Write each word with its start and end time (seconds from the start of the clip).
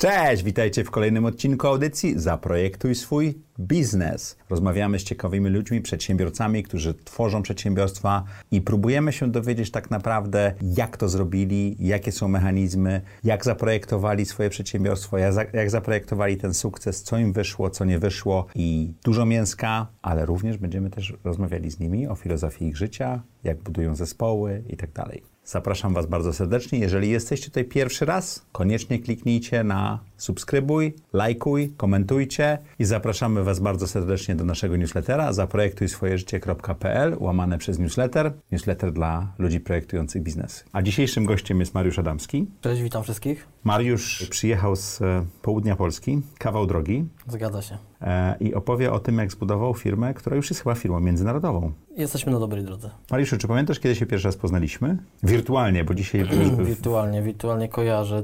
Cześć, 0.00 0.42
witajcie 0.42 0.84
w 0.84 0.90
kolejnym 0.90 1.24
odcinku 1.24 1.66
audycji 1.66 2.18
Zaprojektuj 2.20 2.94
swój 2.94 3.38
biznes. 3.60 4.36
Rozmawiamy 4.50 4.98
z 4.98 5.04
ciekawymi 5.04 5.50
ludźmi, 5.50 5.80
przedsiębiorcami, 5.80 6.62
którzy 6.62 6.94
tworzą 6.94 7.42
przedsiębiorstwa 7.42 8.24
i 8.50 8.60
próbujemy 8.60 9.12
się 9.12 9.30
dowiedzieć 9.30 9.70
tak 9.70 9.90
naprawdę, 9.90 10.54
jak 10.62 10.96
to 10.96 11.08
zrobili, 11.08 11.76
jakie 11.78 12.12
są 12.12 12.28
mechanizmy, 12.28 13.00
jak 13.24 13.44
zaprojektowali 13.44 14.26
swoje 14.26 14.50
przedsiębiorstwo, 14.50 15.18
jak, 15.18 15.70
zaprojektowali 15.70 16.36
ten 16.36 16.54
sukces, 16.54 17.02
co 17.02 17.18
im 17.18 17.32
wyszło, 17.32 17.70
co 17.70 17.84
nie 17.84 17.98
wyszło 17.98 18.46
i 18.54 18.92
dużo 19.04 19.26
mięska, 19.26 19.86
ale 20.02 20.26
również 20.26 20.58
będziemy 20.58 20.90
też 20.90 21.14
rozmawiali 21.24 21.70
z 21.70 21.80
nimi 21.80 22.08
o 22.08 22.14
filozofii 22.14 22.66
ich 22.66 22.76
życia, 22.76 23.22
jak 23.44 23.62
budują 23.62 23.94
zespoły 23.94 24.62
i 24.68 24.76
tak 24.76 24.92
dalej. 24.92 25.37
Zapraszam 25.48 25.94
Was 25.94 26.06
bardzo 26.06 26.32
serdecznie. 26.32 26.78
Jeżeli 26.78 27.10
jesteście 27.10 27.46
tutaj 27.46 27.64
pierwszy 27.64 28.04
raz, 28.04 28.46
koniecznie 28.52 28.98
kliknijcie 28.98 29.64
na 29.64 29.98
subskrybuj, 30.16 30.94
lajkuj, 31.12 31.72
komentujcie 31.76 32.58
i 32.78 32.84
zapraszamy 32.84 33.44
Was 33.44 33.60
bardzo 33.60 33.86
serdecznie 33.86 34.34
do 34.34 34.44
naszego 34.44 34.76
newslettera 34.76 35.32
zaprojektuj-swoje-życie.pl 35.32 37.16
łamane 37.20 37.58
przez 37.58 37.78
newsletter, 37.78 38.32
newsletter 38.52 38.92
dla 38.92 39.32
ludzi 39.38 39.60
projektujących 39.60 40.22
biznesy. 40.22 40.64
A 40.72 40.82
dzisiejszym 40.82 41.24
gościem 41.24 41.60
jest 41.60 41.74
Mariusz 41.74 41.98
Adamski. 41.98 42.46
Cześć, 42.60 42.82
witam 42.82 43.02
wszystkich. 43.02 43.46
Mariusz 43.64 44.26
przyjechał 44.30 44.76
z 44.76 45.02
e, 45.02 45.24
południa 45.42 45.76
Polski, 45.76 46.22
kawał 46.38 46.66
drogi. 46.66 47.04
Zgadza 47.28 47.62
się. 47.62 47.78
E, 48.00 48.36
I 48.40 48.54
opowie 48.54 48.92
o 48.92 48.98
tym, 48.98 49.18
jak 49.18 49.32
zbudował 49.32 49.74
firmę, 49.74 50.14
która 50.14 50.36
już 50.36 50.50
jest 50.50 50.62
chyba 50.62 50.74
firmą 50.74 51.00
międzynarodową. 51.00 51.72
Jesteśmy 51.96 52.32
na 52.32 52.38
dobrej 52.38 52.64
drodze. 52.64 52.90
Mariuszu, 53.10 53.38
czy 53.38 53.48
pamiętasz, 53.48 53.80
kiedy 53.80 53.94
się 53.94 54.06
pierwszy 54.06 54.28
raz 54.28 54.36
poznaliśmy? 54.36 54.98
Wirtualnie, 55.22 55.84
bo 55.84 55.94
dzisiaj... 55.94 56.24
wirtualnie, 56.58 57.22
wirtualnie 57.22 57.68
kojarzę. 57.68 58.22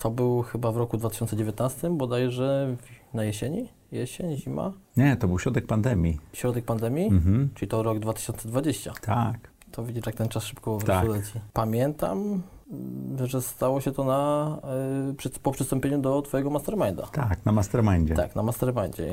To 0.00 0.10
był 0.10 0.42
chyba 0.42 0.72
w 0.72 0.76
roku 0.76 0.96
2019, 0.96 1.90
bodajże 1.90 2.76
na 3.14 3.24
jesieni? 3.24 3.68
Jesień, 3.92 4.36
zima? 4.36 4.72
Nie, 4.96 5.16
to 5.16 5.28
był 5.28 5.38
środek 5.38 5.66
pandemii. 5.66 6.18
Środek 6.32 6.64
pandemii? 6.64 7.06
Mhm. 7.06 7.48
Czyli 7.54 7.68
to 7.68 7.82
rok 7.82 7.98
2020. 7.98 8.92
Tak. 9.00 9.52
To 9.72 9.84
widzisz, 9.84 10.06
jak 10.06 10.14
ten 10.14 10.28
czas 10.28 10.44
szybko 10.44 10.78
tak. 10.86 11.08
leci. 11.08 11.40
Pamiętam, 11.52 12.42
że 13.24 13.42
stało 13.42 13.80
się 13.80 13.92
to 13.92 14.04
na, 14.04 14.58
y, 15.26 15.40
po 15.42 15.52
przystąpieniu 15.52 15.98
do 15.98 16.22
Twojego 16.22 16.50
masterminda. 16.50 17.06
Tak, 17.12 17.44
na 17.44 17.52
mastermindzie. 17.52 18.14
Tak, 18.14 18.36
na 18.36 18.42
mastermindzie. 18.42 19.10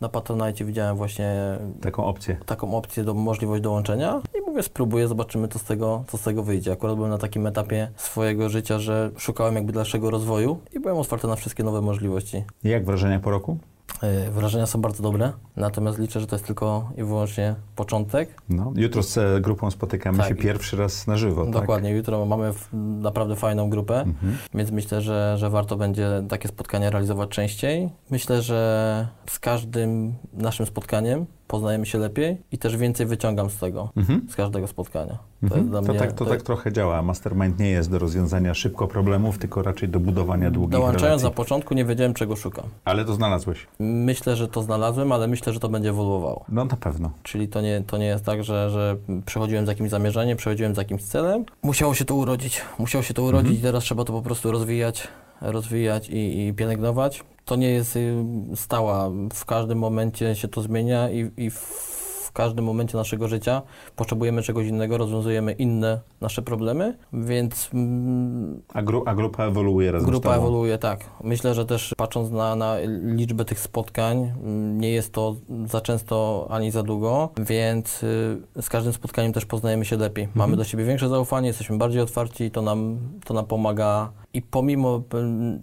Na 0.00 0.08
Patronite 0.08 0.64
widziałem 0.64 0.96
właśnie 0.96 1.58
taką 1.80 2.04
opcję. 2.04 2.36
Taką 2.46 2.76
opcję, 2.76 3.04
do, 3.04 3.14
możliwość 3.14 3.62
dołączenia 3.62 4.20
i 4.38 4.50
mówię, 4.50 4.62
spróbuję, 4.62 5.08
zobaczymy, 5.08 5.48
co 5.48 5.58
z, 5.58 5.64
tego, 5.64 6.04
co 6.08 6.18
z 6.18 6.22
tego 6.22 6.42
wyjdzie. 6.42 6.72
Akurat 6.72 6.96
byłem 6.96 7.10
na 7.10 7.18
takim 7.18 7.46
etapie 7.46 7.90
swojego 7.96 8.48
życia, 8.48 8.78
że 8.78 9.10
szukałem 9.16 9.54
jakby 9.54 9.72
dalszego 9.72 10.10
rozwoju 10.10 10.58
i 10.72 10.80
byłem 10.80 10.96
otwarty 10.96 11.26
na 11.26 11.36
wszystkie 11.36 11.64
nowe 11.64 11.80
możliwości. 11.80 12.44
I 12.64 12.68
jak 12.68 12.84
wrażenia 12.84 13.20
po 13.20 13.30
roku? 13.30 13.58
E, 14.04 14.30
wrażenia 14.30 14.66
są 14.66 14.80
bardzo 14.80 15.02
dobre, 15.02 15.32
natomiast 15.56 15.98
liczę, 15.98 16.20
że 16.20 16.26
to 16.26 16.36
jest 16.36 16.46
tylko 16.46 16.90
i 16.96 17.04
wyłącznie 17.04 17.54
początek. 17.76 18.42
No, 18.48 18.72
jutro 18.76 19.02
z 19.02 19.42
grupą 19.42 19.70
spotykamy 19.70 20.18
tak. 20.18 20.28
się 20.28 20.34
pierwszy 20.34 20.76
raz 20.76 21.06
na 21.06 21.16
żywo. 21.16 21.44
Tak? 21.44 21.52
Dokładnie, 21.52 21.88
tak? 21.88 21.96
jutro 21.96 22.26
mamy 22.26 22.52
naprawdę 23.00 23.36
fajną 23.36 23.70
grupę, 23.70 24.00
mhm. 24.00 24.36
więc 24.54 24.70
myślę, 24.70 25.00
że, 25.02 25.34
że 25.38 25.50
warto 25.50 25.76
będzie 25.76 26.08
takie 26.28 26.48
spotkania 26.48 26.90
realizować 26.90 27.30
częściej. 27.30 27.90
Myślę, 28.10 28.42
że 28.42 29.08
z 29.30 29.38
każdym 29.38 30.14
naszym 30.32 30.66
spotkaniem 30.66 31.26
poznajemy 31.46 31.86
się 31.86 31.98
lepiej 31.98 32.36
i 32.52 32.58
też 32.58 32.76
więcej 32.76 33.06
wyciągam 33.06 33.50
z 33.50 33.56
tego, 33.56 33.92
mhm. 33.96 34.26
z 34.28 34.36
każdego 34.36 34.66
spotkania. 34.66 35.18
To, 35.48 35.56
mhm. 35.56 35.86
to, 35.86 35.94
tak, 35.94 36.12
to, 36.12 36.24
to 36.24 36.30
tak 36.30 36.42
trochę 36.42 36.72
działa. 36.72 37.02
Mastermind 37.02 37.58
nie 37.58 37.70
jest 37.70 37.90
do 37.90 37.98
rozwiązania 37.98 38.54
szybko 38.54 38.88
problemów, 38.88 39.38
tylko 39.38 39.62
raczej 39.62 39.88
do 39.88 40.00
budowania 40.00 40.50
długich 40.50 40.72
Dołączając 40.72 41.02
relacji. 41.02 41.24
na 41.24 41.30
początku 41.30 41.74
nie 41.74 41.84
wiedziałem, 41.84 42.14
czego 42.14 42.36
szukam. 42.36 42.64
Ale 42.84 43.04
to 43.04 43.14
znalazłeś. 43.14 43.66
Myślę, 43.78 44.36
że 44.36 44.48
to 44.48 44.62
znalazłem, 44.62 45.12
ale 45.12 45.28
myślę, 45.28 45.52
że 45.52 45.60
to 45.60 45.68
będzie 45.68 45.90
ewoluowało. 45.90 46.44
No 46.48 46.64
na 46.64 46.76
pewno. 46.76 47.10
Czyli 47.22 47.48
to 47.48 47.60
nie, 47.60 47.82
to 47.86 47.98
nie 47.98 48.06
jest 48.06 48.24
tak, 48.24 48.44
że, 48.44 48.70
że 48.70 48.96
przychodziłem 49.26 49.66
z 49.66 49.68
jakimś 49.68 49.90
zamierzeniem, 49.90 50.36
przychodziłem 50.36 50.74
z 50.74 50.78
jakimś 50.78 51.02
celem. 51.02 51.44
Musiało 51.62 51.94
się 51.94 52.04
to 52.04 52.14
urodzić. 52.14 52.62
Musiało 52.78 53.02
się 53.02 53.14
to 53.14 53.22
urodzić 53.22 53.50
mhm. 53.50 53.60
i 53.60 53.62
teraz 53.62 53.84
trzeba 53.84 54.04
to 54.04 54.12
po 54.12 54.22
prostu 54.22 54.52
rozwijać, 54.52 55.08
rozwijać 55.40 56.08
i, 56.08 56.46
i 56.46 56.52
pielęgnować 56.54 57.24
to 57.44 57.56
nie 57.56 57.70
jest 57.70 57.96
y, 57.96 58.24
stała. 58.54 59.10
W 59.32 59.44
każdym 59.44 59.78
momencie 59.78 60.34
się 60.34 60.48
to 60.48 60.62
zmienia 60.62 61.10
i, 61.10 61.30
i 61.36 61.50
w 61.50 62.03
każdym 62.34 62.64
momencie 62.64 62.98
naszego 62.98 63.28
życia 63.28 63.62
potrzebujemy 63.96 64.42
czegoś 64.42 64.66
innego, 64.66 64.98
rozwiązujemy 64.98 65.52
inne 65.52 66.00
nasze 66.20 66.42
problemy, 66.42 66.96
więc... 67.12 67.70
Mm, 67.74 68.62
a, 68.74 68.82
gru, 68.82 69.02
a 69.06 69.14
grupa 69.14 69.44
ewoluuje 69.44 69.92
razem 69.92 70.10
Grupa 70.10 70.34
z 70.34 70.36
ewoluuje, 70.36 70.78
tak. 70.78 71.04
Myślę, 71.22 71.54
że 71.54 71.66
też 71.66 71.94
patrząc 71.96 72.30
na, 72.30 72.56
na 72.56 72.76
liczbę 73.02 73.44
tych 73.44 73.60
spotkań, 73.60 74.16
mm, 74.16 74.80
nie 74.80 74.90
jest 74.90 75.12
to 75.12 75.36
za 75.66 75.80
często 75.80 76.46
ani 76.50 76.70
za 76.70 76.82
długo, 76.82 77.30
więc 77.38 78.02
y, 78.02 78.62
z 78.62 78.68
każdym 78.68 78.92
spotkaniem 78.92 79.32
też 79.32 79.46
poznajemy 79.46 79.84
się 79.84 79.96
lepiej. 79.96 80.24
Mhm. 80.24 80.38
Mamy 80.38 80.56
do 80.56 80.64
siebie 80.64 80.84
większe 80.84 81.08
zaufanie, 81.08 81.48
jesteśmy 81.48 81.78
bardziej 81.78 82.02
otwarci 82.02 82.44
i 82.44 82.50
to 82.50 82.62
nam, 82.62 82.98
to 83.24 83.34
nam 83.34 83.46
pomaga 83.46 84.12
i 84.34 84.42
pomimo, 84.42 85.02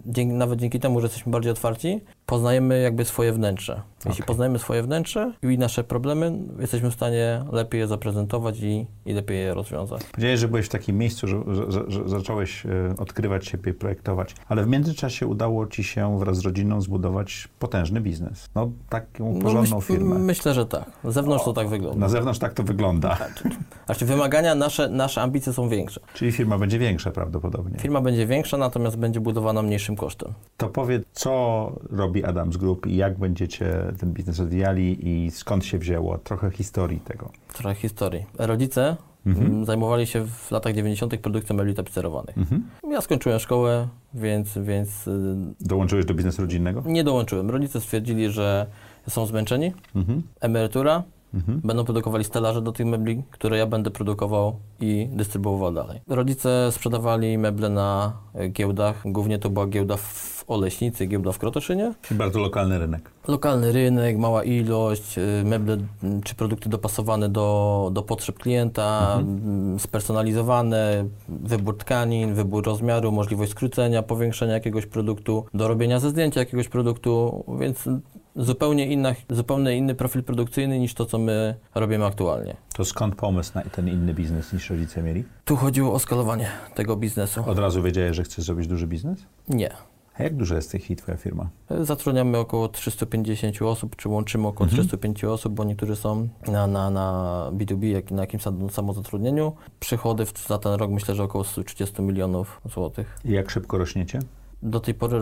dzięki, 0.06 0.34
nawet 0.34 0.60
dzięki 0.60 0.80
temu, 0.80 1.00
że 1.00 1.06
jesteśmy 1.06 1.32
bardziej 1.32 1.52
otwarci, 1.52 2.00
poznajemy 2.26 2.80
jakby 2.80 3.04
swoje 3.04 3.32
wnętrze. 3.32 3.82
Jeśli 4.04 4.12
okay. 4.12 4.26
poznajemy 4.26 4.58
swoje 4.58 4.82
wnętrze 4.82 5.32
i 5.42 5.58
nasze 5.58 5.84
problemy, 5.84 6.32
jesteśmy 6.58 6.90
w 6.90 6.94
stanie 6.94 7.44
lepiej 7.52 7.80
je 7.80 7.86
zaprezentować 7.86 8.60
i, 8.60 8.86
i 9.06 9.12
lepiej 9.12 9.38
je 9.38 9.54
rozwiązać. 9.54 10.04
Powiedziałeś, 10.04 10.40
że 10.40 10.48
byłeś 10.48 10.66
w 10.66 10.68
takim 10.68 10.98
miejscu, 10.98 11.26
że, 11.26 11.42
że, 11.68 11.84
że 11.88 12.08
zacząłeś 12.08 12.66
e, 12.66 12.94
odkrywać 12.98 13.46
siebie, 13.46 13.74
projektować, 13.74 14.34
ale 14.48 14.64
w 14.64 14.68
międzyczasie 14.68 15.26
udało 15.26 15.66
Ci 15.66 15.84
się 15.84 16.18
wraz 16.18 16.36
z 16.36 16.44
rodziną 16.44 16.80
zbudować 16.80 17.48
potężny 17.58 18.00
biznes. 18.00 18.48
No, 18.54 18.70
taką 18.88 19.32
no, 19.34 19.40
porządną 19.40 19.76
myśl, 19.76 19.92
firmę. 19.92 20.18
Myślę, 20.18 20.54
że 20.54 20.66
tak. 20.66 20.84
Z 21.04 21.14
zewnątrz 21.14 21.42
o, 21.42 21.44
to 21.44 21.52
tak 21.52 21.68
wygląda. 21.68 22.00
Na 22.00 22.08
zewnątrz 22.08 22.38
tak 22.38 22.54
to 22.54 22.62
wygląda. 22.62 23.16
Tak. 23.16 23.42
Znaczy 23.86 24.06
wymagania, 24.06 24.54
nasze, 24.54 24.88
nasze 24.88 25.22
ambicje 25.22 25.52
są 25.52 25.68
większe. 25.68 26.00
Czyli 26.14 26.32
firma 26.32 26.58
będzie 26.58 26.78
większa 26.78 27.10
prawdopodobnie. 27.10 27.78
Firma 27.78 28.00
będzie 28.00 28.26
większa, 28.26 28.56
natomiast 28.56 28.96
będzie 28.96 29.20
budowana 29.20 29.62
mniejszym 29.62 29.96
kosztem. 29.96 30.32
To 30.56 30.68
powiedz, 30.68 31.02
co 31.12 31.72
robi 31.90 32.21
Adams 32.24 32.56
Group 32.56 32.86
i 32.86 32.96
jak 32.96 33.18
będziecie 33.18 33.92
ten 34.00 34.12
biznes 34.12 34.40
odwijali 34.40 35.08
i 35.08 35.30
skąd 35.30 35.64
się 35.64 35.78
wzięło? 35.78 36.18
Trochę 36.18 36.50
historii 36.50 37.00
tego. 37.00 37.30
Trochę 37.52 37.74
historii. 37.74 38.26
Rodzice 38.38 38.96
mhm. 39.26 39.46
Mm, 39.46 39.64
zajmowali 39.64 40.06
się 40.06 40.26
w 40.26 40.50
latach 40.50 40.74
90. 40.74 41.16
produkcją 41.16 41.56
mebli 41.56 41.74
tapicerowanych. 41.74 42.38
Mhm. 42.38 42.62
Ja 42.90 43.00
skończyłem 43.00 43.38
szkołę, 43.38 43.88
więc, 44.14 44.58
więc... 44.58 45.08
Y, 45.08 45.36
Dołączyłeś 45.60 46.04
do 46.04 46.14
biznesu 46.14 46.42
rodzinnego? 46.42 46.82
Nie 46.86 47.04
dołączyłem. 47.04 47.50
Rodzice 47.50 47.80
stwierdzili, 47.80 48.30
że 48.30 48.66
są 49.08 49.26
zmęczeni, 49.26 49.72
mhm. 49.94 50.22
emerytura, 50.40 51.02
Mhm. 51.34 51.60
Będą 51.64 51.84
produkowali 51.84 52.24
stelaże 52.24 52.62
do 52.62 52.72
tych 52.72 52.86
mebli, 52.86 53.22
które 53.30 53.58
ja 53.58 53.66
będę 53.66 53.90
produkował 53.90 54.56
i 54.80 55.08
dystrybuował 55.12 55.72
dalej. 55.72 56.00
Rodzice 56.08 56.68
sprzedawali 56.72 57.38
meble 57.38 57.68
na 57.68 58.12
giełdach. 58.48 59.02
Głównie 59.04 59.38
to 59.38 59.50
była 59.50 59.66
giełda 59.66 59.96
w 59.96 60.44
Oleśnicy, 60.46 61.06
giełda 61.06 61.32
w 61.32 61.38
Krotoszynie. 61.38 61.94
Bardzo 62.10 62.40
lokalny 62.40 62.78
rynek. 62.78 63.10
Lokalny 63.28 63.72
rynek, 63.72 64.18
mała 64.18 64.44
ilość, 64.44 65.18
y, 65.18 65.42
meble 65.44 65.76
czy 66.24 66.34
produkty 66.34 66.68
dopasowane 66.68 67.28
do, 67.28 67.90
do 67.92 68.02
potrzeb 68.02 68.38
klienta, 68.38 69.18
mhm. 69.18 69.78
Spersonalizowane, 69.78 71.08
wybór 71.28 71.78
tkanin, 71.78 72.34
wybór 72.34 72.64
rozmiaru, 72.64 73.12
możliwość 73.12 73.50
skrócenia, 73.50 74.02
powiększenia 74.02 74.52
jakiegoś 74.52 74.86
produktu, 74.86 75.44
do 75.54 75.68
robienia 75.68 76.00
ze 76.00 76.10
zdjęcia 76.10 76.40
jakiegoś 76.40 76.68
produktu, 76.68 77.44
więc 77.60 77.88
zupełnie, 78.36 78.86
inna, 78.86 79.14
zupełnie 79.30 79.76
inny 79.76 79.94
profil 79.94 80.22
produkcyjny 80.22 80.78
niż 80.78 80.94
to, 80.94 81.06
co 81.06 81.18
my 81.18 81.54
robimy 81.74 82.06
aktualnie. 82.06 82.56
To 82.74 82.84
skąd 82.84 83.14
pomysł 83.14 83.52
na 83.54 83.62
ten 83.62 83.88
inny 83.88 84.14
biznes 84.14 84.52
niż 84.52 84.70
rodzice 84.70 85.02
mieli? 85.02 85.24
Tu 85.44 85.56
chodziło 85.56 85.92
o 85.92 85.98
skalowanie 85.98 86.48
tego 86.74 86.96
biznesu. 86.96 87.44
Od 87.46 87.58
razu 87.58 87.82
wiedziałeś, 87.82 88.16
że 88.16 88.22
chcesz 88.22 88.44
zrobić 88.44 88.66
duży 88.66 88.86
biznes? 88.86 89.18
Nie. 89.48 89.70
A 90.18 90.22
jak 90.22 90.36
duża 90.36 90.54
jest 90.56 90.68
w 90.68 90.72
tej 90.72 90.80
chwili 90.80 90.96
Twoja 90.96 91.16
firma? 91.16 91.48
Zatrudniamy 91.80 92.38
około 92.38 92.68
350 92.68 93.62
osób, 93.62 93.96
czy 93.96 94.08
łączymy 94.08 94.46
około 94.46 94.64
mhm. 94.64 94.82
305 94.82 95.24
osób, 95.24 95.54
bo 95.54 95.64
niektórzy 95.64 95.96
są 95.96 96.28
na, 96.48 96.66
na, 96.66 96.90
na 96.90 97.48
B2B, 97.52 97.84
jak 97.84 98.10
na 98.10 98.20
jakimś 98.20 98.42
samozatrudnieniu. 98.70 99.52
Przychody 99.80 100.26
za 100.48 100.58
ten 100.58 100.72
rok 100.72 100.90
myślę, 100.90 101.14
że 101.14 101.22
około 101.22 101.44
130 101.44 102.02
milionów 102.02 102.60
złotych. 102.74 103.18
I 103.24 103.30
jak 103.30 103.50
szybko 103.50 103.78
rośniecie? 103.78 104.18
Do 104.62 104.80
tej 104.80 104.94
pory 104.94 105.18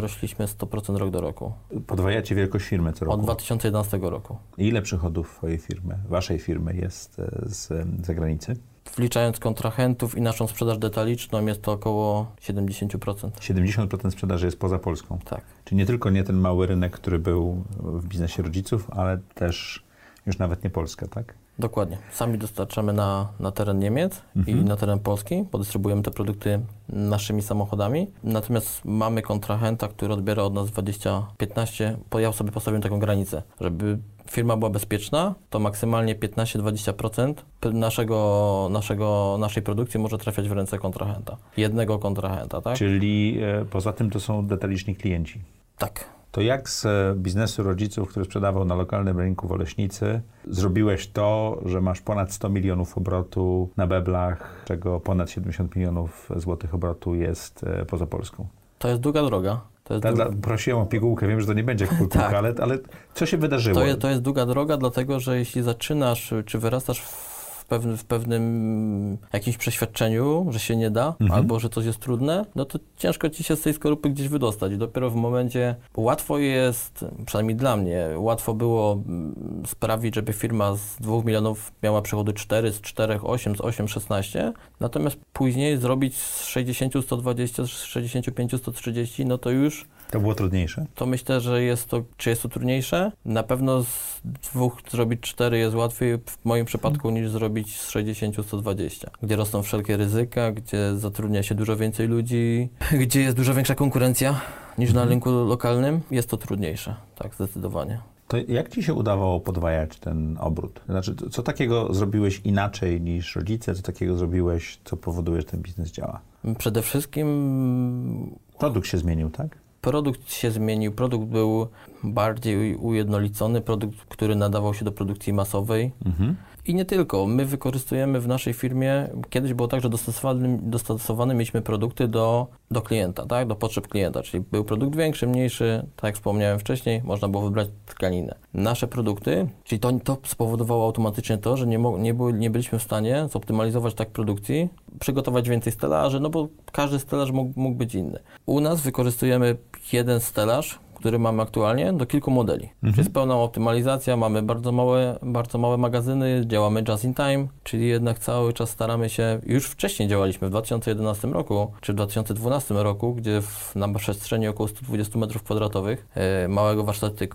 rośliśmy 0.00 0.46
100% 0.46 0.96
rok 0.96 1.10
do 1.10 1.20
roku. 1.20 1.52
Podwajacie 1.86 2.34
wielkość 2.34 2.66
firmy 2.66 2.92
co 2.92 3.04
roku? 3.04 3.14
Od 3.14 3.22
2011 3.22 3.98
roku. 4.02 4.36
Ile 4.58 4.82
przychodów 4.82 5.34
Twojej 5.36 5.58
firmy, 5.58 5.98
Waszej 6.08 6.38
firmy 6.38 6.74
jest 6.74 7.18
e, 7.18 7.30
z 7.46 7.86
zagranicy? 8.06 8.56
Wliczając 8.96 9.38
kontrahentów 9.38 10.18
i 10.18 10.20
naszą 10.20 10.46
sprzedaż 10.46 10.78
detaliczną 10.78 11.46
jest 11.46 11.62
to 11.62 11.72
około 11.72 12.32
70%. 12.40 13.30
70% 13.30 14.10
sprzedaży 14.10 14.46
jest 14.46 14.58
poza 14.58 14.78
Polską? 14.78 15.18
Tak. 15.24 15.44
Czyli 15.64 15.78
nie 15.78 15.86
tylko 15.86 16.10
nie 16.10 16.24
ten 16.24 16.36
mały 16.36 16.66
rynek, 16.66 16.92
który 16.92 17.18
był 17.18 17.64
w 17.80 18.06
biznesie 18.08 18.42
rodziców, 18.42 18.90
ale 18.90 19.18
też 19.34 19.84
już 20.26 20.38
nawet 20.38 20.64
nie 20.64 20.70
Polska, 20.70 21.08
tak? 21.08 21.34
Dokładnie. 21.58 21.98
Sami 22.12 22.38
dostarczamy 22.38 22.92
na, 22.92 23.28
na 23.40 23.50
teren 23.50 23.78
Niemiec 23.78 24.22
Mhm. 24.36 24.58
i 24.58 24.64
na 24.64 24.76
teren 24.76 24.98
Polski, 24.98 25.44
podystrybuujemy 25.50 26.02
te 26.02 26.10
produkty 26.10 26.60
naszymi 26.88 27.42
samochodami. 27.42 28.06
Natomiast 28.24 28.84
mamy 28.84 29.22
kontrahenta, 29.22 29.88
który 29.88 30.14
odbiera 30.14 30.42
od 30.42 30.54
nas 30.54 30.66
20-15, 30.70 31.94
bo 32.10 32.18
ja 32.18 32.32
sobie 32.32 32.52
postawiłem 32.52 32.82
taką 32.82 32.98
granicę, 32.98 33.42
żeby 33.60 33.98
firma 34.30 34.56
była 34.56 34.70
bezpieczna, 34.70 35.34
to 35.50 35.58
maksymalnie 35.58 36.14
15-20% 36.16 37.34
p- 37.60 37.70
naszego, 37.70 38.68
naszego, 38.70 39.36
naszej 39.40 39.62
produkcji 39.62 40.00
może 40.00 40.18
trafiać 40.18 40.48
w 40.48 40.52
ręce 40.52 40.78
kontrahenta. 40.78 41.36
Jednego 41.56 41.98
kontrahenta, 41.98 42.60
tak? 42.60 42.76
Czyli 42.78 43.38
e, 43.42 43.64
poza 43.64 43.92
tym 43.92 44.10
to 44.10 44.20
są 44.20 44.46
detaliczni 44.46 44.96
klienci. 44.96 45.40
Tak. 45.78 46.15
To 46.36 46.42
jak 46.42 46.70
z 46.70 46.86
e, 46.86 47.14
biznesu 47.16 47.62
rodziców, 47.62 48.08
który 48.08 48.24
sprzedawał 48.24 48.64
na 48.64 48.74
lokalnym 48.74 49.18
rynku 49.18 49.48
w 49.48 49.52
Oleśnicy, 49.52 50.20
zrobiłeś 50.48 51.08
to, 51.08 51.60
że 51.64 51.80
masz 51.80 52.00
ponad 52.00 52.32
100 52.32 52.48
milionów 52.48 52.98
obrotu 52.98 53.70
na 53.76 53.86
beblach, 53.86 54.62
czego 54.64 55.00
ponad 55.00 55.30
70 55.30 55.76
milionów 55.76 56.30
złotych 56.36 56.74
obrotu 56.74 57.14
jest 57.14 57.64
e, 57.64 57.84
poza 57.84 58.06
Polską? 58.06 58.46
To 58.78 58.88
jest 58.88 59.00
długa 59.00 59.22
droga. 59.22 59.60
To 59.84 59.94
jest, 59.94 60.02
Dla, 60.02 60.12
długa, 60.12 60.30
dla, 60.30 60.40
prosiłem 60.40 60.78
o 60.78 60.86
pigułkę, 60.86 61.28
wiem, 61.28 61.40
że 61.40 61.46
to 61.46 61.52
nie 61.52 61.64
będzie 61.64 61.86
kulturka, 61.98 62.18
Tak. 62.26 62.34
ale, 62.34 62.54
ale 62.62 62.78
co 63.14 63.26
się 63.26 63.36
wydarzyło? 63.36 63.80
to, 63.80 63.84
jest, 63.84 64.00
to 64.00 64.08
jest 64.08 64.22
długa 64.22 64.46
droga, 64.46 64.76
dlatego 64.76 65.20
że 65.20 65.38
jeśli 65.38 65.62
zaczynasz, 65.62 66.34
czy 66.46 66.58
wyrastasz 66.58 67.00
w, 67.00 67.35
pewnym, 67.66 67.96
w 67.96 68.04
pewnym 68.04 69.18
jakimś 69.32 69.56
przeświadczeniu, 69.56 70.46
że 70.50 70.58
się 70.58 70.76
nie 70.76 70.90
da, 70.90 71.06
Mhm. 71.20 71.32
albo 71.32 71.60
że 71.60 71.68
coś 71.68 71.86
jest 71.86 71.98
trudne, 71.98 72.44
no 72.54 72.64
to 72.64 72.78
ciężko 72.96 73.30
ci 73.30 73.44
się 73.44 73.56
z 73.56 73.60
tej 73.60 73.74
skorupy 73.74 74.10
gdzieś 74.10 74.28
wydostać. 74.28 74.72
I 74.72 74.76
dopiero 74.76 75.10
w 75.10 75.14
momencie, 75.14 75.74
łatwo 75.96 76.38
jest, 76.38 77.04
przynajmniej 77.26 77.56
dla 77.56 77.76
mnie, 77.76 78.08
łatwo 78.16 78.54
było 78.54 78.92
mm, 78.92 79.62
sprawić, 79.66 80.14
żeby 80.14 80.32
firma 80.32 80.76
z 80.76 80.96
2 81.00 81.22
milionów 81.24 81.72
miała 81.82 82.02
przychody 82.02 82.32
4, 82.32 82.72
z 82.72 82.80
4, 82.80 83.20
8, 83.22 83.56
z 83.56 83.60
8, 83.60 83.88
16, 83.88 84.52
natomiast 84.80 85.16
później 85.32 85.76
zrobić 85.78 86.16
z 86.16 86.44
60, 86.44 86.94
120, 87.02 87.66
z 87.66 87.68
65, 87.68 88.56
130, 88.58 89.26
no 89.26 89.38
to 89.38 89.50
już 89.50 89.86
To 90.10 90.20
było 90.20 90.34
trudniejsze? 90.34 90.86
to 90.94 91.06
myślę, 91.06 91.40
że 91.40 91.62
jest 91.62 91.88
to, 91.88 92.02
czy 92.16 92.30
jest 92.30 92.42
to 92.42 92.48
trudniejsze? 92.48 93.12
Na 93.24 93.42
pewno 93.42 93.82
z 93.82 94.20
dwóch 94.24 94.78
zrobić 94.90 95.20
cztery 95.20 95.58
jest 95.58 95.74
łatwiej 95.76 96.18
w 96.18 96.44
moim 96.44 96.64
przypadku 96.66 97.10
niż 97.10 97.30
zrobić 97.30 97.80
z 97.80 97.88
60 97.90 98.36
120, 98.46 99.10
gdzie 99.22 99.36
rosną 99.36 99.62
wszelkie 99.62 99.96
ryzyka, 99.96 100.52
gdzie 100.52 100.96
zatrudnia 100.96 101.42
się 101.42 101.54
dużo 101.54 101.76
więcej 101.76 102.08
ludzi, 102.08 102.68
gdzie 103.02 103.20
jest 103.20 103.36
dużo 103.36 103.54
większa 103.54 103.74
konkurencja 103.74 104.40
niż 104.78 104.92
na 104.92 105.04
rynku 105.04 105.30
lokalnym. 105.30 106.00
Jest 106.10 106.30
to 106.30 106.36
trudniejsze, 106.36 106.94
tak, 107.18 107.34
zdecydowanie. 107.34 107.98
To 108.28 108.36
jak 108.48 108.68
ci 108.68 108.82
się 108.82 108.94
udawało 108.94 109.40
podwajać 109.40 109.98
ten 109.98 110.36
obrót? 110.40 110.80
Znaczy, 110.88 111.14
co- 111.14 111.30
co 111.30 111.42
takiego 111.42 111.94
zrobiłeś 111.94 112.40
inaczej 112.44 113.00
niż 113.00 113.36
rodzice? 113.36 113.74
Co 113.74 113.82
takiego 113.82 114.16
zrobiłeś, 114.16 114.78
co 114.84 114.96
powoduje, 114.96 115.40
że 115.40 115.46
ten 115.46 115.60
biznes 115.62 115.90
działa? 115.92 116.20
Przede 116.58 116.82
wszystkim 116.82 118.36
Produkt 118.58 118.88
się 118.88 118.98
zmienił, 118.98 119.30
tak? 119.30 119.58
Produkt 119.86 120.32
się 120.32 120.50
zmienił, 120.50 120.92
produkt 120.92 121.26
był 121.26 121.66
bardziej 122.04 122.76
ujednolicony, 122.76 123.60
produkt, 123.60 123.98
który 124.08 124.36
nadawał 124.36 124.74
się 124.74 124.84
do 124.84 124.92
produkcji 124.92 125.32
masowej. 125.32 125.92
Mhm. 126.06 126.36
I 126.66 126.74
nie 126.74 126.84
tylko. 126.84 127.26
My 127.26 127.44
wykorzystujemy 127.44 128.20
w 128.20 128.28
naszej 128.28 128.52
firmie, 128.52 129.08
kiedyś 129.30 129.54
było 129.54 129.68
tak, 129.68 129.80
że 129.80 129.88
dostosowane, 129.88 130.58
dostosowane 130.62 131.34
mieliśmy 131.34 131.62
produkty 131.62 132.08
do, 132.08 132.46
do 132.70 132.82
klienta, 132.82 133.26
tak? 133.26 133.48
do 133.48 133.56
potrzeb 133.56 133.88
klienta, 133.88 134.22
czyli 134.22 134.44
był 134.52 134.64
produkt 134.64 134.96
większy, 134.96 135.26
mniejszy, 135.26 135.86
tak 135.96 136.04
jak 136.04 136.14
wspomniałem 136.14 136.58
wcześniej, 136.58 137.02
można 137.04 137.28
było 137.28 137.42
wybrać 137.42 137.68
tkaninę. 137.86 138.34
Nasze 138.54 138.88
produkty, 138.88 139.48
czyli 139.64 139.80
to, 139.80 139.92
to 140.04 140.18
spowodowało 140.24 140.84
automatycznie 140.84 141.38
to, 141.38 141.56
że 141.56 141.66
nie, 141.66 141.78
nie, 141.78 142.14
nie 142.32 142.50
byliśmy 142.50 142.78
w 142.78 142.82
stanie 142.82 143.28
zoptymalizować 143.32 143.94
tak 143.94 144.10
produkcji, 144.10 144.68
przygotować 145.00 145.48
więcej 145.48 145.72
stelaży, 145.72 146.20
no 146.20 146.30
bo 146.30 146.48
każdy 146.72 146.98
stelaż 146.98 147.30
mógł, 147.30 147.60
mógł 147.60 147.76
być 147.76 147.94
inny. 147.94 148.18
U 148.46 148.60
nas 148.60 148.80
wykorzystujemy 148.80 149.56
jeden 149.92 150.20
stelaż, 150.20 150.78
który 150.96 151.18
mamy 151.18 151.42
aktualnie, 151.42 151.92
do 151.92 152.06
kilku 152.06 152.30
modeli. 152.30 152.70
Czyli 152.84 152.98
jest 152.98 153.12
pełna 153.12 153.34
optymalizacja, 153.34 154.16
mamy 154.16 154.42
bardzo 154.42 154.72
małe, 154.72 155.18
bardzo 155.22 155.58
małe 155.58 155.76
magazyny, 155.76 156.44
działamy 156.46 156.84
just 156.88 157.04
in 157.04 157.14
time, 157.14 157.46
czyli 157.62 157.88
jednak 157.88 158.18
cały 158.18 158.52
czas 158.52 158.70
staramy 158.70 159.08
się, 159.08 159.40
już 159.46 159.66
wcześniej 159.66 160.08
działaliśmy 160.08 160.48
w 160.48 160.50
2011 160.50 161.28
roku, 161.28 161.72
czy 161.80 161.92
w 161.92 161.96
2012 161.96 162.74
roku, 162.74 163.14
gdzie 163.14 163.42
w, 163.42 163.72
na 163.74 163.88
przestrzeni 163.88 164.48
około 164.48 164.68
120 164.68 165.18
m2 165.18 165.96
e, 166.14 166.48
małego 166.48 166.84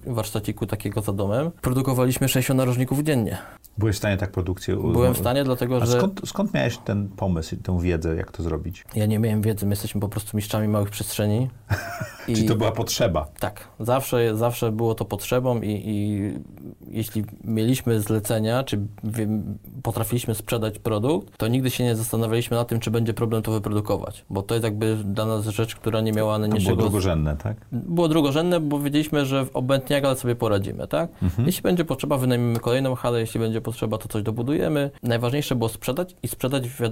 warsztaciku 0.05 0.67
takiego 0.67 1.01
za 1.01 1.13
domem, 1.13 1.51
produkowaliśmy 1.61 2.27
60 2.27 2.57
narożników 2.57 2.99
dziennie. 2.99 3.37
Byłeś 3.77 3.95
w 3.95 3.97
stanie 3.97 4.17
tak 4.17 4.31
produkcję... 4.31 4.75
Byłem 4.75 5.13
w 5.13 5.17
stanie, 5.17 5.43
dlatego 5.43 5.77
A 5.81 5.85
że 5.85 5.97
skąd, 5.97 6.21
skąd 6.25 6.53
miałeś 6.53 6.77
ten 6.77 7.09
pomysł, 7.09 7.55
i 7.55 7.57
tę 7.57 7.81
wiedzę, 7.81 8.15
jak 8.15 8.31
to 8.31 8.43
zrobić? 8.43 8.85
ja 8.95 9.05
nie 9.05 9.19
miałem 9.19 9.41
wiedzy, 9.41 9.65
my 9.65 9.71
jesteśmy 9.71 10.01
po 10.01 10.09
prostu 10.09 10.37
mistrzami 10.37 10.67
małych 10.67 10.89
przestrzeni. 10.89 11.49
Czy 12.35 12.43
to 12.43 12.55
była 12.55 12.71
potrzeba? 12.71 13.27
Tak, 13.39 13.50
zawsze, 13.79 14.37
zawsze 14.37 14.71
było 14.71 14.95
to 14.95 15.05
potrzebą 15.05 15.61
i, 15.61 15.81
i 15.85 16.21
jeśli 16.87 17.23
mieliśmy 17.43 18.01
zlecenia, 18.01 18.63
czy 18.63 18.79
wiem, 19.03 19.57
potrafiliśmy 19.83 20.35
sprzedać 20.35 20.79
produkt, 20.79 21.37
to 21.37 21.47
nigdy 21.47 21.69
się 21.69 21.83
nie 21.83 21.95
zastanawialiśmy 21.95 22.57
nad 22.57 22.67
tym, 22.67 22.79
czy 22.79 22.91
będzie 22.91 23.13
problem 23.13 23.41
to 23.41 23.51
wyprodukować, 23.51 24.25
bo 24.29 24.41
to 24.41 24.55
jest 24.55 24.63
jakby 24.63 24.95
dla 24.95 25.25
nas 25.25 25.47
rzecz, 25.47 25.75
która 25.75 26.01
nie 26.01 26.11
miała 26.11 26.33
To 26.33 26.39
było 26.39 26.49
najmniejszego... 26.49 26.81
drugorzędne, 26.81 27.37
tak? 27.37 27.57
Było 27.71 28.07
drugorzędne, 28.07 28.59
bo 28.59 28.79
wiedzieliśmy, 28.79 29.25
że 29.25 29.45
obojętnie 29.53 29.95
jak, 29.95 30.05
ale 30.05 30.15
sobie 30.15 30.35
poradzimy, 30.35 30.87
tak? 30.87 31.09
Jeśli 31.45 31.61
będzie 31.63 31.85
potrzeba, 31.85 32.17
wynajmiemy 32.17 32.59
kolejną 32.59 32.95
halę, 32.95 33.19
jeśli 33.19 33.39
będzie 33.39 33.61
potrzeba, 33.61 33.97
to 33.97 34.07
coś 34.07 34.23
dobudujemy. 34.23 34.91
Najważniejsze 35.03 35.55
było 35.55 35.69
sprzedać 35.69 36.15
i 36.23 36.27
sprzedać 36.27 36.69
w, 36.69 36.81
e, 36.81 36.89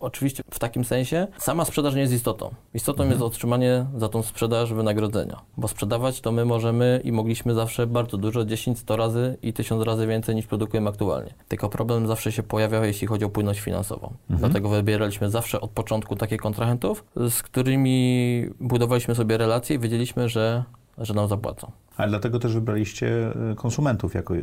oczywiście 0.00 0.42
w 0.50 0.58
takim 0.58 0.84
sensie, 0.84 1.26
sama 1.38 1.64
sprzedaż 1.64 1.94
nie 1.94 2.00
jest 2.00 2.12
istotą. 2.12 2.50
Istotą 2.74 3.08
jest 3.08 3.22
otrzymanie 3.22 3.86
za 3.96 4.08
tą 4.08 4.22
sprzedaż 4.22 4.72
wynagrodzenia, 4.72 5.40
bo 5.56 5.68
sprzedawać 6.00 6.20
to 6.20 6.32
my 6.32 6.44
możemy 6.44 7.00
i 7.04 7.12
mogliśmy 7.12 7.54
zawsze 7.54 7.86
bardzo 7.86 8.16
dużo, 8.16 8.44
10, 8.44 8.78
100 8.78 8.96
razy 8.96 9.36
i 9.42 9.52
1000 9.52 9.84
razy 9.84 10.06
więcej 10.06 10.34
niż 10.34 10.46
produkujemy 10.46 10.90
aktualnie. 10.90 11.34
Tylko 11.48 11.68
problem 11.68 12.06
zawsze 12.06 12.32
się 12.32 12.42
pojawiał, 12.42 12.84
jeśli 12.84 13.06
chodzi 13.06 13.24
o 13.24 13.28
płynność 13.28 13.60
finansową. 13.60 14.12
Dlatego 14.30 14.68
wybieraliśmy 14.68 15.30
zawsze 15.30 15.60
od 15.60 15.70
początku 15.70 16.16
takich 16.16 16.40
kontrahentów, 16.40 17.04
z 17.16 17.42
którymi 17.42 18.46
budowaliśmy 18.60 19.14
sobie 19.14 19.38
relacje 19.38 19.76
i 19.76 19.78
wiedzieliśmy, 19.78 20.28
że, 20.28 20.64
że 20.98 21.14
nam 21.14 21.28
zapłacą. 21.28 21.70
Ale 21.96 22.08
dlatego 22.08 22.38
też 22.38 22.54
wybraliście 22.54 23.32
e, 23.52 23.54
konsumentów 23.54 24.14
jako 24.14 24.36
e, 24.36 24.42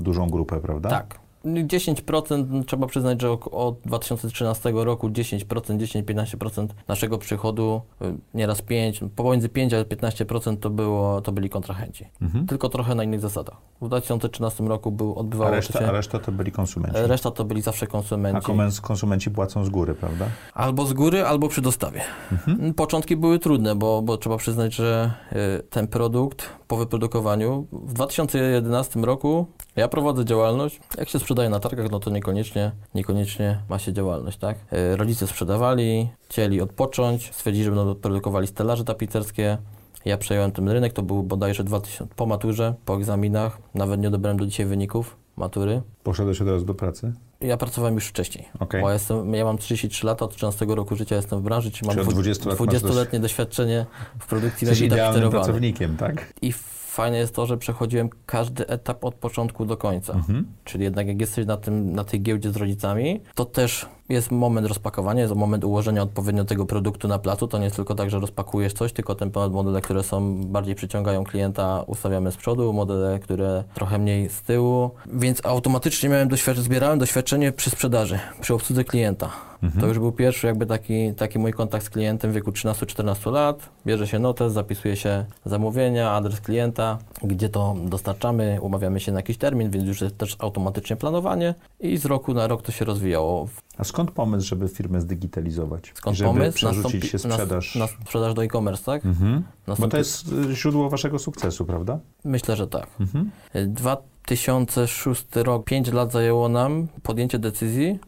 dużą 0.00 0.30
grupę, 0.30 0.60
prawda? 0.60 0.90
Tak. 0.90 1.18
10% 1.44 2.46
no, 2.50 2.64
trzeba 2.64 2.86
przyznać, 2.86 3.20
że 3.22 3.30
od 3.30 3.80
2013 3.84 4.72
roku 4.74 5.08
10%, 5.08 5.44
10-15% 5.44 6.66
naszego 6.88 7.18
przychodu, 7.18 7.80
y, 8.02 8.14
nieraz 8.34 8.62
5, 8.62 9.00
pomiędzy 9.16 9.48
5 9.48 9.74
a 9.74 9.82
15% 9.84 10.56
to, 10.56 10.70
było, 10.70 11.20
to 11.20 11.32
byli 11.32 11.50
kontrahenci. 11.50 12.08
Mhm. 12.22 12.46
Tylko 12.46 12.68
trochę 12.68 12.94
na 12.94 13.04
innych 13.04 13.20
zasadach. 13.20 13.56
W 13.80 13.86
2013 13.86 14.64
roku 14.64 14.92
był, 14.92 15.12
A 15.12 15.14
odbywało 15.14 15.50
reszta, 15.50 15.78
się... 15.78 15.86
a 15.86 15.90
reszta 15.92 16.18
to 16.18 16.32
byli 16.32 16.52
konsumenci. 16.52 16.98
e, 16.98 17.06
Reszta 17.06 17.30
to 17.30 17.44
byli 17.44 17.62
zawsze 17.62 17.86
A 17.86 17.88
konsumenci. 17.88 18.36
konsumenci, 18.46 18.80
konsumenci 18.82 19.30
płacą 19.30 19.64
z 19.64 19.68
góry, 19.68 19.94
prawda? 19.94 20.26
Albo 20.54 20.86
z 20.86 20.92
góry, 20.92 21.24
albo 21.26 21.48
przy 21.48 21.60
dostawie. 21.60 22.00
Mhm. 22.32 22.74
Początki 22.74 23.16
były 23.16 23.38
trudne, 23.38 23.74
bo, 23.74 24.02
bo 24.02 24.16
trzeba 24.16 24.36
przyznać, 24.36 24.74
że 24.74 25.12
y, 25.32 25.62
ten 25.70 25.88
produkt 25.88 26.48
po 26.68 26.76
wyprodukowaniu 26.76 27.66
w 27.72 27.92
2011 27.92 29.00
roku 29.00 29.46
ja 29.80 29.88
prowadzę 29.88 30.24
działalność. 30.24 30.80
Jak 30.98 31.08
się 31.08 31.18
sprzedaje 31.18 31.48
na 31.50 31.60
targach, 31.60 31.90
no 31.90 32.00
to 32.00 32.10
niekoniecznie, 32.10 32.72
niekoniecznie 32.94 33.58
ma 33.68 33.78
się 33.78 33.92
działalność, 33.92 34.38
tak? 34.38 34.56
Y, 34.72 34.96
Rodzice 34.96 35.26
sprzedawali, 35.26 36.08
chcieli 36.28 36.60
odpocząć, 36.60 37.30
stwierdzili, 37.34 37.64
że 37.64 37.70
będą 37.70 37.94
produkowali 37.94 38.46
stelaże 38.46 38.84
tapicerskie. 38.84 39.58
Ja 40.04 40.18
przejąłem 40.18 40.52
ten 40.52 40.68
rynek, 40.68 40.92
to 40.92 41.02
był 41.02 41.22
bodajże 41.22 41.64
2000, 41.64 42.06
po 42.16 42.26
maturze, 42.26 42.74
po 42.84 42.96
egzaminach, 42.96 43.58
nawet 43.74 44.00
nie 44.00 44.08
odebrałem 44.08 44.38
do 44.38 44.46
dzisiaj 44.46 44.66
wyników 44.66 45.16
matury. 45.36 45.82
Poszedłeś 46.02 46.40
od 46.42 46.48
razu 46.48 46.64
do 46.64 46.74
pracy? 46.74 47.12
Ja 47.40 47.56
pracowałem 47.56 47.94
już 47.94 48.06
wcześniej. 48.06 48.48
Okej. 48.58 48.82
Bo 48.82 48.90
jestem, 48.90 49.34
ja 49.34 49.44
mam 49.44 49.58
33 49.58 50.06
lata, 50.06 50.24
od 50.24 50.36
13 50.36 50.66
roku 50.68 50.96
życia 50.96 51.16
jestem 51.16 51.38
w 51.40 51.42
branży, 51.42 51.70
czyli 51.70 51.86
mam 51.86 51.90
Czyli 51.96 52.00
od 52.00 52.06
dwu- 52.06 52.12
20 52.22 52.48
lat 52.48 52.60
masz 52.60 52.68
20-letnie 52.68 53.20
doświadczenie 53.20 53.86
w 54.18 54.26
produkcji 54.26 54.66
mebli 54.66 54.88
tapicerowanej. 54.88 55.30
pracownikiem, 55.30 55.96
tak? 55.96 56.32
I 56.42 56.52
fajne 56.90 57.18
jest 57.18 57.34
to, 57.34 57.46
że 57.46 57.58
przechodziłem 57.58 58.10
każdy 58.26 58.66
etap 58.66 59.04
od 59.04 59.14
początku 59.14 59.64
do 59.66 59.76
końca. 59.76 60.12
Mhm. 60.12 60.46
Czyli 60.64 60.84
jednak 60.84 61.06
jak 61.06 61.20
jesteś 61.20 61.46
na, 61.46 61.56
tym, 61.56 61.92
na 61.92 62.04
tej 62.04 62.22
giełdzie 62.22 62.50
z 62.50 62.56
rodzicami, 62.56 63.20
to 63.34 63.44
też 63.44 63.86
jest 64.08 64.30
moment 64.30 64.66
rozpakowania, 64.66 65.22
jest 65.22 65.34
moment 65.34 65.64
ułożenia 65.64 66.02
odpowiednio 66.02 66.44
tego 66.44 66.66
produktu 66.66 67.08
na 67.08 67.18
placu. 67.18 67.48
To 67.48 67.58
nie 67.58 67.64
jest 67.64 67.76
tylko 67.76 67.94
tak, 67.94 68.10
że 68.10 68.18
rozpakujesz 68.18 68.72
coś, 68.72 68.92
tylko 68.92 69.14
te 69.14 69.30
modele, 69.50 69.80
które 69.80 70.02
są 70.02 70.44
bardziej 70.44 70.74
przyciągają 70.74 71.24
klienta, 71.24 71.84
ustawiamy 71.86 72.32
z 72.32 72.36
przodu, 72.36 72.72
modele, 72.72 73.18
które 73.18 73.64
trochę 73.74 73.98
mniej 73.98 74.28
z 74.28 74.42
tyłu. 74.42 74.90
Więc 75.06 75.46
automatycznie 75.46 76.08
miałem 76.08 76.28
doświadczenie, 76.28 76.64
zbierałem 76.64 76.98
doświadczenie 76.98 77.52
przy 77.52 77.70
sprzedaży, 77.70 78.18
przy 78.40 78.54
obsłudze 78.54 78.84
klienta. 78.84 79.49
To 79.80 79.86
już 79.86 79.98
był 79.98 80.12
pierwszy 80.12 80.46
jakby 80.46 80.66
taki, 80.66 81.14
taki 81.14 81.38
mój 81.38 81.52
kontakt 81.52 81.84
z 81.84 81.90
klientem 81.90 82.30
w 82.30 82.34
wieku 82.34 82.50
13-14 82.50 83.32
lat. 83.32 83.68
Bierze 83.86 84.06
się 84.06 84.18
notes, 84.18 84.52
zapisuje 84.52 84.96
się 84.96 85.24
zamówienia, 85.44 86.10
adres 86.10 86.40
klienta, 86.40 86.98
gdzie 87.22 87.48
to 87.48 87.76
dostarczamy, 87.84 88.58
umawiamy 88.62 89.00
się 89.00 89.12
na 89.12 89.18
jakiś 89.18 89.38
termin, 89.38 89.70
więc 89.70 89.86
już 89.86 90.00
jest 90.00 90.18
też 90.18 90.36
automatycznie 90.38 90.96
planowanie 90.96 91.54
i 91.80 91.96
z 91.96 92.04
roku 92.04 92.34
na 92.34 92.46
rok 92.46 92.62
to 92.62 92.72
się 92.72 92.84
rozwijało. 92.84 93.48
A 93.78 93.84
skąd 93.84 94.10
pomysł, 94.10 94.46
żeby 94.48 94.68
firmę 94.68 95.00
zdigitalizować? 95.00 95.92
Skąd 95.94 96.16
żeby 96.16 96.30
pomysł? 96.30 96.56
przerzucić 96.56 97.04
Nastąpi- 97.04 97.10
się 97.10 97.18
sprzedaż? 97.18 97.74
Na, 97.74 97.80
na 97.80 97.86
sprzedaż 97.86 98.34
do 98.34 98.44
e-commerce, 98.44 98.84
tak? 98.84 99.06
Mhm. 99.06 99.42
Bo 99.78 99.88
to 99.88 99.96
jest 99.96 100.32
y, 100.32 100.54
źródło 100.56 100.90
waszego 100.90 101.18
sukcesu, 101.18 101.64
prawda? 101.64 101.98
Myślę, 102.24 102.56
że 102.56 102.66
tak. 102.66 102.86
Mhm. 103.00 103.30
2006 103.66 105.26
rok, 105.34 105.64
5 105.64 105.92
lat 105.92 106.12
zajęło 106.12 106.48
nam 106.48 106.88
podjęcie 107.02 107.38
decyzji, 107.38 107.98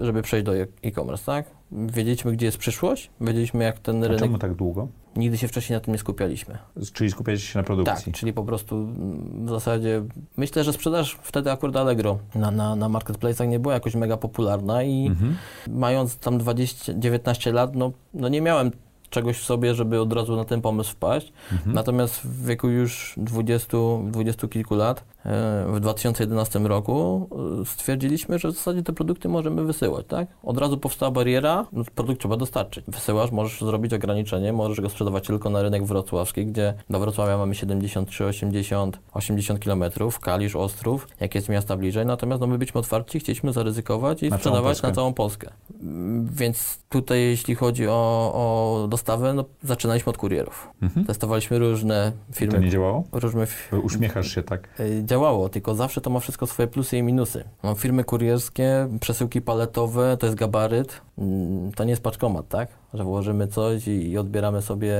żeby 0.00 0.22
przejść 0.22 0.46
do 0.46 0.52
e-commerce, 0.82 1.24
tak? 1.26 1.46
Wiedzieliśmy, 1.72 2.32
gdzie 2.32 2.46
jest 2.46 2.58
przyszłość, 2.58 3.10
wiedzieliśmy, 3.20 3.64
jak 3.64 3.78
ten 3.78 4.04
A 4.04 4.06
rynek... 4.06 4.20
czemu 4.20 4.38
tak 4.38 4.54
długo? 4.54 4.88
Nigdy 5.16 5.38
się 5.38 5.48
wcześniej 5.48 5.76
na 5.76 5.80
tym 5.80 5.94
nie 5.94 5.98
skupialiśmy. 5.98 6.58
Czyli 6.92 7.10
skupiacie 7.10 7.40
się 7.42 7.58
na 7.58 7.62
produkcji? 7.62 8.12
Tak, 8.12 8.20
czyli 8.20 8.32
po 8.32 8.44
prostu 8.44 8.76
mm, 8.76 9.46
w 9.46 9.48
zasadzie 9.50 10.02
myślę, 10.36 10.64
że 10.64 10.72
sprzedaż 10.72 11.18
wtedy 11.22 11.50
akurat 11.52 11.76
Allegro 11.76 12.18
na, 12.34 12.50
na, 12.50 12.76
na 12.76 12.88
marketplace'ach 12.88 13.48
nie 13.48 13.58
była 13.58 13.74
jakoś 13.74 13.94
mega 13.94 14.16
popularna 14.16 14.82
i 14.82 15.06
Mhm. 15.06 15.36
mając 15.68 16.16
tam 16.16 16.38
20, 16.38 16.94
19 16.98 17.52
lat, 17.52 17.74
no, 17.76 17.92
no 18.14 18.28
nie 18.28 18.40
miałem 18.40 18.70
czegoś 19.10 19.38
w 19.38 19.44
sobie, 19.44 19.74
żeby 19.74 20.00
od 20.00 20.12
razu 20.12 20.36
na 20.36 20.44
ten 20.44 20.60
pomysł 20.60 20.92
wpaść. 20.92 21.32
Mhm. 21.52 21.72
Natomiast 21.74 22.20
w 22.20 22.46
wieku 22.46 22.68
już 22.68 23.14
20, 23.16 23.76
20 24.06 24.48
kilku 24.48 24.74
lat, 24.74 25.04
w 25.66 25.78
2011 25.80 26.58
roku 26.58 27.28
e, 27.62 27.64
stwierdziliśmy, 27.64 28.38
że 28.38 28.48
w 28.48 28.52
zasadzie 28.52 28.82
te 28.82 28.92
produkty 28.92 29.28
możemy 29.28 29.64
wysyłać, 29.64 30.06
tak? 30.08 30.28
Od 30.42 30.58
razu 30.58 30.78
powstała 30.78 31.12
bariera, 31.12 31.66
no, 31.72 31.84
produkt 31.94 32.20
trzeba 32.20 32.36
dostarczyć. 32.36 32.84
Wysyłasz, 32.88 33.30
możesz 33.30 33.60
zrobić 33.60 33.92
ograniczenie, 33.94 34.52
możesz 34.52 34.80
go 34.80 34.88
sprzedawać 34.88 35.26
tylko 35.26 35.50
na 35.50 35.62
rynek 35.62 35.84
wrocławski, 35.84 36.46
gdzie 36.46 36.74
do 36.90 36.98
Wrocławia 37.00 37.38
mamy 37.38 37.54
73, 37.54 38.24
80, 38.24 38.98
80 39.12 39.64
km, 39.64 39.84
Kalisz, 40.20 40.56
Ostrów, 40.56 41.08
jakieś 41.20 41.48
miasta 41.48 41.76
bliżej, 41.76 42.06
natomiast 42.06 42.40
no, 42.40 42.46
my 42.46 42.58
byliśmy 42.58 42.80
otwarci, 42.80 43.20
chcieliśmy 43.20 43.52
zaryzykować 43.52 44.22
i 44.22 44.24
Na 44.24 44.30
całą 44.30 44.38
sprzedawać 44.40 44.64
Polskę. 44.64 44.88
na 44.88 44.94
całą 44.94 45.12
Polskę. 45.14 45.50
Mm, 45.82 46.28
Więc 46.32 46.78
tutaj 46.88 47.20
jeśli 47.20 47.54
chodzi 47.54 47.88
o, 47.88 47.92
o 48.34 48.88
dostawę, 48.88 49.34
no, 49.34 49.44
zaczynaliśmy 49.62 50.10
od 50.10 50.16
kurierów. 50.18 50.68
Mhm. 50.82 51.06
Testowaliśmy 51.06 51.58
różne 51.58 52.12
To 52.28 52.34
firmy. 52.38 52.60
nie 52.60 52.70
działało? 52.70 53.04
Różne 53.12 53.46
Uśmiechasz 53.82 54.34
się 54.34 54.42
tak. 54.42 54.68
Działało, 55.10 55.48
tylko 55.48 55.74
zawsze 55.74 56.00
to 56.00 56.10
ma 56.10 56.20
wszystko 56.20 56.46
swoje 56.46 56.66
plusy 56.68 56.98
i 56.98 57.02
minusy. 57.02 57.44
Mam 57.62 57.76
firmy 57.76 58.04
kurierskie, 58.04 58.88
przesyłki 59.00 59.40
paletowe, 59.42 60.16
to 60.16 60.26
jest 60.26 60.38
gabaryt. 60.38 61.00
Mm, 61.18 61.72
To 61.72 61.84
nie 61.84 61.90
jest 61.90 62.02
paczkomat, 62.02 62.48
tak? 62.48 62.68
Że 62.94 63.04
włożymy 63.04 63.48
coś 63.48 63.88
i, 63.88 64.10
i 64.10 64.18
odbieramy 64.18 64.62
sobie 64.62 64.96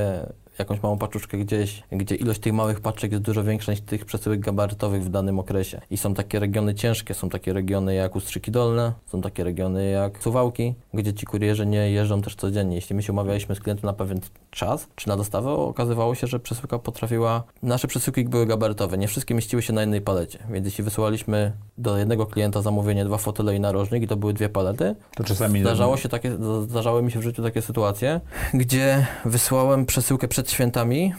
jakąś 0.60 0.82
małą 0.82 0.98
paczuszkę 0.98 1.38
gdzieś, 1.38 1.82
gdzie 1.92 2.14
ilość 2.14 2.40
tych 2.40 2.52
małych 2.52 2.80
paczek 2.80 3.12
jest 3.12 3.24
dużo 3.24 3.44
większa 3.44 3.72
niż 3.72 3.80
tych 3.80 4.04
przesyłek 4.04 4.40
gabarytowych 4.40 5.04
w 5.04 5.08
danym 5.08 5.38
okresie. 5.38 5.80
I 5.90 5.96
są 5.96 6.14
takie 6.14 6.38
regiony 6.38 6.74
ciężkie, 6.74 7.14
są 7.14 7.28
takie 7.28 7.52
regiony 7.52 7.94
jak 7.94 8.16
Ustrzyki 8.16 8.50
Dolne, 8.50 8.92
są 9.06 9.20
takie 9.20 9.44
regiony 9.44 9.90
jak 9.90 10.22
Suwałki, 10.22 10.74
gdzie 10.94 11.14
ci 11.14 11.26
kurierzy 11.26 11.66
nie 11.66 11.90
jeżdżą 11.90 12.22
też 12.22 12.34
codziennie. 12.34 12.74
Jeśli 12.76 12.96
my 12.96 13.02
się 13.02 13.12
umawialiśmy 13.12 13.54
z 13.54 13.60
klientem 13.60 13.86
na 13.86 13.92
pewien 13.92 14.20
czas, 14.50 14.88
czy 14.94 15.08
na 15.08 15.16
dostawę, 15.16 15.50
okazywało 15.50 16.14
się, 16.14 16.26
że 16.26 16.40
przesyłka 16.40 16.78
potrafiła... 16.78 17.42
Nasze 17.62 17.88
przesyłki 17.88 18.24
były 18.24 18.46
gabarytowe, 18.46 18.98
nie 18.98 19.08
wszystkie 19.08 19.34
mieściły 19.34 19.62
się 19.62 19.72
na 19.72 19.80
jednej 19.80 20.00
palecie, 20.00 20.38
więc 20.50 20.66
jeśli 20.66 20.84
wysyłaliśmy 20.84 21.52
do 21.78 21.98
jednego 21.98 22.26
klienta 22.26 22.62
zamówienie 22.62 23.04
dwa 23.04 23.18
fotele 23.18 23.56
i 23.56 23.60
narożnik 23.60 24.02
i 24.02 24.06
to 24.06 24.16
były 24.16 24.32
dwie 24.32 24.48
palety, 24.48 24.94
To 25.16 25.24
czasami... 25.24 25.60
Zdarzało 25.60 25.96
się 25.96 26.08
takie, 26.08 26.36
zdarzały 26.62 27.02
mi 27.02 27.12
się 27.12 27.18
w 27.18 27.22
życiu 27.22 27.42
takie 27.42 27.62
sytuacje, 27.62 28.20
gdzie 28.54 29.06
wysłałem 29.24 29.86
przesyłkę 29.86 30.28
przed 30.28 30.50
świętami 30.50 31.12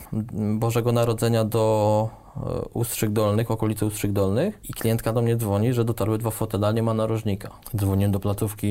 Bożego 0.60 0.92
Narodzenia 0.92 1.46
do 1.46 2.10
e, 2.36 2.40
Ustrzyk 2.74 3.10
Dolnych, 3.10 3.52
okolicy 3.52 3.86
Ustrzyk 3.86 4.12
Dolnych 4.12 4.60
i 4.70 4.74
klientka 4.74 5.14
do 5.14 5.22
mnie 5.22 5.36
dzwoni, 5.36 5.74
że 5.74 5.86
dotarły 5.86 6.18
dwa 6.18 6.32
fotele, 6.32 6.68
a 6.68 6.72
nie 6.72 6.84
ma 6.84 6.94
narożnika. 6.94 7.50
Dzwoniłem 7.76 8.12
do 8.12 8.20
placówki 8.20 8.68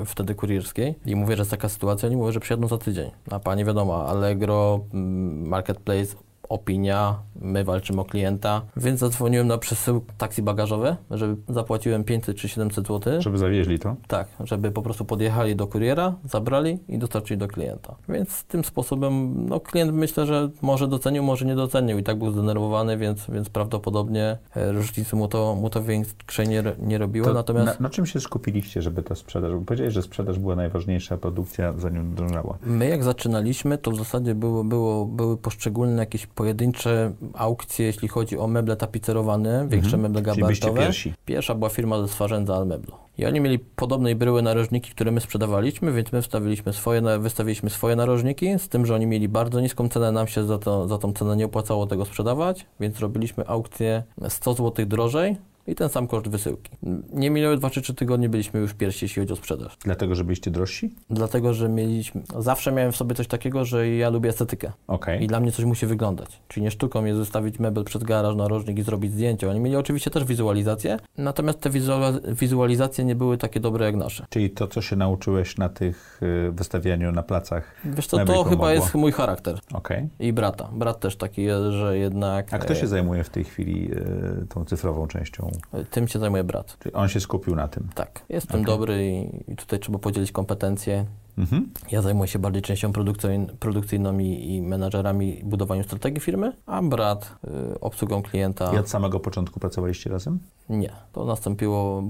e, 0.00 0.04
wtedy 0.04 0.34
kurierskiej 0.34 0.94
i 1.06 1.16
mówię, 1.16 1.36
że 1.36 1.40
jest 1.40 1.50
taka 1.50 1.68
sytuacja, 1.68 2.06
oni 2.06 2.16
mówią, 2.16 2.32
że 2.32 2.40
przyjadą 2.40 2.68
za 2.68 2.78
tydzień. 2.78 3.10
A 3.30 3.38
pani 3.38 3.64
wiadomo, 3.64 4.08
Allegro, 4.08 4.80
m, 4.94 5.48
Marketplace, 5.48 6.16
opinia, 6.48 7.18
my 7.40 7.64
walczymy 7.64 8.00
o 8.00 8.04
klienta, 8.04 8.62
więc 8.76 9.00
zadzwoniłem 9.00 9.46
na 9.46 9.58
przesył 9.58 10.04
taksi 10.18 10.42
bagażowe, 10.42 10.96
żeby 11.10 11.36
zapłaciłem 11.48 12.04
500 12.04 12.36
czy 12.36 12.48
700 12.48 12.86
zł. 12.86 13.22
Żeby 13.22 13.38
zawieźli 13.38 13.78
to? 13.78 13.96
Tak, 14.06 14.28
żeby 14.40 14.70
po 14.70 14.82
prostu 14.82 15.04
podjechali 15.04 15.56
do 15.56 15.66
kuriera, 15.66 16.14
zabrali 16.24 16.78
i 16.88 16.98
dostarczyli 16.98 17.38
do 17.38 17.48
klienta. 17.48 17.94
Więc 18.08 18.44
tym 18.44 18.64
sposobem, 18.64 19.46
no 19.48 19.60
klient 19.60 19.92
myślę, 19.92 20.26
że 20.26 20.50
może 20.62 20.88
docenił, 20.88 21.22
może 21.22 21.44
nie 21.44 21.54
docenił 21.54 21.98
i 21.98 22.02
tak 22.02 22.18
był 22.18 22.32
zdenerwowany, 22.32 22.96
więc, 22.96 23.30
więc 23.30 23.48
prawdopodobnie 23.48 24.38
e, 24.56 24.72
różnicy 24.72 25.16
mu 25.16 25.28
to, 25.28 25.54
mu 25.54 25.70
to 25.70 25.82
większej 25.82 26.48
nie, 26.48 26.62
nie 26.78 26.98
robiło. 26.98 27.26
To 27.26 27.34
Natomiast 27.34 27.80
na, 27.80 27.88
na 27.88 27.90
czym 27.90 28.06
się 28.06 28.20
skupiliście, 28.20 28.82
żeby 28.82 29.02
ta 29.02 29.14
sprzedaż? 29.14 29.52
Bo 29.52 29.60
powiedziałeś, 29.60 29.94
że 29.94 30.02
sprzedaż 30.02 30.38
była 30.38 30.56
najważniejsza, 30.56 31.16
produkcja 31.16 31.72
za 31.72 31.90
nią 31.90 32.14
drążała. 32.14 32.58
my 32.66 32.88
jak 32.88 33.04
zaczynaliśmy, 33.04 33.78
to 33.78 33.90
w 33.90 33.96
zasadzie 33.96 34.34
było, 34.34 34.64
było, 34.64 35.06
były 35.06 35.36
poszczególne 35.36 35.96
jakieś 35.96 36.26
pojedyncze 36.34 37.12
aukcje, 37.34 37.86
jeśli 37.86 38.08
chodzi 38.08 38.38
o 38.38 38.46
meble 38.46 38.76
tapicerowane, 38.76 39.66
większe 39.68 39.96
meble 39.96 40.20
Mhm. 40.20 40.36
Byliście 40.36 40.66
gabarytowe. 40.66 41.14
Pierwsza 41.26 41.54
była 41.54 41.70
firma 41.70 42.00
ze 42.02 42.08
Swarzędza 42.08 42.56
Almeblo. 42.56 42.98
I 43.18 43.26
oni 43.26 43.40
mieli 43.40 43.58
podobnej 43.58 44.14
bryły 44.14 44.42
narożniki, 44.42 44.90
które 44.90 45.10
my 45.10 45.20
sprzedawaliśmy, 45.20 45.92
więc 45.92 46.12
my 46.12 46.22
wstawiliśmy 46.22 46.72
swoje, 46.72 47.02
wystawiliśmy 47.18 47.70
swoje 47.70 47.96
narożniki, 47.96 48.58
z 48.58 48.68
tym, 48.68 48.86
że 48.86 48.94
oni 48.94 49.06
mieli 49.06 49.28
bardzo 49.28 49.60
niską 49.60 49.88
cenę, 49.88 50.12
nam 50.12 50.26
się 50.26 50.44
za, 50.44 50.58
to, 50.58 50.88
za 50.88 50.98
tą 50.98 51.12
cenę 51.12 51.36
nie 51.36 51.44
opłacało 51.44 51.86
tego 51.86 52.04
sprzedawać, 52.04 52.66
więc 52.80 52.98
robiliśmy 53.00 53.46
aukcję 53.46 54.02
100 54.28 54.54
zł 54.54 54.86
drożej 54.86 55.36
i 55.66 55.74
ten 55.74 55.88
sam 55.88 56.06
koszt 56.06 56.28
wysyłki. 56.28 56.70
Nie 57.12 57.30
minęły 57.30 57.56
2 57.56 57.70
czy 57.70 57.82
3 57.82 57.94
tygodnie, 57.94 58.28
byliśmy 58.28 58.60
już 58.60 58.74
pierwsi, 58.74 59.04
jeśli 59.04 59.22
chodzi 59.22 59.32
o 59.32 59.36
sprzedaż. 59.36 59.76
Dlatego, 59.84 60.14
że 60.14 60.24
byliście 60.24 60.50
drożsi? 60.50 60.94
Dlatego, 61.10 61.54
że 61.54 61.68
mieliśmy, 61.68 62.22
zawsze 62.38 62.72
miałem 62.72 62.92
w 62.92 62.96
sobie 62.96 63.14
coś 63.14 63.26
takiego, 63.26 63.64
że 63.64 63.88
ja 63.88 64.10
lubię 64.10 64.30
estetykę. 64.30 64.72
Okej. 64.86 65.24
I 65.24 65.26
dla 65.26 65.40
mnie 65.40 65.52
coś 65.52 65.64
musi 65.64 65.86
wyglądać. 65.86 66.40
Czyli 66.48 66.64
nie 66.64 66.70
sztuką 66.70 67.04
jest 67.04 67.18
wystawić 67.18 67.58
mebel 67.58 67.84
przed 67.84 68.04
garaż, 68.04 68.36
narożnik 68.36 68.78
i 68.78 68.82
zrobić 68.82 69.12
zdjęcie. 69.12 69.50
Oni 69.50 69.60
mieli 69.60 69.76
oczywiście 69.76 70.10
też 70.10 70.24
wizualizację, 70.24 70.96
natomiast 71.18 71.60
te 71.60 71.70
wizua- 71.70 72.34
wizualizacje 72.34 73.04
nie 73.04 73.14
były 73.14 73.38
takie 73.38 73.60
dobre 73.60 73.86
jak 73.86 73.96
nasze. 73.96 74.26
Czyli 74.30 74.50
to, 74.50 74.68
co 74.68 74.82
się 74.82 74.96
nauczyłeś 74.96 75.58
na 75.58 75.68
tych 75.68 76.20
y, 76.22 76.52
wystawianiu 76.52 77.12
na 77.12 77.22
placach. 77.22 77.74
Wiesz 77.84 78.06
co, 78.06 78.24
to 78.24 78.44
chyba 78.44 78.72
jest 78.72 78.94
mój 78.94 79.12
charakter. 79.12 79.58
Okej. 79.72 80.08
I 80.20 80.32
brata. 80.32 80.68
Brat 80.72 81.00
też 81.00 81.16
taki 81.16 81.42
jest, 81.42 81.64
że 81.64 81.98
jednak... 81.98 82.54
A 82.54 82.58
kto 82.58 82.72
e, 82.72 82.76
się 82.76 82.86
zajmuje 82.86 83.24
w 83.24 83.30
tej 83.30 83.44
chwili 83.44 83.90
y, 83.92 84.46
tą 84.48 84.64
cyfrową 84.64 85.06
częścią? 85.06 85.50
Tym 85.90 86.08
się 86.08 86.18
zajmuje 86.18 86.44
brat. 86.44 86.76
Czyli 86.78 86.94
on 86.94 87.08
się 87.08 87.20
skupił 87.20 87.54
na 87.56 87.68
tym. 87.68 87.88
Tak. 87.94 88.24
Jestem 88.28 88.60
Okej. 88.60 88.74
dobry 88.74 89.08
i, 89.08 89.52
i 89.52 89.56
tutaj 89.56 89.78
trzeba 89.78 89.98
podzielić 89.98 90.32
kompetencje. 90.32 91.04
Mhm. 91.38 91.68
Ja 91.90 92.02
zajmuję 92.02 92.28
się 92.28 92.38
bardziej 92.38 92.62
częścią 92.62 92.92
produkcyjn- 92.92 93.46
produkcyjną 93.46 94.18
i, 94.18 94.54
i 94.54 94.62
menadżerami 94.62 95.40
budowaniu 95.44 95.84
strategii 95.84 96.20
firmy, 96.20 96.52
a 96.66 96.82
brat 96.82 97.34
y, 97.74 97.80
obsługą 97.80 98.22
klienta. 98.22 98.74
I 98.74 98.78
od 98.78 98.88
samego 98.88 99.20
początku 99.20 99.60
pracowaliście 99.60 100.10
razem? 100.10 100.38
Nie, 100.68 100.92
to 101.12 101.24
nastąpiło. 101.24 102.02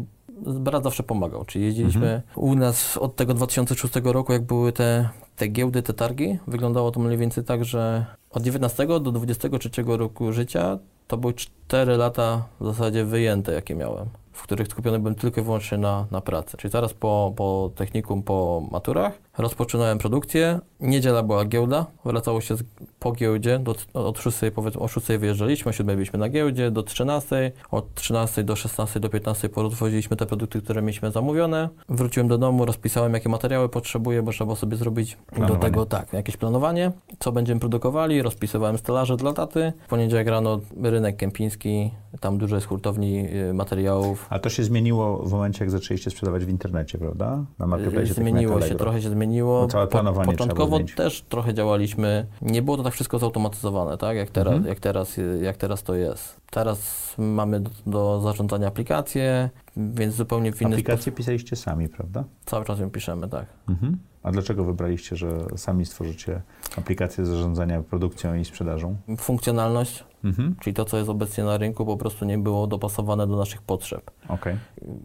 Brat 0.47 0.85
zawsze 0.85 1.03
pomagał, 1.03 1.45
czyli 1.45 1.65
jeździliśmy 1.65 2.23
u 2.37 2.55
nas 2.55 2.97
od 2.97 3.17
tego 3.17 3.35
2006 3.35 3.95
roku, 4.05 4.33
jak 4.33 4.43
były 4.43 4.73
te, 4.73 5.09
te 5.37 5.49
giełdy, 5.49 5.83
te 5.83 5.93
targi. 5.93 6.39
Wyglądało 6.47 6.91
to 6.91 7.01
mniej 7.01 7.19
więcej 7.19 7.45
tak, 7.45 7.65
że 7.65 8.07
od 8.31 8.43
19 8.43 8.87
do 8.87 9.01
23 9.01 9.71
roku 9.87 10.33
życia 10.33 10.79
to 11.07 11.17
były 11.17 11.35
4 11.35 11.97
lata 11.97 12.49
w 12.61 12.65
zasadzie 12.65 13.05
wyjęte, 13.05 13.53
jakie 13.53 13.75
miałem, 13.75 14.09
w 14.35 14.43
których 14.43 14.69
skupiony 14.69 14.99
byłem 14.99 15.15
tylko 15.15 15.41
i 15.41 15.45
wyłącznie 15.45 15.79
na, 15.79 16.07
na 16.11 16.21
pracy. 16.21 16.57
Czyli 16.57 16.73
zaraz 16.73 16.95
po, 16.95 17.33
po 17.37 17.71
technikum, 17.75 18.23
po 18.23 18.63
maturach 18.71 19.13
rozpoczynałem 19.39 19.99
produkcję. 19.99 20.61
Niedziela 20.81 21.23
była 21.23 21.45
giełda, 21.45 21.87
wracało 22.05 22.41
się 22.41 22.57
z, 22.57 22.63
po 22.99 23.13
giełdzie, 23.13 23.59
do, 23.59 23.75
od 23.95 24.19
6, 24.19 24.39
powiedzmy, 24.55 24.81
o 24.81 24.89
6 24.89 25.07
wyjeżdżaliśmy, 25.07 25.71
o 25.71 25.73
7 25.73 25.97
byliśmy 25.97 26.19
na 26.19 26.29
giełdzie, 26.29 26.71
do 26.71 26.83
13, 26.83 27.53
od 27.71 27.95
13 27.95 28.45
do 28.45 28.57
16 28.57 29.01
do 29.01 29.09
15 29.09 29.49
porozwoziliśmy 29.49 30.17
te 30.17 30.27
produkty, 30.27 30.63
które 30.63 30.83
mieliśmy 30.83 31.11
zamówione. 31.11 31.69
Wróciłem 31.89 32.29
do 32.29 32.39
domu, 32.39 32.65
rozpisałem 32.65 33.15
jakie 33.15 33.29
materiały 33.29 33.69
potrzebuję, 33.69 34.23
bo 34.23 34.33
trzeba 34.33 34.57
sobie 34.57 34.77
zrobić 34.77 35.17
do 35.17 35.37
Planowanie. 35.37 35.61
tego 35.61 35.87
tak, 35.87 36.13
jakieś 36.13 36.37
planowanie, 36.37 36.93
co 37.19 37.33
będziemy 37.33 37.61
produkowali, 37.61 38.23
rozpisywałem 38.23 38.79
stelaże 38.79 39.17
dla 39.17 39.33
taty. 39.33 39.73
W 39.87 39.89
poniedziałek 39.89 40.29
rano 40.29 40.61
rynek 40.83 41.17
kępiński, 41.17 41.91
tam 42.21 42.39
dużo 42.39 42.55
jest 42.55 42.67
hurtowni 42.67 43.27
y, 43.51 43.55
A 44.31 44.39
to 44.39 44.49
się 44.51 44.65
zmieniło 44.65 45.17
w 45.19 45.33
momencie, 45.33 45.65
jak 45.65 45.71
zaczęliście 45.71 46.11
sprzedawać 46.11 46.45
w 46.45 46.49
internecie, 46.49 46.99
prawda? 46.99 47.45
Na 47.59 47.67
marketplace 47.67 48.07
jak 48.07 48.15
Zmieniło 48.17 48.61
się, 48.61 48.75
trochę 48.75 49.03
się 49.03 49.11
zmieniło. 49.11 49.63
No 49.63 49.69
całe 49.69 49.87
planowanie 49.87 50.25
trzeba 50.37 50.55
początkowo 50.55 50.79
też 50.97 51.23
trochę 51.23 51.55
działaliśmy. 51.55 52.27
Nie 52.43 52.63
było 52.63 52.77
to 52.77 52.83
tak 52.83 52.93
wszystko 52.93 53.19
zautomatyzowane, 53.19 53.99
tak? 53.99 54.17
Jak 54.17 54.31
teraz, 54.31 54.53
Mhm. 54.55 54.69
jak 54.69 54.81
teraz, 54.81 55.17
jak 55.43 55.57
teraz 55.57 55.83
to 55.83 55.95
jest. 55.95 56.41
Teraz 56.51 57.15
mamy 57.19 57.61
do, 57.61 57.71
do 57.87 58.21
zarządzania 58.21 58.69
aplikacje, 58.69 59.51
więc 59.77 60.15
zupełnie 60.15 60.53
w 60.53 60.63
inny 60.63 60.71
Aplikację 60.71 61.13
pisaliście 61.13 61.57
sami, 61.57 61.89
prawda? 61.89 62.21
sposób. 62.21 62.45
Cały 62.45 62.65
czas 62.65 62.79
ją 62.79 62.91
piszemy, 62.91 63.29
tak. 63.29 63.47
Mhm. 63.69 63.99
A 64.23 64.33
dlaczego 64.33 64.65
wybraliście, 64.65 65.17
że 65.17 65.29
sami 65.57 65.87
stworzycie 65.87 66.43
aplikację 66.79 67.27
zarządzania 67.27 67.83
produkcją 67.83 68.35
i 68.35 68.45
sprzedażą? 68.45 68.97
Funkcjonalność, 69.19 70.05
Mhm. 70.25 70.57
czyli 70.61 70.75
to, 70.75 70.85
co 70.85 70.97
jest 70.97 71.11
obecnie 71.11 71.45
na 71.45 71.59
rynku, 71.59 71.87
po 71.87 71.97
prostu 71.97 72.25
nie 72.25 72.39
było 72.39 72.67
dopasowane 72.67 73.27
do 73.27 73.37
naszych 73.37 73.63
potrzeb. 73.63 74.11
Okej. 74.29 74.57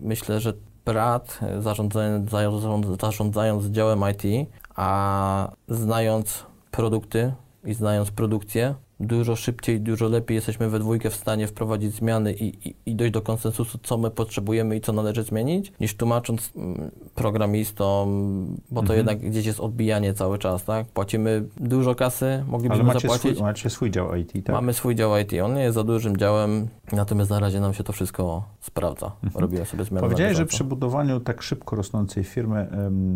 Myślę, 0.01 0.39
że 0.39 0.53
brat, 0.85 1.39
e, 1.41 1.61
zarządzając, 1.61 2.31
zarząd- 2.31 3.01
zarządzając 3.01 3.65
działem 3.65 3.99
IT, 4.11 4.49
a 4.75 5.51
znając 5.67 6.45
produkty 6.71 7.33
i 7.65 7.73
znając 7.73 8.11
produkcję, 8.11 8.75
dużo 8.99 9.35
szybciej, 9.35 9.81
dużo 9.81 10.07
lepiej 10.07 10.35
jesteśmy 10.35 10.69
we 10.69 10.79
dwójkę 10.79 11.09
w 11.09 11.15
stanie 11.15 11.47
wprowadzić 11.47 11.95
zmiany 11.95 12.33
i, 12.33 12.69
i, 12.69 12.75
i 12.85 12.95
dojść 12.95 13.13
do 13.13 13.21
konsensusu, 13.21 13.77
co 13.83 13.97
my 13.97 14.11
potrzebujemy 14.11 14.75
i 14.75 14.81
co 14.81 14.93
należy 14.93 15.23
zmienić, 15.23 15.71
niż 15.79 15.95
tłumacząc 15.95 16.51
mm, 16.55 16.91
programistom, 17.15 18.07
bo 18.71 18.81
to 18.81 18.93
Mhm. 18.93 18.97
jednak 18.97 19.19
gdzieś 19.19 19.45
jest 19.45 19.59
odbijanie 19.59 20.13
cały 20.13 20.37
czas, 20.37 20.63
tak? 20.63 20.87
Płacimy 20.87 21.43
dużo 21.57 21.95
kasy, 21.95 22.25
Ale 22.25 22.43
moglibyśmy 22.43 22.83
macie 22.83 22.99
zapłacić. 22.99 23.31
swój, 23.31 23.41
macie 23.43 23.69
swój 23.69 23.91
dział 23.91 24.15
IT, 24.15 24.31
tak? 24.45 24.55
Mamy 24.55 24.73
swój 24.73 24.95
dział 24.95 25.17
IT, 25.17 25.31
on 25.43 25.53
nie 25.53 25.61
jest 25.63 25.75
za 25.75 25.83
dużym 25.83 26.17
działem, 26.17 26.67
natomiast 26.91 27.29
na 27.31 27.39
razie 27.39 27.59
nam 27.59 27.73
się 27.73 27.83
to 27.83 27.93
wszystko 27.93 28.43
sprawdza. 28.69 29.11
Mhm. 29.23 29.41
Robimy 29.41 29.65
sobie 29.65 29.83
zmiany 29.83 30.01
Powiedziałeś, 30.01 30.37
że 30.37 30.45
przy 30.45 30.63
budowaniu 30.63 31.19
tak 31.19 31.41
szybko 31.41 31.75
rosnącej 31.75 32.23
firmy 32.23 32.67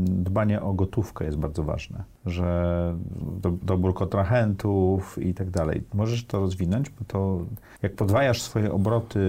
dbanie 0.06 0.62
o 0.62 0.74
gotówkę 0.74 1.26
jest 1.26 1.38
bardzo 1.38 1.64
ważne, 1.64 2.04
że 2.26 2.96
do, 3.42 3.52
dobór 3.52 3.94
kontrahentów 3.94 5.18
i 5.18 5.34
tak 5.34 5.50
dalej. 5.50 5.84
Możesz 5.94 6.26
to 6.26 6.40
rozwinąć, 6.40 6.90
bo 6.90 7.06
to 7.08 7.40
jak 7.82 7.96
podwajasz 7.96 8.42
swoje 8.42 8.72
obroty 8.72 9.20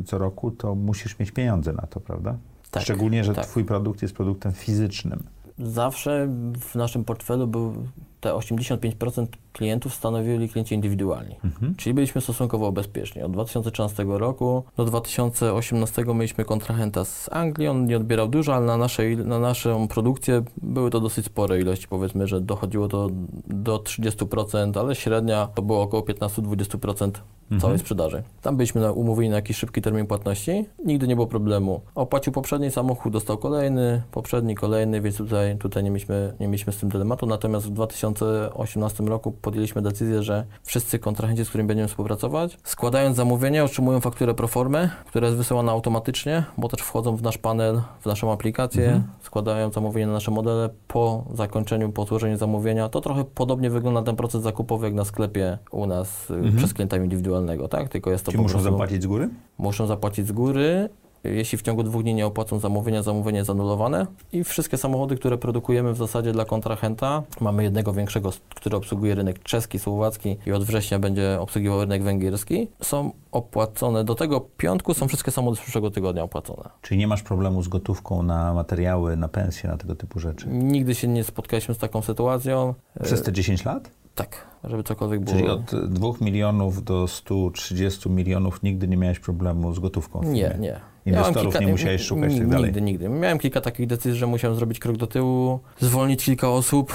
y, 0.00 0.04
co 0.04 0.18
roku, 0.18 0.50
to 0.50 0.74
musisz 0.74 1.18
mieć 1.18 1.30
pieniądze 1.30 1.72
na 1.72 1.86
to, 1.86 2.00
prawda? 2.00 2.36
Tak, 2.70 2.82
Szczególnie, 2.82 3.24
że 3.24 3.34
tak. 3.34 3.46
twój 3.46 3.64
produkt 3.64 4.02
jest 4.02 4.14
produktem 4.14 4.52
fizycznym. 4.52 5.22
Zawsze 5.58 6.28
w 6.60 6.74
naszym 6.74 7.04
portfelu 7.04 7.46
był 7.46 7.74
te 8.20 8.32
85% 8.32 9.26
klientów 9.52 9.94
stanowili 9.94 10.48
klienci 10.48 10.74
indywidualni. 10.74 11.36
Mhm. 11.44 11.74
Czyli 11.74 11.94
byliśmy 11.94 12.20
stosunkowo 12.20 12.72
bezpieczni. 12.72 13.22
Od 13.22 13.32
2013 13.32 14.04
roku 14.08 14.64
do 14.76 14.84
2018 14.84 16.04
mieliśmy 16.14 16.44
kontrahenta 16.44 17.04
z 17.04 17.28
Anglii. 17.32 17.68
On 17.68 17.86
nie 17.86 17.96
odbierał 17.96 18.28
dużo, 18.28 18.54
ale 18.54 18.66
na, 18.66 18.76
naszej, 18.76 19.16
na 19.16 19.38
naszą 19.38 19.88
produkcję 19.88 20.42
były 20.62 20.90
to 20.90 21.00
dosyć 21.00 21.26
spore 21.26 21.60
ilości. 21.60 21.88
Powiedzmy, 21.88 22.26
że 22.26 22.40
dochodziło 22.40 22.88
to 22.88 23.08
do 23.46 23.76
30%, 23.78 24.80
ale 24.80 24.94
średnia 24.94 25.48
to 25.54 25.62
było 25.62 25.82
około 25.82 26.02
15-20% 26.02 27.10
Mhm. 27.50 27.60
całej 27.60 27.78
sprzedaży. 27.78 28.22
Tam 28.42 28.56
byliśmy 28.56 28.80
na, 28.80 28.92
umówieni 28.92 29.30
na 29.30 29.36
jakiś 29.36 29.56
szybki 29.56 29.82
termin 29.82 30.06
płatności. 30.06 30.66
Nigdy 30.84 31.08
nie 31.08 31.14
było 31.14 31.26
problemu. 31.26 31.80
Opłacił 31.94 32.32
poprzedni 32.32 32.70
samochód, 32.70 33.12
dostał 33.12 33.38
kolejny, 33.38 34.02
poprzedni 34.12 34.54
kolejny, 34.54 35.00
więc 35.00 35.16
tutaj, 35.16 35.56
tutaj 35.58 35.84
nie, 35.84 35.90
mieliśmy, 35.90 36.34
nie 36.40 36.48
mieliśmy 36.48 36.72
z 36.72 36.76
tym 36.76 36.88
dylematu. 36.88 37.26
Natomiast 37.26 37.66
w 37.66 37.70
2018 38.12 39.04
roku 39.04 39.32
podjęliśmy 39.32 39.82
decyzję, 39.82 40.22
że 40.22 40.44
wszyscy 40.62 40.98
kontrahenci, 40.98 41.44
z 41.44 41.48
którymi 41.48 41.68
będziemy 41.68 41.88
współpracować, 41.88 42.58
składając 42.64 43.16
zamówienie, 43.16 43.64
otrzymują 43.64 44.00
fakturę 44.00 44.34
pro 44.34 44.48
formę, 44.48 44.90
która 45.06 45.26
jest 45.26 45.36
wysyłana 45.38 45.72
automatycznie, 45.72 46.44
bo 46.58 46.68
też 46.68 46.80
wchodzą 46.80 47.16
w 47.16 47.22
nasz 47.22 47.38
panel, 47.38 47.80
w 48.00 48.06
naszą 48.06 48.32
aplikację, 48.32 48.84
Mhm. 48.86 49.02
składają 49.22 49.70
zamówienie 49.70 50.06
na 50.06 50.12
nasze 50.12 50.30
modele 50.30 50.68
po 50.88 51.24
zakończeniu, 51.34 51.92
po 51.92 52.04
złożeniu 52.04 52.36
zamówienia. 52.36 52.88
To 52.88 53.00
trochę 53.00 53.24
podobnie 53.24 53.70
wygląda 53.70 54.02
ten 54.02 54.16
proces 54.16 54.42
zakupowy 54.42 54.86
jak 54.86 54.94
na 54.94 55.04
sklepie 55.04 55.58
u 55.70 55.86
nas 55.86 56.30
y, 56.30 56.34
Mhm. 56.34 56.56
przez 56.56 56.74
klienta 56.74 56.96
indywidualnego, 56.96 57.68
tak? 57.68 57.88
Tylko 57.88 58.10
jest 58.10 58.24
to 58.24 58.30
Ci 58.32 58.36
po 58.36 58.42
muszą 58.42 58.52
prostu... 58.52 58.70
zapłacić 58.70 59.02
z 59.02 59.06
góry? 59.06 59.28
Muszą 59.58 59.86
zapłacić 59.86 60.26
z 60.26 60.32
góry. 60.32 60.88
Jeśli 61.24 61.58
w 61.58 61.62
ciągu 61.62 61.82
dwóch 61.82 62.02
dni 62.02 62.14
nie 62.14 62.26
opłacą 62.26 62.58
zamówienia, 62.58 63.02
zamówienie 63.02 63.38
jest 63.38 63.50
anulowane. 63.50 64.06
I 64.32 64.44
wszystkie 64.44 64.76
samochody, 64.76 65.16
które 65.16 65.38
produkujemy 65.38 65.92
w 65.92 65.96
zasadzie 65.96 66.32
dla 66.32 66.44
kontrahenta, 66.44 67.22
mamy 67.40 67.62
jednego 67.62 67.92
większego, 67.92 68.30
który 68.54 68.76
obsługuje 68.76 69.14
rynek 69.14 69.42
czeski, 69.42 69.78
słowacki 69.78 70.36
i 70.46 70.52
od 70.52 70.64
września 70.64 70.98
będzie 70.98 71.40
obsługiwał 71.40 71.80
rynek 71.80 72.02
węgierski, 72.02 72.68
są 72.82 73.12
opłacone. 73.32 74.04
Do 74.04 74.14
tego 74.14 74.40
piątku 74.40 74.94
są 74.94 75.08
wszystkie 75.08 75.30
samochody 75.30 75.60
z 75.60 75.62
przyszłego 75.62 75.90
tygodnia 75.90 76.22
opłacone. 76.22 76.68
Czyli 76.82 77.00
nie 77.00 77.06
masz 77.06 77.22
problemu 77.22 77.62
z 77.62 77.68
gotówką 77.68 78.22
na 78.22 78.54
materiały, 78.54 79.16
na 79.16 79.28
pensje, 79.28 79.70
na 79.70 79.76
tego 79.76 79.94
typu 79.94 80.20
rzeczy? 80.20 80.48
Nigdy 80.48 80.94
się 80.94 81.08
nie 81.08 81.24
spotkaliśmy 81.24 81.74
z 81.74 81.78
taką 81.78 82.02
sytuacją. 82.02 82.74
Przez 83.02 83.22
te 83.22 83.32
10 83.32 83.64
lat? 83.64 83.90
Tak, 84.14 84.46
żeby 84.64 84.82
cokolwiek 84.82 85.20
było. 85.20 85.36
Czyli 85.36 85.48
od 85.48 85.90
2 85.92 86.08
milionów 86.20 86.84
do 86.84 87.08
130 87.08 88.10
milionów 88.10 88.62
nigdy 88.62 88.88
nie 88.88 88.96
miałeś 88.96 89.18
problemu 89.18 89.74
z 89.74 89.78
gotówką? 89.78 90.22
Nie, 90.22 90.56
nie. 90.58 90.80
Inwestorów 91.08 91.54
Miałem 91.54 91.66
nie 91.66 91.72
musiałeś 91.72 92.02
szukać 92.02 92.34
i 92.34 92.38
tak 92.38 92.48
dalej? 92.48 92.64
Nigdy, 92.64 92.80
nigdy. 92.80 93.08
Miałem 93.08 93.38
kilka 93.38 93.60
takich 93.60 93.86
decyzji, 93.86 94.18
że 94.18 94.26
musiałem 94.26 94.56
zrobić 94.56 94.78
krok 94.78 94.96
do 94.96 95.06
tyłu, 95.06 95.60
zwolnić 95.80 96.24
kilka 96.24 96.48
osób, 96.50 96.92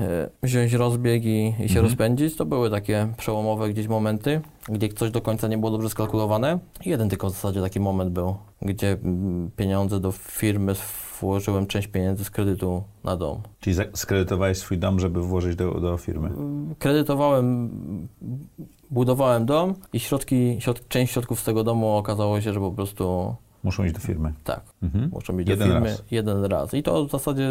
e, 0.00 0.30
wziąć 0.42 0.72
rozbieg 0.72 1.24
i, 1.24 1.48
i 1.48 1.52
się 1.56 1.62
Mhm. 1.62 1.84
rozpędzić. 1.84 2.36
To 2.36 2.46
były 2.46 2.70
takie 2.70 3.08
przełomowe 3.16 3.70
gdzieś 3.70 3.88
momenty, 3.88 4.40
gdzie 4.68 4.88
coś 4.88 5.10
do 5.10 5.20
końca 5.20 5.48
nie 5.48 5.58
było 5.58 5.72
dobrze 5.72 5.88
skalkulowane. 5.88 6.58
Jeden 6.86 7.08
tylko 7.08 7.28
w 7.28 7.32
zasadzie 7.32 7.60
taki 7.60 7.80
moment 7.80 8.10
był, 8.10 8.34
gdzie 8.62 8.92
mm, 8.92 9.50
pieniądze 9.56 10.00
do 10.00 10.12
firmy 10.12 10.74
włożyłem 11.20 11.66
część 11.66 11.88
pieniędzy 11.88 12.24
z 12.24 12.30
kredytu 12.30 12.82
na 13.04 13.16
dom. 13.16 13.40
Czyli 13.60 13.76
skredytowałeś 13.94 14.58
swój 14.58 14.78
dom, 14.78 15.00
żeby 15.00 15.22
włożyć 15.22 15.56
do, 15.56 15.80
do 15.80 15.96
firmy? 15.98 16.30
Kredytowałem, 16.78 17.70
budowałem 18.90 19.46
dom 19.46 19.74
i 19.92 20.00
środki, 20.00 20.56
środ, 20.58 20.88
część 20.88 21.12
środków 21.12 21.40
z 21.40 21.44
tego 21.44 21.64
domu 21.64 21.96
okazało 21.96 22.40
się, 22.40 22.52
że 22.52 22.60
po 22.60 22.70
prostu 22.70 23.34
Muszą 23.64 23.84
iść 23.84 23.94
do 23.94 24.00
firmy. 24.00 24.32
tak, 24.44 24.60
Mhm. 24.82 25.10
muszą 25.12 25.36
być 25.36 25.48
Jeden 25.48 25.68
do 25.68 25.74
firmy 25.74 25.88
raz. 25.90 26.02
jeden 26.10 26.44
raz. 26.44 26.74
I 26.74 26.82
to 26.82 27.04
w 27.06 27.10
zasadzie 27.10 27.48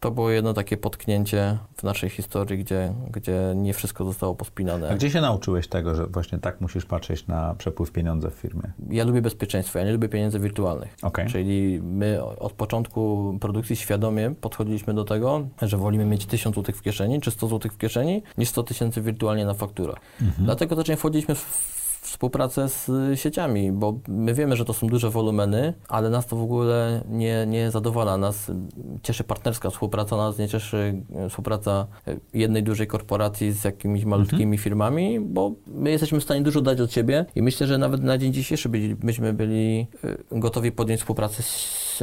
to 0.00 0.10
było 0.10 0.30
jedno 0.30 0.54
takie 0.54 0.76
potknięcie 0.76 1.58
w 1.76 1.82
naszej 1.82 2.10
historii, 2.10 2.58
gdzie, 2.58 2.92
gdzie 3.10 3.52
nie 3.56 3.74
wszystko 3.74 4.04
zostało 4.04 4.34
pospinane. 4.34 4.90
A 4.90 4.94
gdzie 4.94 5.10
się 5.10 5.20
nauczyłeś 5.20 5.68
tego, 5.68 5.94
że 5.94 6.06
właśnie 6.06 6.38
tak 6.38 6.60
musisz 6.60 6.84
patrzeć 6.86 7.26
na 7.26 7.54
przepływ 7.54 7.92
pieniądza 7.92 8.30
w 8.30 8.34
firmie? 8.34 8.62
Ja 8.90 9.04
lubię 9.04 9.22
bezpieczeństwo, 9.22 9.78
ja 9.78 9.84
nie 9.84 9.92
lubię 9.92 10.08
pieniędzy 10.08 10.38
wirtualnych. 10.40 10.96
Okej. 11.02 11.28
Czyli 11.28 11.80
my 11.82 12.24
od 12.24 12.52
początku 12.52 13.34
produkcji 13.40 13.76
świadomie 13.76 14.34
podchodziliśmy 14.40 14.94
do 14.94 15.04
tego, 15.04 15.48
że 15.62 15.76
wolimy 15.76 16.04
mieć 16.04 16.26
1000 16.26 16.56
zł 16.56 16.74
w 16.74 16.82
kieszeni 16.82 17.20
czy 17.20 17.30
100 17.30 17.48
zł 17.48 17.70
w 17.74 17.78
kieszeni, 17.78 18.22
niż 18.38 18.48
100 18.48 18.62
tysięcy 18.62 19.02
wirtualnie 19.02 19.44
na 19.44 19.54
fakturach. 19.54 19.98
Mhm. 20.20 20.44
Dlatego 20.44 20.76
też 20.76 20.88
nie 20.88 20.96
wchodziliśmy 20.96 21.34
w 21.34 21.87
współpracę 22.18 22.68
z 22.68 22.88
y, 22.88 23.16
sieciami, 23.16 23.72
bo 23.72 23.98
my 24.08 24.34
wiemy, 24.34 24.56
że 24.56 24.64
to 24.64 24.72
są 24.72 24.86
duże 24.86 25.10
wolumeny, 25.10 25.74
ale 25.88 26.10
nas 26.10 26.26
to 26.26 26.36
w 26.36 26.42
ogóle 26.42 27.02
nie, 27.08 27.46
nie 27.46 27.70
zadowala. 27.70 28.16
Nas 28.16 28.50
cieszy 29.02 29.24
partnerska 29.24 29.70
współpraca, 29.70 30.16
nas 30.16 30.38
nie 30.38 30.48
cieszy 30.48 31.02
y, 31.26 31.28
współpraca 31.28 31.86
y, 32.08 32.20
jednej 32.34 32.62
dużej 32.62 32.86
korporacji 32.86 33.52
z 33.52 33.64
jakimiś 33.64 34.04
malutkimi 34.04 34.58
firmami, 34.58 35.20
bo 35.20 35.52
my 35.66 35.90
jesteśmy 35.90 36.20
w 36.20 36.24
stanie 36.24 36.42
dużo 36.42 36.60
dać 36.60 36.80
od 36.80 36.92
siebie 36.92 37.26
i 37.34 37.42
myślę, 37.42 37.66
że 37.66 37.78
nawet 37.78 38.02
na 38.02 38.18
dzień 38.18 38.32
dzisiejszy 38.32 38.68
byli, 38.68 38.96
myśmy 39.02 39.32
byli 39.32 39.86
gotowi 40.32 40.72
podjąć 40.72 41.00
współpracę 41.00 41.42
z 41.42 42.02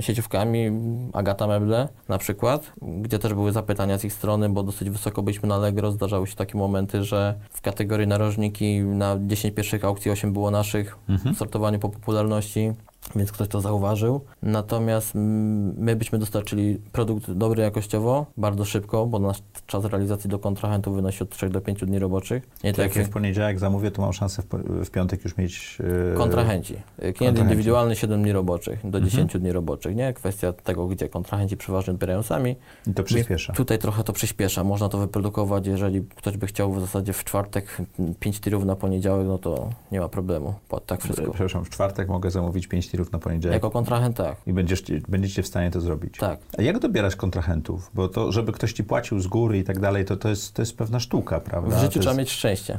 sieciówkami, 0.00 0.70
Agata 1.12 1.46
Meble 1.46 1.88
na 2.08 2.18
przykład, 2.18 2.72
gdzie 3.02 3.18
też 3.18 3.34
były 3.34 3.52
zapytania 3.52 3.98
z 3.98 4.04
ich 4.04 4.12
strony, 4.12 4.48
bo 4.48 4.62
dosyć 4.62 4.90
wysoko 4.90 5.22
byliśmy 5.22 5.48
na 5.48 5.54
Allegro, 5.54 5.92
zdarzały 5.92 6.26
się 6.26 6.36
takie 6.36 6.58
momenty, 6.58 7.04
że 7.04 7.34
w 7.50 7.60
kategorii 7.60 8.06
narożniki 8.06 8.80
na 8.80 9.16
10 9.20 9.39
pierwszych 9.52 9.84
aukcji 9.84 10.10
8 10.10 10.32
było 10.32 10.50
naszych 10.50 10.96
Mhm. 11.08 11.34
w 11.34 11.38
sortowaniu 11.38 11.78
po 11.78 11.88
popularności, 11.88 12.72
więc 13.16 13.32
ktoś 13.32 13.48
to 13.48 13.60
zauważył. 13.60 14.20
Natomiast 14.42 15.12
my 15.14 15.96
byśmy 15.96 16.18
dostarczyli 16.18 16.78
produkt 16.92 17.30
dobry 17.30 17.62
jakościowo, 17.62 18.26
bardzo 18.36 18.64
szybko, 18.64 19.06
bo 19.06 19.18
nasz 19.18 19.42
czas 19.66 19.84
realizacji 19.84 20.30
do 20.30 20.38
kontrahentów 20.38 20.94
wynosi 20.96 21.22
od 21.24 21.30
3 21.30 21.48
do 21.48 21.60
5 21.60 21.80
dni 21.80 21.98
roboczych. 21.98 22.48
Nie 22.64 22.68
jak 22.68 22.76
tak 22.76 22.96
ja 22.96 23.04
w 23.04 23.08
poniedziałek 23.08 23.58
zamówię, 23.58 23.90
to 23.90 24.02
mam 24.02 24.12
szansę 24.12 24.42
w, 24.84 24.90
piątek 24.90 25.24
już 25.24 25.36
mieć... 25.36 25.78
yy, 26.10 26.14
Kontrahenci. 26.16 26.74
Klient 26.74 27.16
kontrahenci. 27.18 27.40
indywidualny 27.42 27.96
7 27.96 28.22
dni 28.22 28.32
roboczych 28.32 28.80
do 28.90 28.98
Mhm. 28.98 29.04
10 29.04 29.38
dni 29.38 29.52
roboczych, 29.52 29.96
nie? 29.96 30.12
Kwestia 30.12 30.52
tego, 30.52 30.86
gdzie 30.86 31.08
kontrahenci 31.08 31.56
przeważnie 31.56 31.90
odbierają 31.92 32.22
sami. 32.22 32.56
I 32.86 32.94
to 32.94 33.02
przyspiesza. 33.02 33.52
Tutaj 33.52 33.78
trochę 33.78 34.04
to 34.04 34.12
przyspiesza. 34.12 34.64
Można 34.64 34.88
to 34.88 34.98
wyprodukować, 34.98 35.66
jeżeli 35.66 36.02
ktoś 36.16 36.36
by 36.36 36.46
chciał 36.46 36.72
w 36.72 36.80
zasadzie 36.80 37.12
w 37.12 37.24
czwartek 37.24 37.76
5 38.20 38.40
tirów 38.40 38.64
na 38.64 38.76
poniedziałek, 38.76 39.26
no 39.26 39.38
to 39.38 39.68
nie 39.92 40.00
ma 40.00 40.08
problemu. 40.08 40.54
Tak 40.86 41.02
wszystko. 41.02 41.30
Przepraszam, 41.30 41.64
w 41.64 41.70
czwartek 41.70 42.08
mogę 42.08 42.30
zamówić 42.30 42.66
5 42.66 42.89
poniedziałek 43.20 43.54
Jako 43.54 43.70
kontrahent 43.70 44.16
tak. 44.16 44.36
i 44.46 44.52
będziesz, 44.52 44.82
będziecie 45.08 45.42
w 45.42 45.46
stanie 45.46 45.70
to 45.70 45.80
zrobić. 45.80 46.16
Tak. 46.18 46.38
A 46.58 46.62
jak 46.62 46.78
dobierasz 46.78 47.16
kontrahentów? 47.16 47.90
Bo 47.94 48.08
to, 48.08 48.32
żeby 48.32 48.52
ktoś 48.52 48.72
ci 48.72 48.84
płacił 48.84 49.20
z 49.20 49.26
góry 49.26 49.58
i 49.58 49.64
tak 49.64 49.80
dalej, 49.80 50.04
to, 50.04 50.16
to, 50.16 50.28
jest, 50.28 50.54
to 50.54 50.62
jest 50.62 50.76
pewna 50.76 51.00
sztuka, 51.00 51.40
prawda? 51.40 51.76
W 51.76 51.80
życiu 51.80 51.94
to 51.94 52.00
trzeba 52.00 52.10
jest, 52.10 52.18
mieć 52.18 52.30
szczęście. 52.30 52.78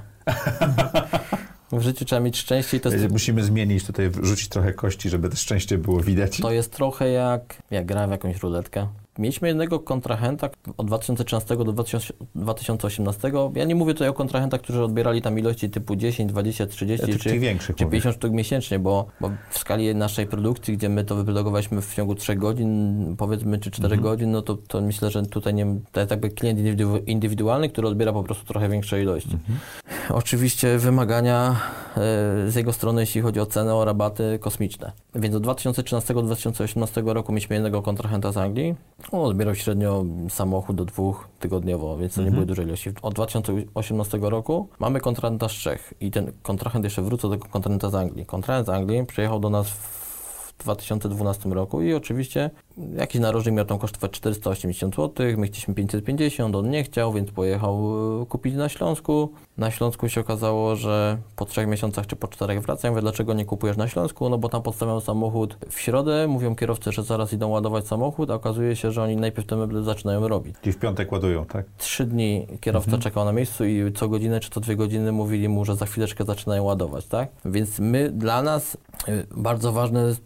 w 1.71 1.81
życiu 1.81 2.05
trzeba 2.05 2.19
mieć 2.21 2.37
szczęście 2.37 2.77
i 2.77 2.79
to 2.79 2.89
jest, 2.89 3.11
Musimy 3.11 3.43
zmienić 3.43 3.85
tutaj, 3.85 4.09
wrzucić 4.09 4.49
trochę 4.49 4.73
kości, 4.73 5.09
żeby 5.09 5.29
to 5.29 5.35
szczęście 5.35 5.77
było 5.77 5.99
widać. 5.99 6.37
to 6.37 6.51
jest 6.51 6.71
trochę 6.71 7.09
jak, 7.09 7.63
jak 7.71 7.85
gra 7.85 8.07
w 8.07 8.11
jakąś 8.11 8.39
ruletkę. 8.39 8.87
Mieliśmy 9.19 9.47
jednego 9.47 9.79
kontrahenta 9.79 10.49
od 10.77 10.87
2013 10.87 11.57
do 11.57 11.73
2018. 12.35 13.31
Ja 13.55 13.65
nie 13.65 13.75
mówię 13.75 13.93
tutaj 13.93 14.07
o 14.09 14.13
kontrahentach, 14.13 14.61
którzy 14.61 14.83
odbierali 14.83 15.21
tam 15.21 15.39
ilości 15.39 15.69
typu 15.69 15.95
10, 15.95 16.29
20, 16.31 16.67
30 16.67 17.11
Ja 17.11 17.17
czy, 17.17 17.39
większych 17.39 17.75
czy 17.75 17.83
mówię. 17.85 17.91
50 17.97 18.15
sztuk 18.15 18.31
miesięcznie, 18.33 18.79
bo, 18.79 19.05
bo 19.21 19.31
w 19.49 19.57
skali 19.59 19.95
naszej 19.95 20.27
produkcji, 20.27 20.77
gdzie 20.77 20.89
my 20.89 21.03
to 21.03 21.15
wyprodukowaliśmy 21.15 21.81
w 21.81 21.95
ciągu 21.95 22.15
3 22.15 22.35
godzin, 22.35 23.15
powiedzmy, 23.17 23.59
czy 23.59 23.71
4 23.71 23.85
Mhm. 23.95 24.01
godzin, 24.01 24.31
no 24.31 24.41
to, 24.41 24.55
to 24.67 24.81
myślę, 24.81 25.11
że 25.11 25.23
tutaj 25.23 25.53
nie, 25.53 25.65
to 25.91 25.99
jest 25.99 26.11
jakby 26.11 26.29
klient 26.29 26.59
indywidu- 26.59 27.01
indywidualny, 27.07 27.69
który 27.69 27.87
odbiera 27.87 28.13
po 28.13 28.23
prostu 28.23 28.45
trochę 28.45 28.69
większe 28.69 29.01
ilości. 29.01 29.33
Mhm. 29.33 29.59
Oczywiście 30.09 30.77
wymagania 30.77 31.49
e, 31.51 31.95
z 32.51 32.55
jego 32.55 32.73
strony, 32.73 33.01
jeśli 33.01 33.21
chodzi 33.21 33.39
o 33.39 33.45
cenę, 33.45 33.75
o 33.75 33.85
rabaty 33.85 34.39
kosmiczne. 34.41 34.91
Więc 35.15 35.35
od 35.35 35.43
2013 35.43 36.13
do 36.13 36.21
2018 36.21 37.03
roku 37.05 37.31
mieliśmy 37.31 37.53
jednego 37.55 37.81
kontrahenta 37.81 38.31
z 38.31 38.37
Anglii. 38.37 38.75
On 39.11 39.25
odbierał 39.25 39.55
średnio 39.55 40.05
samochód 40.29 40.75
do 40.75 40.85
dwóch 40.85 41.27
tygodniowo, 41.39 41.97
więc 41.97 42.15
to 42.15 42.23
nie 42.23 42.31
były 42.31 42.45
duże 42.45 42.63
ilości. 42.63 42.89
Od 43.01 43.13
2018 43.13 44.19
roku 44.21 44.67
mamy 44.79 44.99
kontrahenta 44.99 45.49
z 45.49 45.51
Czech 45.51 45.93
i 45.99 46.11
ten 46.11 46.31
kontrahent 46.41 46.83
jeszcze 46.83 47.01
wrócę 47.01 47.29
do 47.29 47.35
tego 47.35 47.47
kontrahenta 47.49 47.89
z 47.89 47.95
Anglii. 47.95 48.25
Kontrahent 48.25 48.67
z 48.67 48.69
Anglii 48.69 49.05
przyjechał 49.05 49.39
do 49.39 49.49
nas 49.49 49.69
w 49.69 50.53
2012 50.57 51.49
roku 51.49 51.81
i 51.81 51.93
oczywiście 51.93 52.49
jakiś 52.97 53.21
narożnik 53.21 53.55
miał 53.55 53.65
tam 53.65 53.79
kosztować 53.79 54.11
480 54.11 54.95
zł, 54.95 55.25
my 55.37 55.47
chcieliśmy 55.47 55.73
550, 55.73 56.55
on 56.55 56.69
nie 56.69 56.83
chciał, 56.83 57.13
więc 57.13 57.31
pojechał 57.31 57.93
e, 58.21 58.25
kupić 58.25 58.55
na 58.55 58.69
Śląsku. 58.69 59.31
Na 59.57 59.71
Śląsku 59.71 60.09
się 60.09 60.21
okazało, 60.21 60.75
że 60.75 61.17
po 61.35 61.45
trzech 61.45 61.67
miesiącach 61.67 62.07
czy 62.07 62.15
po 62.15 62.27
czterech 62.27 62.61
wraca. 62.61 62.87
Ja 62.87 62.91
mówię, 62.91 63.01
dlaczego 63.01 63.33
nie 63.33 63.45
kupujesz 63.45 63.77
na 63.77 63.87
Śląsku? 63.87 64.29
No 64.29 64.37
bo 64.37 64.49
tam 64.49 64.61
podstawiam 64.61 65.01
samochód 65.01 65.57
w 65.69 65.79
środę, 65.79 66.27
mówią 66.27 66.55
kierowcy, 66.55 66.91
że 66.91 67.03
zaraz 67.03 67.33
idą 67.33 67.49
ładować 67.49 67.87
samochód, 67.87 68.31
a 68.31 68.33
okazuje 68.33 68.75
się, 68.75 68.91
że 68.91 69.03
oni 69.03 69.15
najpierw 69.15 69.47
te 69.47 69.55
meble 69.55 69.83
zaczynają 69.83 70.27
robić. 70.27 70.55
Czyli 70.61 70.73
w 70.73 70.77
piątek 70.77 71.11
ładują, 71.11 71.45
tak? 71.45 71.65
Trzy 71.77 72.05
dni 72.05 72.47
kierowca 72.61 72.97
czekał 72.97 73.25
na 73.25 73.31
miejscu 73.31 73.65
i 73.65 73.91
co 73.95 74.09
godzinę 74.09 74.39
czy 74.39 74.49
co 74.49 74.59
dwie 74.59 74.75
godziny 74.75 75.11
mówili 75.11 75.49
mu, 75.49 75.65
że 75.65 75.75
za 75.75 75.85
chwileczkę 75.85 76.25
zaczynają 76.25 76.63
ładować, 76.63 77.05
tak? 77.05 77.29
Więc 77.45 77.79
my, 77.79 78.09
dla 78.09 78.41
nas 78.41 78.77
y, 79.07 79.27
bardzo 79.35 79.71
ważne 79.71 80.07
jest 80.07 80.23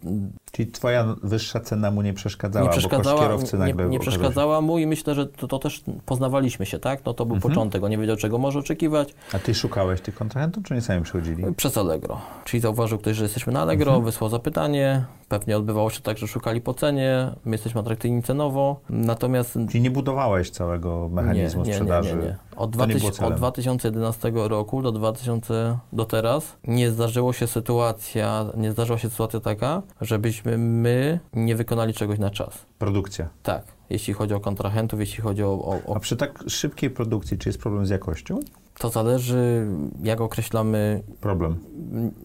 Czyli 0.52 0.72
twoja 0.72 1.14
wyższa 1.22 1.60
cena 1.60 1.90
mu 1.90 2.02
nie 2.02 2.14
przeszkadzała, 2.14 2.62
nie 2.64 2.68
bo 2.70 2.72
przeszkadzała, 2.78 3.20
kierowcy 3.20 3.52
nie, 3.52 3.58
nagle 3.58 3.86
nie 3.88 3.96
się- 3.96 4.00
przeszkadzała 4.00 4.60
mu 4.60 4.78
i 4.78 4.86
myślę, 4.86 5.14
że 5.14 5.26
to, 5.26 5.48
to 5.48 5.58
też 5.58 5.82
poznawaliśmy 6.06 6.66
się, 6.66 6.78
tak? 6.78 7.04
No 7.04 7.14
to 7.14 7.26
był 7.26 7.36
Mhm. 7.36 7.52
początek, 7.54 7.82
on 7.84 7.90
nie 7.90 7.98
wiedział 7.98 8.16
czego 8.16 8.38
może 8.38 8.58
oczekiwać. 8.58 9.14
A 9.32 9.38
ty 9.38 9.54
szukałeś 9.54 10.00
tych 10.00 10.14
kontrahentów, 10.14 10.64
czy 10.64 10.74
nie 10.74 10.80
sami 10.80 11.02
przychodzili? 11.02 11.44
Przez 11.56 11.78
Allegro. 11.78 12.20
Czyli 12.44 12.60
zauważył 12.60 12.98
ktoś, 12.98 13.16
że 13.16 13.22
jesteśmy 13.22 13.52
na 13.52 13.60
Allegro, 13.62 13.90
Mhm. 13.92 14.04
wysłał 14.04 14.30
zapytanie, 14.30 15.04
pewnie 15.28 15.56
odbywało 15.56 15.90
się 15.90 16.00
tak, 16.00 16.18
że 16.18 16.26
szukali 16.28 16.60
po 16.60 16.74
cenie, 16.74 17.32
my 17.44 17.54
jesteśmy 17.54 17.80
atrakcyjni 17.80 18.22
cenowo, 18.22 18.80
natomiast 18.90 19.58
Czyli 19.70 19.80
nie 19.80 19.90
budowałeś 19.90 20.50
całego 20.50 21.08
mechanizmu 21.08 21.62
nie, 21.62 21.68
nie, 21.68 21.74
sprzedaży? 21.74 22.08
Nie, 22.08 22.22
nie, 22.22 22.26
nie. 22.26 22.36
Od, 22.56 22.76
To 22.76 22.86
nie 22.86 22.94
było 22.94 23.10
2000, 23.10 23.18
celem. 23.18 23.32
od 23.32 23.38
2011 23.38 24.32
roku 24.34 24.82
do 24.82 24.92
2000 24.92 25.78
do 25.92 26.04
teraz 26.04 26.56
nie 26.66 26.90
zdarzyło 26.90 27.32
się 27.32 27.46
sytuacja, 27.46 28.46
nie 28.56 28.72
zdarzyła 28.72 28.98
się 28.98 29.10
sytuacja 29.10 29.40
taka, 29.40 29.82
żebyśmy 30.00 30.58
my 30.58 31.20
nie 31.32 31.56
wykonali 31.56 31.94
czegoś 31.94 32.18
na 32.18 32.30
czas. 32.30 32.66
Produkcja. 32.78 33.28
Tak, 33.42 33.64
jeśli 33.90 34.14
chodzi 34.14 34.34
o 34.34 34.40
kontrahentów, 34.40 35.00
jeśli 35.00 35.22
chodzi 35.22 35.42
o, 35.42 35.48
o, 35.48 35.80
o 35.86 35.96
A 35.96 36.00
przy 36.00 36.16
tak 36.16 36.44
szybkiej 36.48 36.90
produkcji, 36.90 37.38
czy 37.38 37.48
jest 37.48 37.60
problem 37.60 37.86
z 37.86 37.90
jakością? 37.90 38.40
To 38.86 38.92
zależy 38.92 39.66
jak 40.02 40.20
określamy, 40.20 41.02
Problem. 41.20 41.58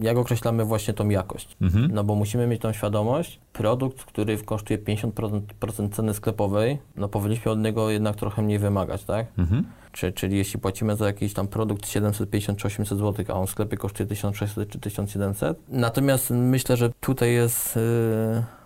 jak 0.02 0.18
określamy 0.18 0.66
właśnie 0.66 0.94
tą 0.94 1.10
jakość. 1.10 1.58
Mhm. 1.62 1.92
No 1.94 2.04
bo 2.04 2.16
musimy 2.16 2.48
mieć 2.48 2.62
tą 2.62 2.74
świadomość, 2.74 3.40
produkt, 3.54 4.04
który 4.04 4.38
kosztuje 4.38 4.80
50% 4.80 5.42
procent 5.60 5.96
ceny 5.96 6.14
sklepowej, 6.14 6.78
no 6.96 7.08
powinniśmy 7.08 7.52
od 7.52 7.60
niego 7.60 7.90
jednak 7.90 8.16
trochę 8.16 8.42
mniej 8.42 8.60
wymagać, 8.60 9.04
tak? 9.04 9.28
Mhm. 9.38 9.64
Czy, 9.92 10.12
czyli 10.14 10.38
jeśli 10.38 10.60
płacimy 10.60 10.96
za 10.96 11.06
jakiś 11.06 11.34
tam 11.34 11.48
produkt 11.48 11.88
750 11.88 12.60
czy 12.60 12.68
800 12.68 12.98
zł, 12.98 13.26
a 13.30 13.34
on 13.34 13.48
w 13.48 13.50
sklepie 13.50 13.78
kosztuje 13.78 14.08
1600 14.08 14.70
czy 14.70 14.80
1700. 14.80 15.58
Natomiast 15.70 16.30
myślę, 16.30 16.78
że 16.78 16.90
tutaj 17.00 17.34
jest 17.34 17.76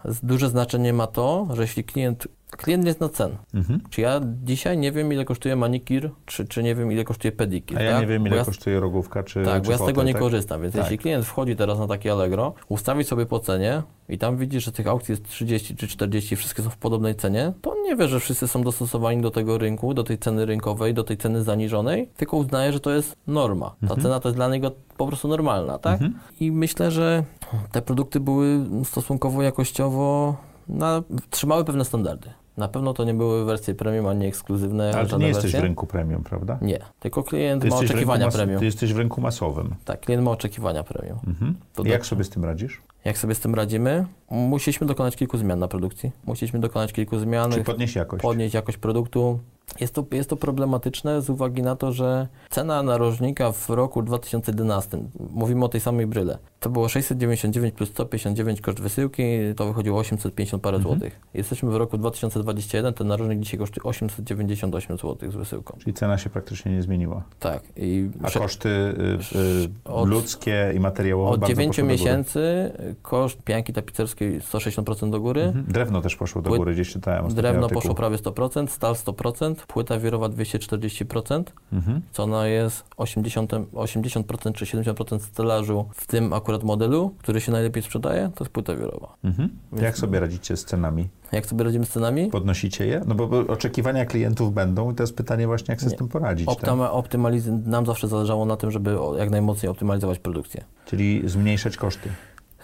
yy, 0.06 0.14
duże 0.24 0.50
znaczenie 0.50 0.94
ma 0.94 1.08
to, 1.08 1.48
że 1.54 1.62
jeśli 1.62 1.84
klient, 1.84 2.28
klient 2.58 2.86
nie 2.86 2.94
zna 2.94 3.10
cen. 3.10 3.38
Mhm. 3.54 3.82
Czy 3.90 4.02
ja 4.02 4.22
dzisiaj 4.44 4.78
nie 4.78 4.92
wiem, 4.92 5.14
ile 5.14 5.26
kosztuje 5.26 5.56
manikir, 5.56 6.10
czy, 6.26 6.48
czy 6.48 6.64
nie 6.64 6.76
wiem, 6.76 6.92
ile 6.92 7.04
kosztuje 7.04 7.32
pedikir. 7.32 7.78
A 7.78 7.82
ja 7.82 7.92
tak? 7.92 8.02
nie 8.02 8.08
wiem, 8.08 8.28
ile 8.28 8.38
ja, 8.38 8.46
kosztuje 8.46 8.80
rogówka, 8.80 9.24
czy 9.24 9.44
Tak, 9.44 9.62
czy 9.62 9.66
bo 9.66 9.72
ja 9.72 9.78
z 9.78 9.86
tego 9.86 10.04
nie 10.04 10.14
tak? 10.14 10.22
korzystam, 10.22 10.62
więc 10.62 10.74
Tak. 10.74 10.84
jeśli 10.84 10.98
klient 10.98 11.26
wchodzi 11.26 11.56
teraz 11.56 11.80
na 11.80 11.88
takie 11.88 12.12
Allegro, 12.12 12.54
ustawi 12.70 13.04
sobie 13.04 13.26
po 13.26 13.40
cenie 13.40 13.82
i 14.10 14.18
tam 14.18 14.38
widzi, 14.38 14.60
że 14.60 14.72
tych 14.72 14.88
aukcji 14.88 15.12
jest 15.12 15.24
30 15.24 15.76
czy 15.76 15.88
40, 15.88 16.36
wszystkie 16.36 16.64
są 16.64 16.70
w 16.70 16.78
podobnej 16.78 17.16
cenie, 17.16 17.54
to 17.62 17.72
on 17.72 17.84
nie 17.84 17.96
wie, 17.96 18.08
że 18.08 18.20
wszyscy 18.20 18.48
są 18.48 18.64
dostosowani 18.64 19.22
do 19.22 19.32
tego 19.32 19.58
rynku, 19.58 19.94
do 19.94 20.04
tej 20.04 20.18
ceny 20.18 20.46
rynkowej, 20.46 20.94
do 20.94 21.04
tej 21.04 21.18
ceny 21.18 21.44
zaniżonej, 21.44 22.10
tylko 22.18 22.38
uznaje, 22.38 22.72
że 22.72 22.80
to 22.80 22.92
jest 22.92 23.16
norma. 23.28 23.76
Ta 23.88 23.96
cena 23.96 24.20
to 24.20 24.30
jest 24.30 24.38
dla 24.38 24.50
niego 24.50 24.72
po 24.98 25.08
prostu 25.08 25.28
normalna, 25.28 25.80
tak? 25.80 25.94
Mhm. 25.94 26.20
I 26.40 26.52
myślę, 26.52 26.92
że 26.92 27.24
te 27.72 27.82
produkty 27.82 28.20
były 28.20 28.66
stosunkowo 28.84 29.42
jakościowo, 29.42 30.36
na, 30.70 31.04
trzymały 31.30 31.66
pewne 31.66 31.86
standardy. 31.86 32.30
Na 32.58 32.68
pewno 32.68 32.94
to 32.94 33.04
nie 33.04 33.14
były 33.14 33.46
wersje 33.46 33.76
premium, 33.76 34.08
ani 34.08 34.26
ekskluzywne 34.26 34.92
Ale 34.96 35.08
ty 35.08 35.18
nie 35.18 35.28
jesteś 35.28 35.44
wersje. 35.44 35.60
w 35.60 35.64
rynku 35.64 35.88
premium, 35.88 36.24
prawda? 36.24 36.58
Nie, 36.62 36.80
tylko 37.00 37.24
klient 37.24 37.62
Ty 37.64 37.70
ma 37.70 37.76
oczekiwania 37.76 38.32
premium. 38.32 38.60
Ty 38.60 38.66
jesteś 38.66 38.94
w 38.94 38.98
rynku 38.98 39.22
masowym. 39.22 39.76
Tak, 39.86 40.00
klient 40.00 40.24
ma 40.24 40.32
oczekiwania 40.32 40.84
premium. 40.84 41.20
Mhm. 41.28 41.56
Jak 41.78 41.88
tak. 41.88 42.06
sobie 42.06 42.24
z 42.24 42.30
tym 42.30 42.46
radzisz? 42.46 42.82
Jak 43.06 43.18
sobie 43.18 43.36
z 43.36 43.40
tym 43.40 43.56
radzimy? 43.56 44.06
Musieliśmy 44.32 44.88
dokonać 44.88 45.16
kilku 45.16 45.38
zmian 45.38 45.60
na 45.60 45.68
produkcji. 45.68 46.12
Musieliśmy 46.26 46.60
dokonać 46.60 46.94
kilku 46.94 47.20
zmian, 47.20 47.52
Czy 47.52 47.64
podnieść 47.64 47.96
jakość? 47.96 48.22
podnieść 48.22 48.54
jakość 48.54 48.78
produktu. 48.78 49.40
Jest 49.80 49.94
to, 49.94 50.06
jest 50.12 50.30
to 50.30 50.36
problematyczne 50.36 51.22
z 51.22 51.30
uwagi 51.30 51.62
na 51.62 51.76
to, 51.76 51.92
że 51.92 52.28
cena 52.50 52.84
narożnika 52.84 53.52
w 53.52 53.70
roku 53.70 54.02
2011, 54.02 54.98
mówimy 55.30 55.66
o 55.66 55.70
tej 55.70 55.82
samej 55.82 56.08
bryle, 56.08 56.38
to 56.60 56.70
było 56.70 56.90
699 56.90 57.74
plus 57.76 57.90
159 57.90 58.62
koszt 58.62 58.80
wysyłki, 58.80 59.24
to 59.56 59.66
wychodziło 59.68 60.00
850 60.00 60.64
parę 60.64 60.78
Mhm. 60.78 60.96
złotych. 61.00 61.20
Jesteśmy 61.34 61.72
w 61.72 61.76
roku 61.76 61.98
2021, 61.98 62.94
ten 62.94 63.08
narożnik 63.08 63.40
dzisiaj 63.40 63.60
kosztuje 63.60 63.84
898 63.84 64.98
złotych 64.98 65.32
z 65.32 65.36
wysyłką. 65.36 65.78
Czyli 65.80 65.94
cena 65.94 66.18
się 66.18 66.30
praktycznie 66.30 66.72
nie 66.72 66.82
zmieniła. 66.82 67.24
Tak. 67.40 67.64
I 67.78 68.10
A 68.24 68.28
prze- 68.28 68.40
koszty 68.40 68.70
y, 68.70 69.38
y, 69.38 69.70
Od- 69.86 70.10
ludzkie 70.10 70.74
i 70.76 70.80
materiałowe 70.80 71.32
od 71.32 71.40
bardzo 71.40 71.54
9 71.54 71.68
poszły 71.70 71.84
do 71.84 71.88
góry. 71.88 71.98
miesięcy 72.00 72.72
koszt 73.02 73.44
pianki 73.44 73.74
tapicerskiej 73.74 74.42
160% 74.42 75.12
do 75.12 75.20
góry. 75.20 75.42
Mhm. 75.42 75.66
Drewno 75.68 76.02
też 76.02 76.16
poszło 76.16 76.42
do 76.42 76.50
góry, 76.50 76.74
gdzieś 76.74 76.90
czytałem 76.90 77.34
Drewno 77.34 77.70
poszło 77.70 77.96
prawie 77.96 78.18
100%, 78.18 78.68
stal 78.72 78.94
100%, 78.96 79.55
płyta 79.68 80.00
wirowa 80.00 80.30
240%, 80.30 81.44
Mhm. 81.74 82.02
co 82.12 82.24
ona 82.24 82.48
jest 82.48 82.84
80, 82.98 83.52
80% 83.74 84.54
czy 84.56 84.66
70% 84.66 85.20
stelażu 85.24 85.86
w 85.94 86.08
tym 86.08 86.34
akurat 86.34 86.64
modelu, 86.64 87.14
który 87.18 87.42
się 87.42 87.52
najlepiej 87.52 87.84
sprzedaje, 87.84 88.32
to 88.36 88.44
jest 88.44 88.54
płyta 88.54 88.76
wirowa. 88.76 89.16
Mhm. 89.24 89.50
Więc- 89.72 89.84
Jak 89.84 89.98
sobie 89.98 90.20
radzicie 90.20 90.58
z 90.58 90.66
cenami? 90.66 91.08
Jak 91.32 91.46
sobie 91.46 91.64
radzimy 91.64 91.86
z 91.86 91.90
cenami? 91.90 92.28
Podnosicie 92.30 92.86
je? 92.88 93.02
No 93.08 93.16
bo, 93.16 93.28
bo 93.28 93.40
oczekiwania 93.40 94.06
klientów 94.06 94.54
będą 94.54 94.92
i 94.92 94.96
to 94.96 95.04
jest 95.04 95.16
pytanie 95.16 95.48
właśnie, 95.48 95.72
jak 95.72 95.80
sobie 95.82 95.90
Nie. 95.92 95.96
z 95.96 96.00
tym 96.00 96.08
poradzić. 96.08 96.46
Tak? 96.48 96.56
Optyma, 96.58 96.90
optymaliz- 96.92 97.68
nam 97.68 97.86
zawsze 97.86 98.08
zależało 98.08 98.46
na 98.46 98.58
tym, 98.58 98.72
żeby 98.72 98.98
jak 99.18 99.30
najmocniej 99.30 99.70
optymalizować 99.70 100.20
produkcję. 100.20 100.64
Czyli 100.86 101.22
zmniejszać 101.30 101.78
koszty. 101.78 102.10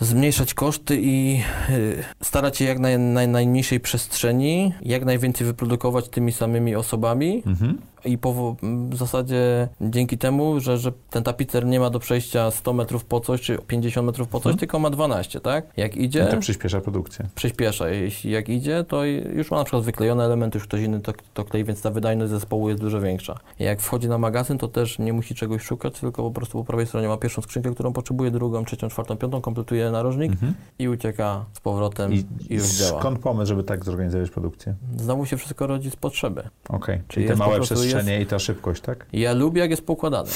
Zmniejszać 0.01 0.53
koszty 0.53 0.97
i 1.01 1.41
y, 1.69 2.03
starać 2.23 2.57
się 2.57 2.65
jak 2.65 2.79
naj, 2.79 2.99
naj, 2.99 3.27
najmniejszej 3.27 3.79
przestrzeni, 3.79 4.73
jak 4.81 5.05
najwięcej 5.05 5.47
wyprodukować 5.47 6.09
tymi 6.09 6.31
samymi 6.31 6.75
osobami, 6.75 7.43
Mhm. 7.45 7.77
I 8.05 8.17
po, 8.17 8.55
w 8.89 8.95
zasadzie 8.95 9.67
dzięki 9.81 10.17
temu, 10.17 10.59
że, 10.59 10.77
że 10.77 10.91
ten 11.09 11.23
tapicer 11.23 11.65
nie 11.65 11.79
ma 11.79 11.89
do 11.89 11.99
przejścia 11.99 12.51
100 12.51 12.73
metrów 12.73 13.05
po 13.05 13.19
coś, 13.19 13.41
czy 13.41 13.57
50 13.67 14.05
metrów 14.07 14.27
po 14.27 14.37
coś, 14.39 14.45
Mhm. 14.45 14.57
tylko 14.59 14.79
ma 14.79 14.89
12, 14.89 15.39
tak? 15.41 15.65
Jak 15.77 15.95
idzie, 15.95 16.23
No 16.23 16.31
to 16.31 16.37
przyspiesza 16.37 16.81
produkcję. 16.81 17.27
przyspiesza. 17.35 17.89
Jeśli 17.89 18.31
jak 18.31 18.49
idzie, 18.49 18.83
to 18.87 19.05
już 19.05 19.51
ma 19.51 19.57
na 19.57 19.63
przykład 19.63 19.83
wyklejone 19.83 20.23
elementy, 20.25 20.57
już 20.57 20.67
ktoś 20.67 20.81
inny 20.81 20.99
to, 21.01 21.13
to 21.33 21.43
klei, 21.43 21.63
więc 21.63 21.81
ta 21.81 21.91
wydajność 21.91 22.31
zespołu 22.31 22.69
jest 22.69 22.81
dużo 22.81 23.01
większa. 23.01 23.39
Jak 23.59 23.81
wchodzi 23.81 24.09
na 24.09 24.17
magazyn, 24.17 24.57
to 24.57 24.67
też 24.67 24.99
nie 24.99 25.13
musi 25.13 25.35
czegoś 25.35 25.61
szukać, 25.61 25.99
tylko 25.99 26.23
po 26.23 26.31
prostu 26.31 26.57
po 26.57 26.63
prawej 26.63 26.87
stronie 26.87 27.07
ma 27.07 27.17
pierwszą 27.17 27.41
skrzynkę, 27.41 27.71
którą 27.73 27.93
potrzebuje, 27.93 28.31
drugą, 28.31 28.65
trzecią, 28.65 28.89
czwartą, 28.89 29.17
piątą, 29.17 29.41
kompletuje 29.41 29.91
narożnik 29.91 30.31
Mhm. 30.31 30.53
i 30.79 30.89
ucieka 30.89 31.45
z 31.53 31.59
powrotem 31.59 32.13
I, 32.13 32.25
i, 32.49 32.53
już 32.55 32.67
działa. 32.67 32.99
skąd 32.99 33.19
pomysł, 33.19 33.47
żeby 33.47 33.63
tak 33.63 33.85
zorganizować 33.85 34.29
produkcję? 34.29 34.75
Znowu 34.97 35.25
się 35.25 35.37
wszystko 35.37 35.67
rodzi 35.67 35.91
z 35.91 35.95
potrzeby. 35.95 36.43
Okej, 36.69 37.01
czyli 37.07 37.25
te 37.25 37.31
jest 37.31 37.43
po 37.43 37.49
przestrzenie 37.95 38.21
i 38.21 38.25
ta 38.25 38.39
szybkość, 38.39 38.81
tak? 38.81 39.05
Ja 39.13 39.33
lubię, 39.33 39.61
jak 39.61 39.69
jest 39.71 39.85
poukładane. 39.85 40.29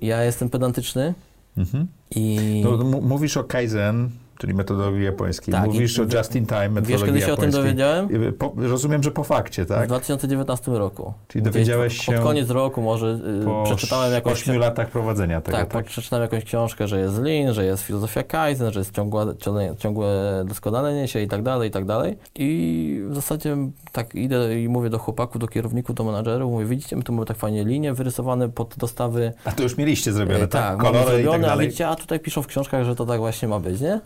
Ja 0.00 0.24
jestem 0.24 0.50
pedantyczny 0.50 1.14
Mhm. 1.58 1.86
i... 2.10 2.62
M- 2.80 3.02
mówisz 3.08 3.36
o 3.36 3.44
Kaizen 3.44 4.10
czyli 4.38 4.54
metodologii 4.54 5.04
japońskiej. 5.04 5.52
Tak, 5.54 5.64
Mówisz 5.66 5.98
i- 5.98 6.00
o 6.00 6.04
just 6.04 6.36
in 6.36 6.46
time 6.46 6.68
metodologii 6.68 6.92
Wiesz, 6.92 7.02
kiedy 7.04 7.20
się 7.20 7.32
o 7.32 7.36
tym 7.36 7.50
dowiedziałem? 7.50 8.08
Po, 8.38 8.52
rozumiem, 8.56 9.02
że 9.02 9.10
po 9.10 9.24
fakcie, 9.24 9.64
W 9.64 9.68
tak? 9.68 9.86
2019 9.86 10.72
roku. 10.78 11.12
Czyli 11.28 11.44
dowiedziałeś 11.44 11.98
się 12.06 12.12
Pod 12.12 12.22
koniec 12.22 12.50
roku 12.50 12.82
może 12.82 13.18
y, 13.42 13.44
Po 13.44 13.62
przeczytałem 13.66 14.12
jakąś... 14.12 14.32
ośmiu 14.32 14.58
latach 14.58 14.90
prowadzenia 14.90 15.40
tego, 15.40 15.58
tak, 15.58 15.68
tak? 15.72 15.84
przeczytałem 15.86 16.22
jakąś 16.22 16.44
książkę, 16.44 16.88
że 16.88 17.00
jest 17.00 17.18
Lean, 17.18 17.54
że 17.54 17.64
jest 17.64 17.82
filozofia 17.82 18.22
Kaizen, 18.22 18.72
że 18.72 18.80
jest 18.80 18.94
ciągłe, 18.94 19.26
ciągłe- 19.26 19.76
ciągłe 19.76 20.08
doskonalenie 20.46 21.08
się 21.08 21.20
i 21.20 21.28
tak 21.28 21.42
dalej, 21.42 21.68
i 21.68 21.72
tak 21.72 21.84
dalej. 21.84 22.16
I 22.34 23.00
w 23.08 23.14
zasadzie 23.14 23.56
tak 23.92 24.14
idę 24.14 24.60
i 24.60 24.68
mówię 24.68 24.90
do 24.90 24.98
chłopaków, 24.98 25.40
do 25.40 25.48
kierowników, 25.48 25.96
do 25.96 26.04
menadżerów, 26.04 26.52
mówię, 26.52 26.66
widzicie, 26.66 26.96
my 26.96 27.02
tu 27.02 27.12
mamy 27.12 27.26
tak 27.26 27.36
fajnie 27.36 27.64
linie 27.64 27.92
wyrysowane 27.94 28.48
pod 28.48 28.74
dostawy. 28.78 29.32
A 29.44 29.52
to 29.52 29.62
już 29.62 29.76
mieliście 29.76 30.12
zrobione, 30.12 30.44
E, 30.44 30.48
tak? 30.48 30.78
mamy 30.78 30.90
Kolory 30.98 31.00
i 31.20 31.22
zrobione, 31.22 31.38
tak 31.38 31.44
a 31.46 31.48
dalej. 31.50 31.66
widzicie, 31.66 31.88
a 31.88 31.96
tutaj 31.96 32.20
piszą 32.20 32.42
w 32.42 32.46
książkach, 32.46 32.84
że 32.84 32.96
to 32.96 33.06
tak 33.06 33.18
właśnie 33.20 33.48
ma 33.48 33.60
być, 33.60 33.80
nie? 33.80 34.00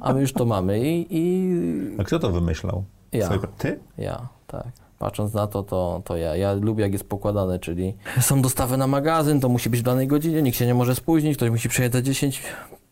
A 0.00 0.12
my 0.12 0.20
już 0.20 0.32
to 0.32 0.44
mamy 0.44 0.90
i, 0.90 1.06
i 1.10 1.50
A 1.98 2.04
kto 2.04 2.18
to 2.18 2.30
wymyślał? 2.30 2.84
Ja. 3.12 3.30
Ty? 3.58 3.78
Ja, 3.98 4.28
tak. 4.46 4.66
Patrząc 4.98 5.34
na 5.34 5.46
to, 5.46 5.62
to, 5.62 6.02
to 6.04 6.16
ja. 6.16 6.36
Ja 6.36 6.52
lubię, 6.52 6.82
jak 6.82 6.92
jest 6.92 7.08
pokładane, 7.08 7.58
czyli 7.58 7.94
są 8.20 8.42
dostawy 8.42 8.76
na 8.76 8.86
magazyn, 8.86 9.40
to 9.40 9.48
musi 9.48 9.70
być 9.70 9.80
w 9.80 9.82
danej 9.82 10.06
godzinie, 10.06 10.42
nikt 10.42 10.58
się 10.58 10.66
nie 10.66 10.74
może 10.74 10.94
spóźnić, 10.94 11.36
ktoś 11.36 11.50
musi 11.50 11.68
przyjechać 11.68 11.92
za 11.92 12.02
10 12.02 12.42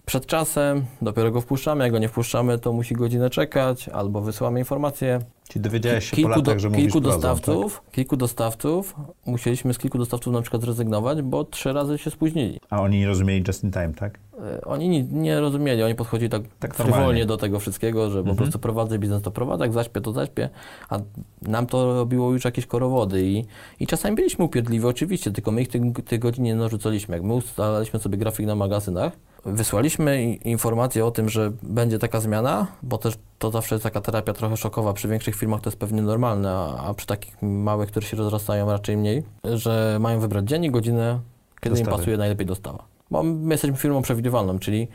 przed 0.06 0.26
czasem, 0.26 0.84
dopiero 1.02 1.30
go 1.30 1.40
wpuszczamy, 1.40 1.84
jak 1.84 1.92
go 1.92 1.98
nie 1.98 2.08
wpuszczamy, 2.08 2.58
to 2.58 2.72
musi 2.72 2.94
godzinę 2.94 3.30
czekać, 3.30 3.88
albo 3.88 4.20
wysyłamy 4.20 4.58
informację. 4.58 5.18
Czyli 5.48 5.62
dowiedziałeś 5.62 6.04
się 6.04 6.10
po 6.10 6.16
Kilku, 6.16 6.30
latach, 6.30 6.54
do, 6.54 6.60
że 6.60 6.68
mówisz 6.68 6.82
kilku 6.84 7.00
dostawców, 7.00 7.82
kilku 7.92 8.16
dostawców, 8.16 8.94
musieliśmy 9.26 9.74
z 9.74 9.78
kilku 9.78 9.98
dostawców 9.98 10.32
na 10.32 10.40
przykład 10.42 10.62
zrezygnować, 10.62 11.22
bo 11.22 11.44
trzy 11.44 11.72
razy 11.72 11.98
się 11.98 12.10
spóźnili. 12.10 12.52
Tak? 12.60 12.66
A 12.70 12.82
oni 12.82 12.98
nie 12.98 13.06
rozumieli 13.06 13.44
just 13.48 13.64
in 13.64 13.70
time, 13.70 13.92
tak? 13.94 14.18
E, 14.56 14.60
Oni 14.64 14.88
nie, 14.88 15.02
nie 15.02 15.40
rozumieli, 15.40 15.82
oni 15.82 15.94
podchodzili 15.94 16.30
tak, 16.30 16.42
Tak 16.58 16.74
frywolnie 16.74 17.26
do 17.26 17.36
tego 17.36 17.58
wszystkiego, 17.58 18.06
że 18.10 18.14
po 18.14 18.18
Mhm. 18.20 18.36
prostu 18.36 18.58
prowadzę 18.58 18.98
biznes, 18.98 19.22
to 19.22 19.30
prowadzę, 19.30 19.64
jak 19.64 19.72
zaśpię, 19.72 20.00
to 20.00 20.12
zaśpię, 20.12 20.48
a 20.88 20.98
nam 21.42 21.66
to 21.66 21.94
robiło 21.94 22.32
już 22.32 22.44
jakieś 22.44 22.66
korowody 22.66 23.22
i, 23.26 23.44
i 23.80 23.86
czasami 23.86 24.16
byliśmy 24.16 24.44
upierdliwi, 24.44 24.86
oczywiście, 24.86 25.30
tylko 25.30 25.50
my 25.50 25.62
ich 25.62 25.68
tych, 25.68 25.82
tych 26.04 26.18
godzin 26.20 26.44
nie 26.44 26.54
narzucaliśmy. 26.54 27.14
Jak 27.16 27.24
my 27.24 27.34
ustalaliśmy 27.34 28.00
sobie 28.00 28.18
grafik 28.18 28.46
na 28.46 28.54
magazynach, 28.54 29.12
wysłaliśmy 29.44 30.24
informację 30.34 31.06
o 31.06 31.10
tym, 31.10 31.28
że 31.28 31.52
będzie 31.62 31.98
taka 31.98 32.20
zmiana, 32.20 32.66
bo 32.82 32.98
też 32.98 33.14
to 33.38 33.50
zawsze 33.50 33.74
jest 33.74 33.82
taka 33.82 34.00
terapia 34.00 34.32
trochę 34.32 34.56
szokowa, 34.56 34.92
przy 34.92 35.08
większych 35.08 35.36
firmach 35.36 35.60
to 35.60 35.70
jest 35.70 35.78
pewnie 35.78 36.02
normalne, 36.02 36.50
a, 36.50 36.76
a 36.76 36.94
przy 36.94 37.06
takich 37.06 37.42
małych, 37.42 37.88
które 37.90 38.06
się 38.06 38.16
rozrastają 38.16 38.66
raczej 38.72 38.96
mniej, 38.96 39.22
że 39.44 39.98
mają 40.00 40.20
wybrać 40.20 40.48
dzień 40.48 40.64
i 40.64 40.70
godzinę, 40.70 41.20
kiedy 41.60 41.76
im 41.76 41.84
Dostawy. 41.84 41.98
pasuje 41.98 42.16
najlepiej 42.16 42.46
dostawa. 42.46 42.84
Bo 43.10 43.22
my 43.22 43.54
jesteśmy 43.54 43.76
firmą 43.76 44.02
przewidywalną, 44.02 44.58
czyli 44.58 44.88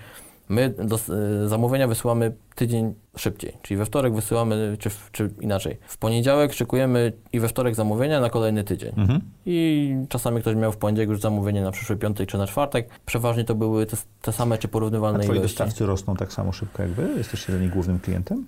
my 0.50 0.70
dos- 0.70 1.10
y, 1.10 1.48
zamówienia 1.50 1.88
wysyłamy 1.88 2.32
tydzień 2.56 2.94
szybciej. 3.18 3.54
Czyli 3.62 3.78
we 3.78 3.86
wtorek 3.86 4.14
wysyłamy, 4.16 4.76
czy, 4.80 4.90
czy 5.12 5.30
inaczej. 5.42 5.78
W 5.88 5.98
poniedziałek 5.98 6.54
szykujemy 6.54 7.14
i 7.34 7.40
we 7.40 7.48
wtorek 7.48 7.76
zamówienia 7.76 8.20
na 8.20 8.30
kolejny 8.30 8.64
tydzień. 8.64 8.92
Mhm. 8.98 9.22
I 9.46 9.96
czasami 10.10 10.42
ktoś 10.42 10.56
miał 10.56 10.72
w 10.72 10.78
poniedziałek 10.78 11.10
już 11.10 11.20
zamówienie 11.22 11.62
na 11.62 11.72
przyszły 11.72 11.96
piątek 11.98 12.30
czy 12.30 12.38
na 12.38 12.48
czwartek. 12.48 12.90
Przeważnie 13.06 13.44
to 13.44 13.56
były 13.56 13.86
te, 13.86 13.98
te 14.22 14.32
same 14.34 14.58
czy 14.58 14.68
A 14.68 14.72
porównywalne 14.72 15.20
twoi 15.20 15.38
ilości. 15.38 15.58
dostawcy 15.58 15.86
rosną 15.86 16.16
tak 16.16 16.34
samo 16.34 16.52
szybko 16.52 16.84
jak 16.84 16.92
wy? 16.92 17.10
Jesteście 17.18 17.54
dla 17.54 17.62
nich 17.62 17.72
głównym 17.74 18.00
klientem? 18.00 18.48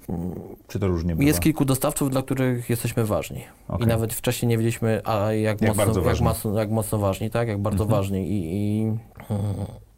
Czy 0.67 0.79
to 0.79 0.87
różnie 0.87 1.15
bywa? 1.15 1.27
Jest 1.27 1.39
kilku 1.39 1.65
dostawców, 1.65 2.09
dla 2.09 2.21
których 2.21 2.69
jesteśmy 2.69 3.05
ważni. 3.05 3.41
Okej. 3.67 3.85
I 3.85 3.89
nawet 3.89 4.13
wcześniej 4.13 4.49
nie 4.49 4.57
wiedzieliśmy, 4.57 5.01
a 5.03 5.33
jak, 5.33 5.61
Jak 5.61 5.75
mocno, 5.75 5.93
jak, 5.93 6.03
ważni. 6.03 6.23
mocno, 6.23 6.59
jak 6.59 6.69
mocno 6.69 6.97
ważni, 6.97 7.29
tak? 7.29 7.47
Jak 7.47 7.57
bardzo 7.61 7.83
Mhm. 7.83 8.01
ważni. 8.01 8.27
I, 8.31 8.55
i 8.55 8.81
mm, 8.83 8.97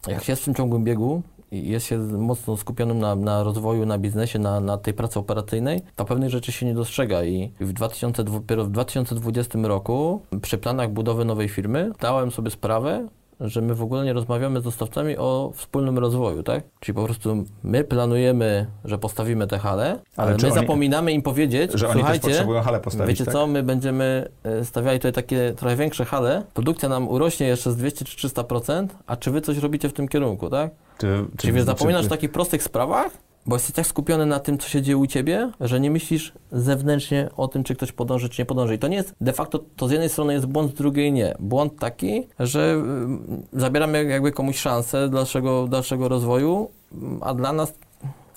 jak 0.08 0.24
się 0.24 0.32
jest 0.32 0.42
w 0.42 0.46
tym 0.46 0.56
ciągłym 0.56 0.84
biegu 0.84 1.22
jest 1.52 1.86
się 1.86 1.98
mocno 1.98 2.58
skupionym 2.58 3.00
na, 3.00 3.16
na 3.16 3.44
rozwoju, 3.44 3.86
na 3.86 3.98
biznesie, 3.98 4.40
na, 4.40 4.60
na 4.60 4.78
tej 4.78 4.94
pracy 4.94 5.20
operacyjnej, 5.20 5.82
to 5.96 6.06
pewnych 6.06 6.30
rzeczy 6.30 6.52
się 6.52 6.66
nie 6.66 6.74
dostrzega. 6.74 7.24
I 7.24 7.52
w 7.60 7.74
2000, 7.74 8.24
dopiero 8.24 8.66
w 8.66 8.70
2020 8.70 9.60
roku 9.64 10.22
przy 10.42 10.58
planach 10.58 10.92
budowy 10.92 11.26
nowej 11.26 11.50
firmy 11.50 11.92
dałem 12.00 12.32
sobie 12.32 12.52
sprawę, 12.52 13.08
że 13.42 13.62
my 13.62 13.76
w 13.76 13.82
ogóle 13.84 14.06
nie 14.06 14.14
rozmawiamy 14.14 14.62
z 14.62 14.64
dostawcami 14.64 15.18
o 15.18 15.52
wspólnym 15.56 15.98
rozwoju, 16.00 16.44
tak? 16.44 16.64
Czyli 16.80 16.96
po 16.96 17.04
prostu 17.06 17.44
my 17.64 17.84
planujemy, 17.84 18.66
że 18.86 18.98
postawimy 18.98 19.48
te 19.48 19.60
hale, 19.60 20.00
ale, 20.18 20.38
czy 20.38 20.46
my 20.46 20.52
oni- 20.52 20.62
zapominamy 20.62 21.12
im 21.12 21.22
powiedzieć, 21.22 21.72
Że 21.74 21.90
oni 21.90 22.04
też 22.04 22.20
potrzebują 22.20 22.62
halę 22.62 22.80
postawić, 22.80 23.10
Wiecie 23.10 23.26
tak? 23.26 23.34
co, 23.34 23.48
my 23.48 23.64
będziemy 23.64 24.30
e, 24.44 24.66
stawiali 24.66 25.00
tutaj 25.00 25.14
takie 25.14 25.54
trochę 25.58 25.76
większe 25.76 26.06
hale, 26.06 26.44
produkcja 26.54 26.90
nam 26.90 27.08
urośnie 27.10 27.48
jeszcze 27.48 27.72
z 27.72 27.76
200 27.76 28.06
czy 28.06 28.28
300%, 28.28 28.88
a 29.08 29.16
czy 29.16 29.32
wy 29.32 29.42
coś 29.42 29.58
robicie 29.58 29.90
w 29.90 29.94
tym 29.94 30.08
kierunku, 30.08 30.50
tak? 30.50 30.72
Czy, 30.98 31.26
Czyli 31.38 31.54
wiesz, 31.54 31.64
zapominasz 31.64 32.02
czy- 32.02 32.08
o 32.08 32.10
takich 32.10 32.32
prostych 32.32 32.64
sprawach, 32.64 33.12
bo 33.46 33.56
jesteś 33.56 33.76
tak 33.76 33.88
skupiony 33.88 34.26
na 34.26 34.40
tym, 34.40 34.58
co 34.58 34.70
się 34.70 34.82
dzieje 34.82 34.98
u 34.98 35.08
ciebie, 35.08 35.52
że 35.60 35.80
nie 35.80 35.92
myślisz 35.92 36.34
zewnętrznie 36.52 37.30
o 37.38 37.48
tym, 37.48 37.64
czy 37.64 37.76
ktoś 37.76 37.92
podąży, 37.92 38.30
czy 38.30 38.42
nie 38.42 38.46
podąży. 38.46 38.76
I 38.76 38.80
to 38.80 38.88
nie 38.88 38.98
jest, 38.98 39.16
de 39.22 39.34
facto, 39.34 39.60
to 39.76 39.88
z 39.88 39.92
jednej 39.92 40.10
strony 40.10 40.34
jest 40.34 40.46
błąd, 40.46 40.72
z 40.72 40.74
drugiej 40.74 41.12
nie. 41.12 41.36
Błąd 41.40 41.80
taki, 41.80 42.28
że 42.40 42.74
ym, 42.74 43.44
zabieramy 43.54 44.04
jakby 44.04 44.32
komuś 44.32 44.58
szansę 44.58 45.10
dalszego, 45.10 45.68
dalszego 45.68 46.08
rozwoju, 46.10 46.70
ym, 46.94 47.20
a 47.22 47.34
dla 47.34 47.54
nas 47.54 47.74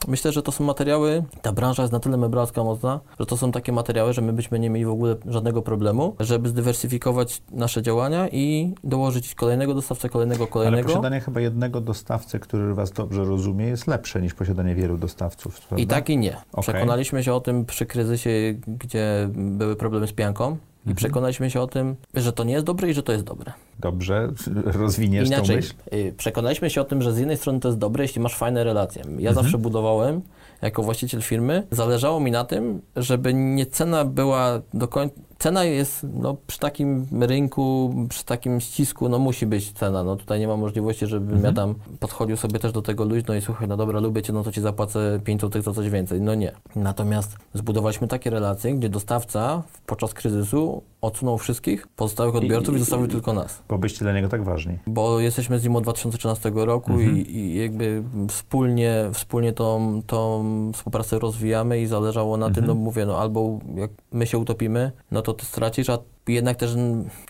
Myślę, 0.08 0.32
że 0.32 0.42
to 0.42 0.52
są 0.52 0.64
materiały, 0.64 1.24
ta 1.42 1.52
branża 1.52 1.82
jest 1.82 1.92
na 1.92 2.00
tyle 2.00 2.16
mebralska 2.16 2.64
mocna, 2.64 3.00
że 3.20 3.26
to 3.26 3.36
są 3.36 3.52
takie 3.52 3.72
materiały, 3.72 4.12
że 4.12 4.22
my 4.22 4.32
byśmy 4.32 4.58
nie 4.58 4.70
mieli 4.70 4.86
w 4.86 4.90
ogóle 4.90 5.16
żadnego 5.26 5.62
problemu, 5.62 6.16
żeby 6.20 6.48
zdywersyfikować 6.48 7.42
nasze 7.50 7.82
działania 7.82 8.28
i 8.28 8.74
dołożyć 8.84 9.34
kolejnego 9.34 9.74
dostawcę, 9.74 10.08
kolejnego, 10.08 10.42
Ale 10.44 10.50
kolejnego. 10.50 10.88
posiadanie 10.88 11.20
chyba 11.20 11.40
jednego 11.40 11.80
dostawcy, 11.80 12.38
który 12.40 12.74
was 12.74 12.92
dobrze 12.92 13.24
rozumie, 13.24 13.66
jest 13.66 13.86
lepsze 13.86 14.22
niż 14.22 14.34
posiadanie 14.34 14.74
wielu 14.74 14.98
dostawców. 14.98 15.58
I 15.58 15.62
prawda? 15.68 15.94
tak 15.94 16.10
i 16.10 16.18
nie. 16.18 16.36
Okej. 16.52 16.62
Przekonaliśmy 16.74 17.24
się 17.24 17.34
o 17.34 17.40
tym 17.40 17.64
przy 17.64 17.86
kryzysie, 17.86 18.30
gdzie 18.66 19.28
były 19.34 19.76
problemy 19.76 20.06
z 20.06 20.12
pianką 20.12 20.56
i 20.86 20.88
Mhm. 20.88 20.96
przekonaliśmy 20.96 21.50
się 21.50 21.60
o 21.60 21.66
tym, 21.66 21.96
że 22.14 22.32
to 22.32 22.44
nie 22.44 22.52
jest 22.52 22.66
dobre 22.66 22.90
i 22.90 22.94
że 22.94 23.02
to 23.02 23.12
jest 23.12 23.24
dobre. 23.24 23.52
Dobrze, 23.80 24.28
rozwiniesz 24.82 25.30
tą 25.30 25.34
Inaczej, 25.36 25.56
myśl? 25.56 25.74
y, 25.92 26.14
przekonaliśmy 26.16 26.70
się 26.70 26.80
o 26.80 26.84
tym, 26.84 27.02
że 27.02 27.12
z 27.12 27.18
jednej 27.18 27.36
strony 27.36 27.60
to 27.60 27.68
jest 27.68 27.78
dobre, 27.78 28.04
jeśli 28.04 28.20
masz 28.20 28.34
fajne 28.36 28.64
relacje. 28.64 29.02
Ja 29.04 29.10
Mhm. 29.30 29.34
zawsze 29.34 29.58
budowałem 29.58 30.20
jako 30.62 30.82
właściciel 30.82 31.22
firmy, 31.22 31.66
zależało 31.70 32.20
mi 32.20 32.30
na 32.30 32.44
tym, 32.44 32.82
żeby 32.96 33.34
nie 33.34 33.66
cena 33.66 34.04
była 34.04 34.60
do 34.74 34.88
końca. 34.88 35.14
Cena 35.44 35.64
jest 35.64 36.06
no, 36.14 36.36
przy 36.46 36.58
takim 36.58 37.06
rynku, 37.20 37.94
przy 38.08 38.24
takim 38.24 38.60
ścisku, 38.60 39.08
no 39.08 39.18
musi 39.18 39.46
być 39.46 39.72
cena. 39.72 40.04
No 40.04 40.16
tutaj 40.16 40.40
nie 40.40 40.48
ma 40.48 40.56
możliwości, 40.56 41.06
żebym 41.06 41.34
Mhm. 41.34 41.44
ja 41.44 41.52
tam 41.62 41.74
podchodził 42.00 42.36
sobie 42.36 42.58
też 42.58 42.72
do 42.72 42.82
tego 42.82 43.04
luźno 43.04 43.34
i 43.34 43.40
słuchaj, 43.40 43.68
no 43.68 43.76
dobra, 43.76 44.00
lubię 44.00 44.22
cię, 44.22 44.32
no 44.32 44.42
to 44.42 44.52
ci 44.52 44.60
zapłacę 44.60 45.20
5 45.24 45.40
zł 45.40 45.62
za 45.62 45.72
coś 45.72 45.90
więcej. 45.90 46.20
No 46.20 46.34
nie. 46.34 46.52
Natomiast 46.76 47.36
zbudowaliśmy 47.54 48.08
takie 48.08 48.30
relacje, 48.30 48.74
gdzie 48.74 48.88
dostawca 48.88 49.62
podczas 49.86 50.14
kryzysu 50.14 50.82
odsunął 51.00 51.38
wszystkich 51.38 51.86
pozostałych 51.96 52.34
odbiorców 52.36 52.74
i, 52.74 52.76
i- 52.76 52.80
zostawił 52.80 53.06
i- 53.06 53.10
tylko 53.10 53.32
nas 53.32 53.62
Bo 53.68 53.78
byście 53.78 53.98
dla 54.04 54.12
niego 54.12 54.28
tak 54.28 54.44
ważni. 54.44 54.78
bo 54.86 55.20
jesteśmy 55.20 55.58
z 55.58 55.64
nim 55.64 55.76
od 55.76 55.82
2013 55.82 56.50
roku 56.54 56.92
Mhm. 56.92 57.16
i, 57.18 57.20
i 57.36 57.58
jakby 57.58 58.02
wspólnie, 58.28 59.10
wspólnie 59.12 59.52
tą, 59.52 60.00
tą 60.06 60.44
współpracę 60.74 61.18
rozwijamy 61.18 61.80
i 61.80 61.86
zależało 61.86 62.36
na 62.36 62.46
tym, 62.50 62.64
Mhm. 62.64 62.66
no 62.78 62.84
mówię, 62.84 63.06
no 63.06 63.18
albo 63.18 63.58
jak 63.74 63.90
my 64.12 64.26
się 64.26 64.38
utopimy, 64.38 64.92
no 65.10 65.22
to 65.22 65.33
ty 65.34 65.46
stracisz, 65.46 65.90
a 65.90 65.98
jednak 66.28 66.56
też 66.56 66.70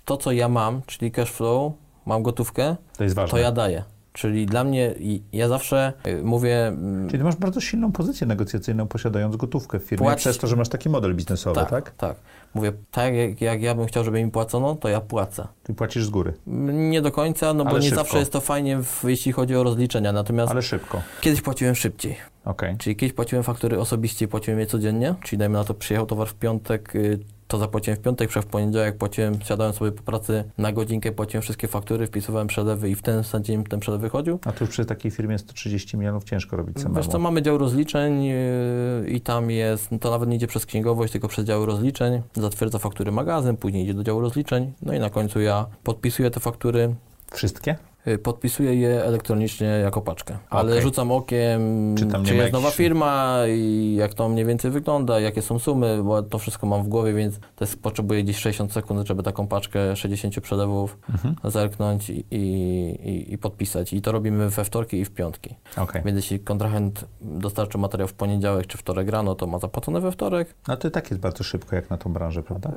to, 0.04 0.16
co 0.16 0.32
ja 0.32 0.48
mam, 0.48 0.82
czyli 0.86 1.10
cash 1.10 1.30
flow, 1.30 1.72
mam 2.06 2.22
gotówkę, 2.22 2.76
To 2.96 3.04
jest 3.04 3.16
ważne. 3.16 3.30
to 3.30 3.38
ja 3.38 3.52
daję. 3.52 3.82
Czyli 4.12 4.46
dla 4.46 4.64
mnie, 4.64 4.94
ja 5.32 5.48
zawsze 5.48 5.92
y, 6.06 6.22
mówię, 6.22 6.66
mm, 6.66 7.08
Czyli 7.10 7.24
masz 7.24 7.36
bardzo 7.36 7.60
silną 7.60 7.92
pozycję 7.92 8.26
negocjacyjną, 8.26 8.86
posiadając 8.88 9.36
gotówkę 9.36 9.78
w 9.78 9.82
firmie, 9.82 10.16
przez 10.16 10.38
to, 10.38 10.46
że 10.46 10.56
masz 10.56 10.68
taki 10.68 10.88
model 10.88 11.14
biznesowy, 11.14 11.60
tak? 11.60 11.70
tak, 11.70 11.90
tak, 11.90 12.16
Mówię, 12.54 12.72
tak 12.90 13.14
jak, 13.14 13.40
jak 13.40 13.62
ja 13.62 13.74
bym 13.74 13.86
chciał, 13.86 14.04
żeby 14.04 14.24
mi 14.24 14.30
płacono, 14.30 14.74
to 14.74 14.88
ja 14.88 15.00
płacę. 15.00 15.48
Ty 15.62 15.74
płacisz 15.74 16.04
z 16.04 16.10
góry, 16.10 16.32
Nie 16.72 17.02
do 17.02 17.12
końca, 17.12 17.54
no 17.54 17.64
bo 17.64 17.70
Ale 17.70 17.78
nie 17.80 17.84
szybko. 17.88 18.00
zawsze 18.04 18.18
jest 18.18 18.32
to 18.32 18.40
fajnie, 18.40 18.82
w, 18.82 19.04
jeśli 19.08 19.32
chodzi 19.32 19.56
o 19.56 19.62
rozliczenia. 19.62 20.12
Natomiast 20.12 20.52
ale 20.52 20.62
szybko. 20.62 21.02
kiedyś 21.20 21.40
płaciłem 21.40 21.74
szybciej. 21.74 22.16
Okej. 22.44 22.76
Czyli 22.78 22.96
kiedyś 22.96 23.12
płaciłem 23.12 23.42
faktury 23.44 23.80
osobiście 23.80 24.28
płaciłem 24.28 24.60
je 24.60 24.66
codziennie, 24.66 25.14
czyli 25.22 25.38
dajmy 25.38 25.58
na 25.58 25.64
to 25.64 25.74
przyjechał 25.74 26.06
towar 26.06 26.28
w 26.28 26.34
piątek, 26.34 26.96
y, 26.96 27.18
to 27.48 27.58
zapłaciłem 27.58 27.98
w 27.98 28.00
piątek, 28.00 28.32
w 28.32 28.46
poniedziałek 28.46 28.98
płaciłem, 28.98 29.42
siadałem 29.42 29.72
sobie 29.72 29.92
po 29.92 30.02
pracy 30.02 30.44
na 30.58 30.72
godzinkę, 30.72 31.12
płaciłem 31.12 31.42
wszystkie 31.42 31.68
faktury, 31.68 32.06
wpisywałem 32.06 32.46
przelewy 32.46 32.90
i 32.90 32.94
w 32.94 33.02
ten 33.02 33.24
sam 33.24 33.44
dzień 33.44 33.64
ten 33.64 33.80
przelew 33.80 34.00
wychodził. 34.00 34.38
A 34.44 34.52
tu 34.52 34.64
już 34.64 34.70
przy 34.70 34.84
takiej 34.84 35.10
firmie 35.10 35.38
130 35.38 35.96
milionów 35.96 36.24
ciężko 36.24 36.56
robić 36.56 36.76
samemu. 36.76 36.96
Wiesz 36.96 37.06
co, 37.06 37.18
mamy 37.18 37.42
dział 37.42 37.58
rozliczeń 37.58 38.24
yy, 38.24 39.08
i 39.08 39.20
tam 39.20 39.50
jest, 39.50 39.88
to 40.00 40.10
nawet 40.10 40.28
nie 40.28 40.36
idzie 40.36 40.46
przez 40.46 40.66
księgowość, 40.66 41.12
tylko 41.12 41.28
przez 41.28 41.44
dział 41.44 41.66
rozliczeń, 41.66 42.22
zatwierdza 42.34 42.78
faktury 42.78 43.12
magazyn, 43.12 43.56
później 43.56 43.84
idzie 43.84 43.94
do 43.94 44.04
działu 44.04 44.20
rozliczeń, 44.20 44.72
no 44.82 44.94
i 44.94 44.98
na 44.98 45.10
końcu 45.10 45.40
ja 45.40 45.66
podpisuję 45.82 46.30
te 46.30 46.40
faktury. 46.40 46.94
Wszystkie? 47.32 47.76
Y, 48.08 48.18
Podpisuję 48.18 48.74
je 48.74 49.04
elektronicznie 49.04 49.66
jako 49.66 50.00
paczkę, 50.00 50.38
ale 50.50 50.70
Okej. 50.72 50.82
rzucam 50.82 51.12
okiem, 51.12 51.60
Czy 51.98 52.04
czy, 52.06 52.10
tam 52.12 52.22
ma 52.22 52.32
jest 52.32 52.52
nowa 52.52 52.70
firma 52.70 53.38
i 53.48 53.94
jak 53.98 54.14
to 54.14 54.28
mniej 54.28 54.44
więcej 54.44 54.70
wygląda, 54.70 55.20
jakie 55.20 55.42
są 55.42 55.58
sumy, 55.58 56.02
bo 56.02 56.22
to 56.22 56.38
wszystko 56.38 56.66
mam 56.66 56.82
w 56.82 56.88
głowie, 56.88 57.12
więc 57.12 57.38
to 57.38 57.64
jest, 57.64 57.82
potrzebuję 57.82 58.24
gdzieś 58.24 58.36
60 58.38 58.72
sekund, 58.72 59.06
żeby 59.08 59.22
taką 59.22 59.46
paczkę 59.46 59.96
60 59.96 60.40
przelewów 60.40 60.98
Mhm. 61.10 61.34
zerknąć 61.44 62.10
i, 62.10 62.24
i, 62.30 63.32
i 63.32 63.38
podpisać. 63.38 63.92
I 63.92 64.02
to 64.02 64.12
robimy 64.12 64.48
we 64.48 64.64
wtorki 64.64 64.96
i 65.00 65.04
w 65.04 65.10
piątki. 65.10 65.54
Okej. 65.76 66.02
Więc 66.04 66.16
jeśli 66.16 66.40
kontrahent 66.40 67.04
dostarczy 67.20 67.78
materiał 67.78 68.08
w 68.08 68.12
poniedziałek 68.14 68.66
czy 68.66 68.78
wtorek 68.78 69.08
rano, 69.08 69.34
to 69.34 69.46
ma 69.46 69.58
zapłacone 69.58 70.00
we 70.00 70.12
wtorek. 70.12 70.54
No 70.68 70.76
to 70.76 70.88
i 70.88 70.90
tak 70.90 71.10
jest 71.10 71.20
bardzo 71.20 71.44
szybko 71.44 71.76
jak 71.76 71.90
na 71.90 71.96
tą 71.98 72.12
branżę, 72.12 72.42
prawda? 72.42 72.72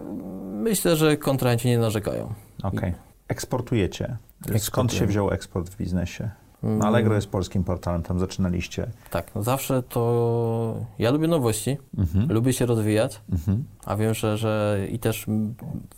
Myślę, 0.54 0.96
że 0.96 1.18
kontrahenci 1.18 1.68
nie 1.68 1.78
narzekają. 1.78 2.34
Okej. 2.63 2.94
Eksportujecie. 3.28 4.18
Skąd 4.42 4.56
Eksportujemy. 4.56 5.00
się 5.00 5.08
wziął 5.08 5.32
eksport 5.32 5.70
w 5.70 5.78
biznesie? 5.78 6.30
No, 6.63 6.86
Allegro 6.88 7.16
jest 7.16 7.28
polskim 7.30 7.63
portalem, 7.63 8.04
tam 8.04 8.20
zaczynaliście. 8.20 8.88
Tak, 9.12 9.32
zawsze 9.36 9.84
to... 9.84 10.76
Ja 11.00 11.12
lubię 11.12 11.28
nowości, 11.28 11.78
Mhm. 11.98 12.32
lubię 12.32 12.54
się 12.54 12.66
rozwijać, 12.66 13.22
Mhm. 13.32 13.63
a 13.86 13.96
wiem, 13.96 14.13
że, 14.13 14.38
że 14.38 14.80
i 14.92 15.00
też 15.00 15.26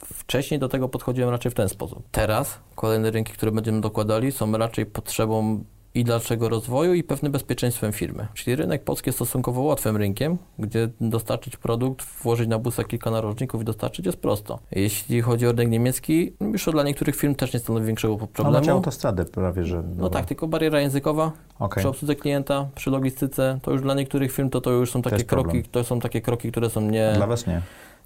wcześniej 0.04 0.60
do 0.60 0.70
tego 0.70 0.90
podchodziłem 0.90 1.30
raczej 1.30 1.52
w 1.52 1.56
ten 1.56 1.70
sposób. 1.70 2.04
Teraz 2.12 2.60
kolejne 2.76 3.12
rynki, 3.12 3.34
które 3.34 3.52
będziemy 3.52 3.82
dokładali, 3.82 4.32
są 4.32 4.52
raczej 4.58 4.86
potrzebą 4.86 5.64
i 5.94 6.04
dalszego 6.04 6.50
rozwoju 6.50 6.94
i 6.94 7.04
pewnym 7.04 7.32
bezpieczeństwem 7.32 7.92
firmy. 7.92 8.28
Czyli 8.34 8.56
rynek 8.56 8.84
polski 8.84 9.10
jest 9.10 9.18
stosunkowo 9.18 9.62
łatwym 9.62 9.98
rynkiem, 9.98 10.38
gdzie 10.60 10.90
dostarczyć 11.02 11.58
produkt, 11.58 12.06
włożyć 12.24 12.48
na 12.50 12.60
busa 12.60 12.84
kilka 12.84 13.12
narożników 13.12 13.62
i 13.62 13.66
dostarczyć 13.66 14.06
jest 14.06 14.18
prosto. 14.18 14.60
Jeśli 14.72 15.22
chodzi 15.22 15.48
o 15.48 15.52
rynek 15.52 15.70
niemiecki, 15.70 16.34
już 16.42 16.66
dla 16.72 16.84
niektórych 16.84 17.16
firm 17.16 17.36
też 17.36 17.54
nie 17.54 17.60
stanowi 17.60 17.86
większego 17.86 18.18
No 18.22 18.28
problemu. 18.28 18.60
macie 18.60 18.72
autostradę 18.72 19.26
prawie, 19.26 19.64
że... 19.66 19.84
No 19.98 20.10
tak, 20.10 20.26
tylko 20.26 20.48
bariera 20.48 20.80
językowa 20.82 21.32
Okej. 21.60 21.82
przy 21.82 21.90
obsłudze 21.90 22.16
klienta, 22.16 22.68
przy 22.76 22.90
logistyce, 22.90 23.60
to 23.62 23.72
już 23.72 23.82
dla 23.82 23.94
niektórych 23.94 24.32
firm 24.32 24.50
to, 24.50 24.62
to 24.62 24.72
już 24.72 24.92
są 24.92 25.02
takie 25.02 25.24
kroki, 25.24 25.64
to 25.64 25.84
są 25.84 26.00
takie 26.00 26.22
kroki, 26.22 26.52
które 26.52 26.70
są 26.70 26.82
nie, 26.82 27.14
Dla 27.16 27.28
was 27.28 27.48
nie. 27.48 27.62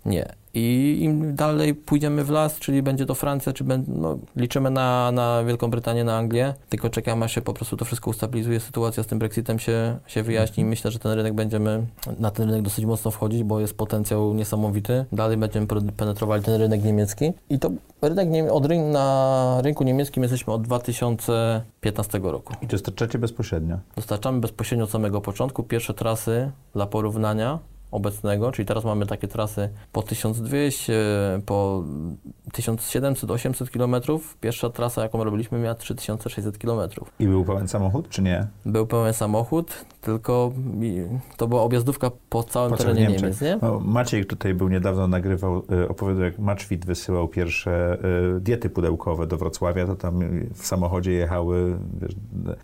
Nie. 0.06 0.36
I 0.56 0.98
im 1.02 1.36
dalej 1.36 1.76
pójdziemy 1.76 2.24
w 2.24 2.30
las, 2.30 2.60
czyli 2.60 2.82
będzie 2.82 3.06
to 3.06 3.16
Francja, 3.16 3.54
czy 3.54 3.64
będzie, 3.64 3.92
no, 3.96 4.18
liczymy 4.36 4.70
na, 4.72 5.12
na 5.12 5.44
Wielką 5.44 5.70
Brytanię, 5.70 6.04
na 6.04 6.18
Anglię, 6.18 6.54
tylko 6.70 6.90
czekamy, 6.90 7.26
aż 7.26 7.36
się 7.36 7.42
po 7.42 7.54
prostu 7.54 7.78
to 7.78 7.86
wszystko 7.86 8.10
ustabilizuje, 8.10 8.60
sytuacja 8.60 9.04
z 9.04 9.08
tym 9.08 9.20
Brexitem 9.20 9.60
się, 9.60 9.98
się 10.08 10.24
wyjaśni. 10.24 10.66
Myślę, 10.66 10.92
że 10.92 11.00
ten 11.00 11.12
rynek 11.12 11.34
będziemy, 11.34 11.86
na 12.20 12.32
ten 12.32 12.50
rynek 12.50 12.62
dosyć 12.62 12.86
mocno 12.86 13.12
wchodzić, 13.12 13.44
bo 13.44 13.60
jest 13.60 13.78
potencjał 13.78 14.34
niesamowity. 14.34 15.06
Dalej 15.12 15.38
będziemy 15.38 15.68
penetrowali 15.98 16.44
ten 16.44 16.62
rynek 16.62 16.84
niemiecki. 16.84 17.32
I 17.50 17.60
to 17.60 17.72
rynek, 18.02 18.30
nie, 18.30 18.52
od 18.52 18.66
ryn, 18.66 18.92
na 18.92 19.58
rynku 19.62 19.84
niemieckim 19.84 20.24
jesteśmy 20.24 20.54
od 20.54 20.62
2015 20.62 22.20
roku. 22.24 22.54
I 22.62 22.68
dostarczacie 22.68 23.20
bezpośrednio. 23.20 23.78
Dostarczamy 23.96 24.40
bezpośrednio 24.40 24.86
od 24.86 24.92
samego 24.92 25.22
początku 25.22 25.64
pierwsze 25.64 25.94
trasy 25.94 26.52
dla 26.74 26.86
porównania 26.86 27.60
obecnego, 27.94 28.52
czyli 28.52 28.66
teraz 28.66 28.84
mamy 28.84 29.06
takie 29.06 29.28
trasy 29.28 29.70
po 29.92 30.02
1200, 30.02 30.94
po 31.46 31.84
1700-800 32.54 33.70
km. 33.70 34.20
Pierwsza 34.42 34.70
trasa, 34.70 35.04
jaką 35.04 35.24
robiliśmy, 35.24 35.60
miała 35.60 35.76
3600 35.76 36.58
km. 36.58 36.90
I 37.20 37.28
był 37.28 37.46
pełen 37.46 37.68
samochód, 37.68 38.10
czy 38.10 38.22
nie? 38.22 38.48
Był 38.66 38.88
pełen 38.88 39.14
samochód, 39.14 39.86
tylko 40.02 40.52
to 41.38 41.48
była 41.48 41.62
objazdówka 41.62 42.12
po 42.30 42.44
całym 42.44 42.72
Po 42.72 42.78
terenie 42.78 43.02
Niemczech. 43.02 43.22
Niemiec, 43.22 43.42
nie? 43.42 43.60
No, 43.62 43.80
Maciej 43.80 44.26
tutaj 44.26 44.54
był 44.54 44.70
niedawno, 44.70 45.08
nagrywał, 45.08 45.64
y, 45.72 45.90
opowiadał 45.90 46.24
jak 46.24 46.40
Maczwit 46.40 46.86
wysyłał 46.86 47.28
pierwsze 47.28 47.98
y, 48.38 48.40
diety 48.40 48.70
pudełkowe 48.70 49.28
do 49.28 49.38
Wrocławia, 49.38 49.86
to 49.86 49.96
tam 49.96 50.20
w 50.54 50.68
samochodzie 50.68 51.12
jechały 51.12 51.78
wiesz, 52.02 52.16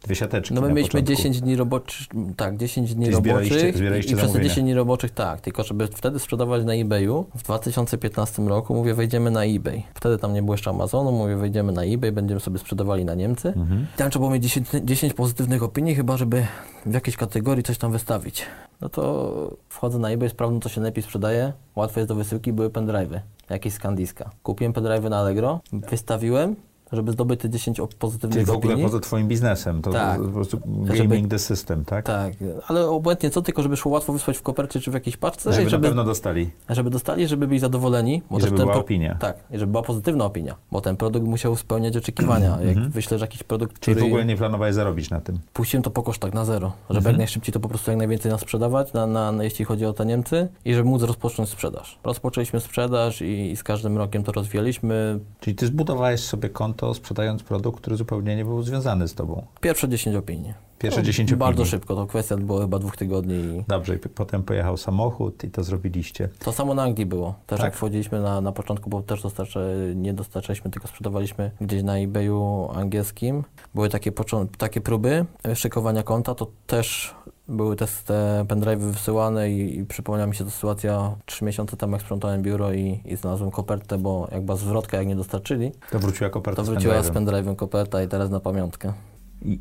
dwie 0.04 0.16
siateczki 0.16 0.54
No 0.54 0.62
my 0.62 0.68
mieliśmy 0.68 1.02
początku. 1.02 1.24
10 1.24 1.42
dni 1.42 1.56
roboczych, 1.56 2.08
tak, 2.38 2.58
10 2.58 2.96
dni 2.96 3.06
Czyli 3.06 3.16
roboczych 3.16 3.78
zbieraliście 3.78 4.12
i 4.12 4.16
przez 4.16 4.28
te 4.28 4.28
zamówienia. 4.28 4.50
10 4.50 4.66
dni 4.66 4.74
roboczych, 4.74 5.12
tak, 5.20 5.42
tylko 5.42 5.64
żeby 5.64 5.88
wtedy 5.88 6.20
sprzedawać 6.20 6.66
na 6.66 6.74
eBayu, 6.74 7.26
w 7.36 7.44
2015 7.44 8.42
roku 8.42 8.76
mówię, 8.76 8.94
wejdziemy 8.94 9.32
na 9.32 9.44
eBay. 9.44 9.84
Wtedy 9.94 10.18
tam 10.18 10.34
nie 10.34 10.42
było 10.42 10.54
jeszcze 10.54 10.70
Amazonu, 10.70 11.12
mówię, 11.12 11.36
wejdziemy 11.36 11.72
na 11.72 11.84
eBay, 11.84 12.12
będziemy 12.12 12.40
sobie 12.40 12.60
sprzedawali 12.60 13.06
na 13.06 13.14
Niemcy. 13.14 13.48
Mhm. 13.48 13.88
I 13.96 13.98
tam 13.98 14.10
trzeba 14.10 14.24
było 14.24 14.34
mieć 14.34 14.44
10, 14.44 14.68
10 14.84 15.14
pozytywnych 15.14 15.64
opinii, 15.64 15.96
chyba 15.96 16.18
żeby 16.18 16.46
w 16.86 16.94
jakiejś 16.94 17.18
kategorii 17.18 17.64
coś 17.64 17.78
tam 17.78 17.92
wystawić. 17.92 18.46
No 18.82 18.90
to 18.90 19.34
wchodzę 19.70 20.00
na 20.00 20.10
eBay, 20.10 20.30
sprawdzam, 20.30 20.62
co 20.62 20.70
się 20.70 20.82
najlepiej 20.82 21.04
sprzedaje. 21.04 21.54
Łatwo 21.76 22.00
jest 22.00 22.08
do 22.08 22.16
wysyłki, 22.16 22.54
były 22.54 22.70
pendrive'y, 22.70 23.20
jakieś 23.50 23.74
skandiska. 23.74 24.30
Kupiłem 24.44 24.74
pendrive'y 24.74 25.10
na 25.10 25.20
Allegro, 25.20 25.60
wystawiłem, 25.74 26.56
żeby 26.92 27.12
zdobyć 27.12 27.40
te 27.40 27.50
10 27.50 27.80
op- 27.80 27.88
Czyli 27.88 28.00
pozytywnych 28.00 28.46
w 28.46 28.50
ogóle 28.50 28.74
opinii. 28.74 28.86
poza 28.92 29.00
twoim 29.00 29.28
biznesem, 29.28 29.82
to 29.82 29.92
Tak. 29.92 30.22
po 30.22 30.28
prostu 30.28 30.60
Żeby- 30.88 30.98
gaming 31.08 31.28
the 31.28 31.40
system, 31.40 31.86
tak? 31.86 32.06
Tak, 32.06 32.34
ale 32.68 32.88
obłędnie 32.90 33.30
co, 33.30 33.42
tylko 33.42 33.64
żeby 33.64 33.78
szło 33.78 33.92
łatwo 33.92 34.14
wysłać 34.14 34.38
w 34.38 34.42
kopercie 34.42 34.80
czy 34.80 34.92
w 34.92 34.94
jakiejś 34.94 35.18
paczce, 35.18 35.54
Żeby, 35.54 35.70
żeby, 35.70 35.82
na 35.82 35.88
pewno 35.90 36.04
dostali 36.04 36.50
żeby 36.70 36.90
dostali, 36.90 37.28
żeby 37.28 37.48
byli 37.48 37.60
zadowoleni. 37.60 38.22
Bo 38.32 38.38
i 38.38 38.42
żeby 38.42 38.58
ten 38.58 38.66
była 38.66 38.78
opinia. 38.78 39.16
Tak, 39.20 39.38
i 39.52 39.60
żeby 39.60 39.72
była 39.72 39.84
pozytywna 39.84 40.26
opinia, 40.26 40.56
bo 40.72 40.82
ten 40.82 40.98
produkt 40.98 41.26
musiał 41.28 41.56
spełniać 41.56 41.98
oczekiwania. 41.98 42.50
Jak 42.62 42.70
Mhm. 42.76 42.92
wyślesz 42.92 43.22
jakiś 43.22 43.44
produkt, 43.44 43.80
Czyli 43.80 44.02
w 44.02 44.04
ogóle 44.04 44.26
nie 44.26 44.38
planowałeś 44.38 44.76
zarobić 44.76 45.10
na 45.10 45.22
tym. 45.22 45.40
Puściłem 45.54 45.84
to 45.84 45.90
po 45.92 46.04
kosztach 46.04 46.34
na 46.34 46.46
zero, 46.46 46.72
żeby 46.90 46.98
Mhm. 46.98 47.14
jak 47.14 47.18
najszybciej 47.18 47.54
to 47.54 47.60
po 47.60 47.70
prostu 47.70 47.92
jak 47.92 47.98
najwięcej 47.98 48.32
nas 48.32 48.42
sprzedawać, 48.42 48.94
na, 48.94 49.08
na, 49.08 49.32
na, 49.32 49.44
jeśli 49.44 49.66
chodzi 49.66 49.86
o 49.86 49.94
te 49.94 50.06
Niemcy 50.06 50.48
i 50.66 50.74
żeby 50.74 50.90
móc 50.90 51.04
rozpocząć 51.04 51.50
sprzedaż. 51.50 52.00
Rozpoczęliśmy 52.04 52.60
sprzedaż 52.60 53.22
i, 53.22 53.52
i 53.52 53.56
z 53.56 53.64
każdym 53.64 53.98
rokiem 53.98 54.24
to 54.24 54.32
rozwijaliśmy. 54.32 55.20
Czyli 55.40 55.56
ty 55.56 55.68
zbudowałeś 55.68 56.20
sobie 56.22 56.50
konto 56.50 56.79
sprzedając 56.94 57.44
produkt, 57.44 57.82
który 57.82 57.96
zupełnie 57.96 58.36
nie 58.36 58.46
był 58.46 58.64
związany 58.64 59.08
z 59.08 59.16
tobą. 59.16 59.46
Pierwsze 59.62 59.90
10 59.90 60.16
opinii. 60.16 60.54
Pierwsze 60.80 61.00
No, 61.02 61.06
10 61.06 61.36
Bardzo 61.36 61.62
opinii. 61.62 61.72
szybko, 61.72 61.96
to 61.96 62.06
kwestia 62.08 62.38
była 62.38 62.62
chyba 62.62 62.80
dwóch 62.80 62.98
tygodni 62.98 63.36
i 63.36 63.64
Dobrze, 63.68 63.96
i 63.96 63.98
potem 64.00 64.44
pojechał 64.44 64.78
samochód 64.78 65.44
i 65.44 65.50
to 65.52 65.64
zrobiliście. 65.64 66.30
To 66.40 66.52
samo 66.52 66.74
na 66.74 66.84
Anglii 66.84 67.06
było. 67.06 67.36
Też 67.48 67.58
Tak. 67.58 67.66
jak 67.66 67.76
wchodziliśmy 67.76 68.20
na, 68.22 68.42
na 68.42 68.52
początku, 68.52 68.90
bo 68.90 69.02
też 69.02 69.22
dostarcza, 69.22 69.60
nie 69.96 70.14
dostarczaliśmy, 70.14 70.72
tylko 70.72 70.88
sprzedawaliśmy 70.88 71.52
gdzieś 71.62 71.84
na 71.84 71.98
eBayu 71.98 72.70
angielskim. 72.76 73.44
Były 73.76 73.90
takie, 73.90 74.12
takie 74.58 74.82
próby 74.82 75.26
szykowania 75.56 76.04
konta, 76.04 76.36
to 76.36 76.48
też 76.68 77.16
były 77.50 77.76
te, 77.76 77.86
te 78.06 78.46
pendrive'y 78.48 78.92
wysyłane 78.92 79.52
i, 79.52 79.80
i 79.80 79.86
przypomniała 79.86 80.28
mi 80.28 80.36
się 80.36 80.46
ta 80.46 80.52
sytuacja 80.52 81.16
trzy 81.26 81.46
miesiące 81.46 81.78
temu, 81.78 81.94
jak 81.94 82.02
sprzątałem 82.02 82.42
biuro 82.42 82.74
i, 82.74 83.00
i 83.06 83.16
znalazłem 83.16 83.52
kopertę, 83.52 83.98
bo 83.98 84.28
jak 84.32 84.42
była 84.46 84.58
zwrotka, 84.58 84.98
jak 84.98 85.08
nie 85.08 85.16
dostarczyli, 85.16 85.72
To 85.92 86.00
wróciła 86.00 86.30
koperta 86.30 86.64
to 86.64 86.72
wróciła 86.72 87.04
z 87.04 87.10
pendrive'em. 87.10 87.14
pendrive'em 87.14 87.56
koperta 87.56 88.04
i 88.04 88.08
teraz 88.08 88.30
na 88.30 88.40
pamiątkę. 88.40 88.94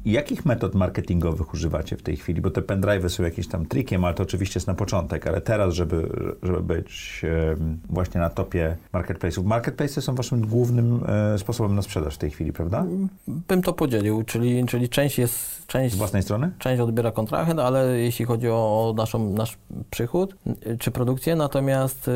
Jakich 0.05 0.47
metod 0.47 0.75
marketingowych 0.75 1.55
używacie 1.55 1.97
w 1.97 2.03
tej 2.03 2.17
chwili? 2.17 2.41
Bo 2.41 2.51
te 2.51 2.61
pendrive'y 2.61 3.09
są 3.09 3.23
jakimś 3.23 3.49
tam 3.49 3.67
trikiem, 3.67 4.05
ale 4.05 4.15
to 4.15 4.23
oczywiście 4.23 4.59
jest 4.59 4.67
na 4.67 4.75
początek, 4.75 5.27
ale 5.27 5.41
teraz, 5.41 5.75
żeby, 5.75 6.09
żeby 6.43 6.63
być 6.63 7.23
właśnie 7.89 8.21
na 8.21 8.31
topie 8.31 8.77
marketplace'ów. 8.93 9.45
Marketplace'y 9.45 10.01
są 10.01 10.15
waszym 10.15 10.47
głównym 10.47 11.01
e, 11.35 11.39
sposobem 11.39 11.75
na 11.75 11.83
sprzedaż 11.83 12.15
w 12.15 12.19
tej 12.19 12.31
chwili, 12.31 12.53
prawda? 12.53 12.87
Bym 13.29 13.63
to 13.63 13.73
podzielił, 13.73 14.23
czyli, 14.23 14.67
czyli 14.67 14.89
część 14.89 15.19
jest, 15.19 15.67
część 15.67 15.95
Z 15.95 15.99
własnej 15.99 16.23
strony? 16.23 16.51
Część 16.59 16.81
odbiera 16.81 17.11
kontrahent, 17.11 17.61
ale 17.61 17.99
jeśli 17.99 18.25
chodzi 18.25 18.49
o 18.49 18.95
naszą, 18.97 19.33
nasz 19.33 19.59
przychód 19.91 20.37
czy 20.79 20.91
produkcję, 20.91 21.37
natomiast 21.37 22.09
y, 22.09 22.13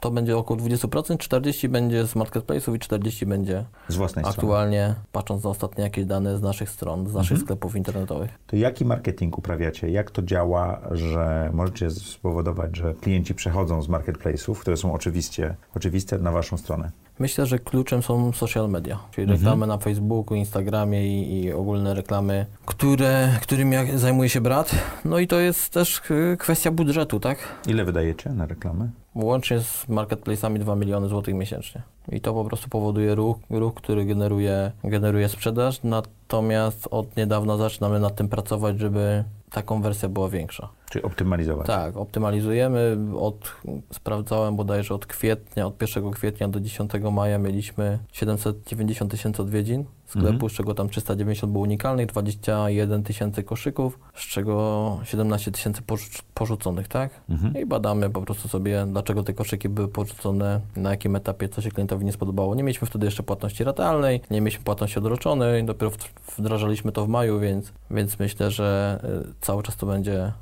to 0.00 0.10
będzie 0.10 0.36
około 0.36 0.60
20%, 0.60 1.16
40% 1.16 1.68
będzie 1.68 2.06
z 2.06 2.14
marketplace'ów 2.14 2.74
i 2.74 2.78
40% 2.78 3.24
będzie 3.26 3.64
Z 3.88 3.96
własnej 3.96 4.24
strony. 4.24 4.36
aktualnie, 4.36 4.94
patrząc 5.12 5.44
na 5.44 5.50
ostatnie 5.50 5.84
jakieś 5.84 6.04
dane 6.04 6.38
z 6.38 6.42
naszych 6.42 6.70
stron, 6.70 6.81
z 6.82 7.14
naszych 7.14 7.32
Mhm. 7.32 7.40
sklepów 7.46 7.76
internetowych. 7.76 8.30
To 8.46 8.56
jaki 8.56 8.84
marketing 8.84 9.38
uprawiacie? 9.38 9.90
Jak 9.90 10.10
to 10.10 10.22
działa, 10.22 10.80
że 10.90 11.50
możecie 11.52 11.90
spowodować, 11.90 12.76
że 12.76 12.94
klienci 12.94 13.34
przechodzą 13.34 13.82
z 13.82 13.88
marketplace'ów, 13.88 14.54
które 14.54 14.76
są 14.76 14.92
oczywiście 14.92 15.54
oczywiste, 15.74 16.18
na 16.18 16.32
waszą 16.32 16.56
stronę? 16.56 16.90
Myślę, 17.18 17.46
że 17.46 17.58
kluczem 17.58 18.02
są 18.02 18.32
social 18.32 18.68
media, 18.70 18.98
czyli 19.10 19.22
Mhm. 19.24 19.40
reklamy 19.40 19.66
na 19.66 19.78
Facebooku, 19.78 20.34
Instagramie 20.36 21.06
i, 21.06 21.42
i 21.42 21.52
ogólne 21.52 21.94
reklamy, 21.94 22.46
które, 22.66 23.28
którymi 23.42 23.76
zajmuje 23.94 24.28
się 24.28 24.40
brat. 24.40 24.70
No 25.04 25.18
i 25.18 25.26
to 25.26 25.40
jest 25.40 25.68
też 25.72 26.02
y, 26.10 26.36
kwestia 26.38 26.70
budżetu, 26.70 27.20
tak? 27.20 27.38
Ile 27.66 27.84
wydajecie 27.84 28.30
na 28.30 28.46
reklamy? 28.46 28.90
Łącznie 29.14 29.60
z 29.60 29.86
marketplace'ami 29.88 30.58
2 30.58 30.76
miliony 30.76 31.08
złotych 31.08 31.34
miesięcznie. 31.34 31.82
I 32.12 32.20
to 32.20 32.32
po 32.34 32.44
prostu 32.44 32.68
powoduje 32.68 33.14
ruch, 33.14 33.36
ruch 33.50 33.74
który 33.74 34.04
generuje, 34.04 34.72
generuje 34.84 35.28
sprzedaż, 35.28 35.80
natomiast 35.84 36.88
od 36.90 37.16
niedawna 37.16 37.56
zaczynamy 37.56 38.00
nad 38.00 38.14
tym 38.16 38.28
pracować, 38.28 38.78
żeby 38.78 39.24
ta 39.50 39.62
konwersja 39.62 40.08
była 40.08 40.28
większa. 40.28 40.68
Czyli 40.92 41.04
optymalizować. 41.04 41.66
Tak, 41.66 41.96
optymalizujemy. 41.96 42.96
Od, 43.18 43.52
sprawdzałem 43.92 44.56
bodajże 44.56 44.94
od 44.94 45.06
kwietnia, 45.06 45.66
od 45.66 45.82
1 45.82 46.10
kwietnia 46.10 46.48
do 46.48 46.60
10 46.60 46.92
maja 47.12 47.38
mieliśmy 47.38 47.98
790 48.12 49.10
tysięcy 49.10 49.42
odwiedzin 49.42 49.84
sklepu, 50.06 50.28
Mhm. 50.28 50.50
z 50.50 50.52
czego 50.52 50.74
tam 50.74 50.88
390 50.88 51.52
było 51.52 51.64
unikalnych, 51.64 52.06
21 52.06 53.02
tysięcy 53.02 53.42
koszyków, 53.42 53.98
z 54.14 54.20
czego 54.20 54.98
17 55.04 55.50
tysięcy 55.52 55.82
porzu- 55.82 56.22
porzuconych, 56.34 56.88
tak? 56.88 57.10
Mhm. 57.30 57.56
I 57.62 57.66
badamy 57.66 58.10
po 58.10 58.22
prostu 58.22 58.48
sobie, 58.48 58.86
dlaczego 58.88 59.22
te 59.22 59.32
koszyki 59.32 59.68
były 59.68 59.88
porzucone, 59.88 60.60
na 60.76 60.90
jakim 60.90 61.16
etapie, 61.16 61.48
co 61.48 61.62
się 61.62 61.70
klientowi 61.70 62.04
nie 62.04 62.12
spodobało. 62.12 62.54
Nie 62.54 62.62
mieliśmy 62.62 62.86
wtedy 62.86 63.06
jeszcze 63.06 63.22
płatności 63.22 63.64
ratalnej, 63.64 64.20
nie 64.30 64.40
mieliśmy 64.40 64.64
płatności 64.64 64.98
odroczonej, 64.98 65.64
dopiero 65.64 65.92
wdrażaliśmy 66.38 66.92
to 66.92 67.04
w 67.06 67.08
maju, 67.08 67.40
więc, 67.40 67.72
więc 67.90 68.18
myślę, 68.18 68.50
że 68.50 69.00
y, 69.30 69.34
cały 69.40 69.62
czas 69.62 69.76
to 69.76 69.86
będzie 69.86 70.32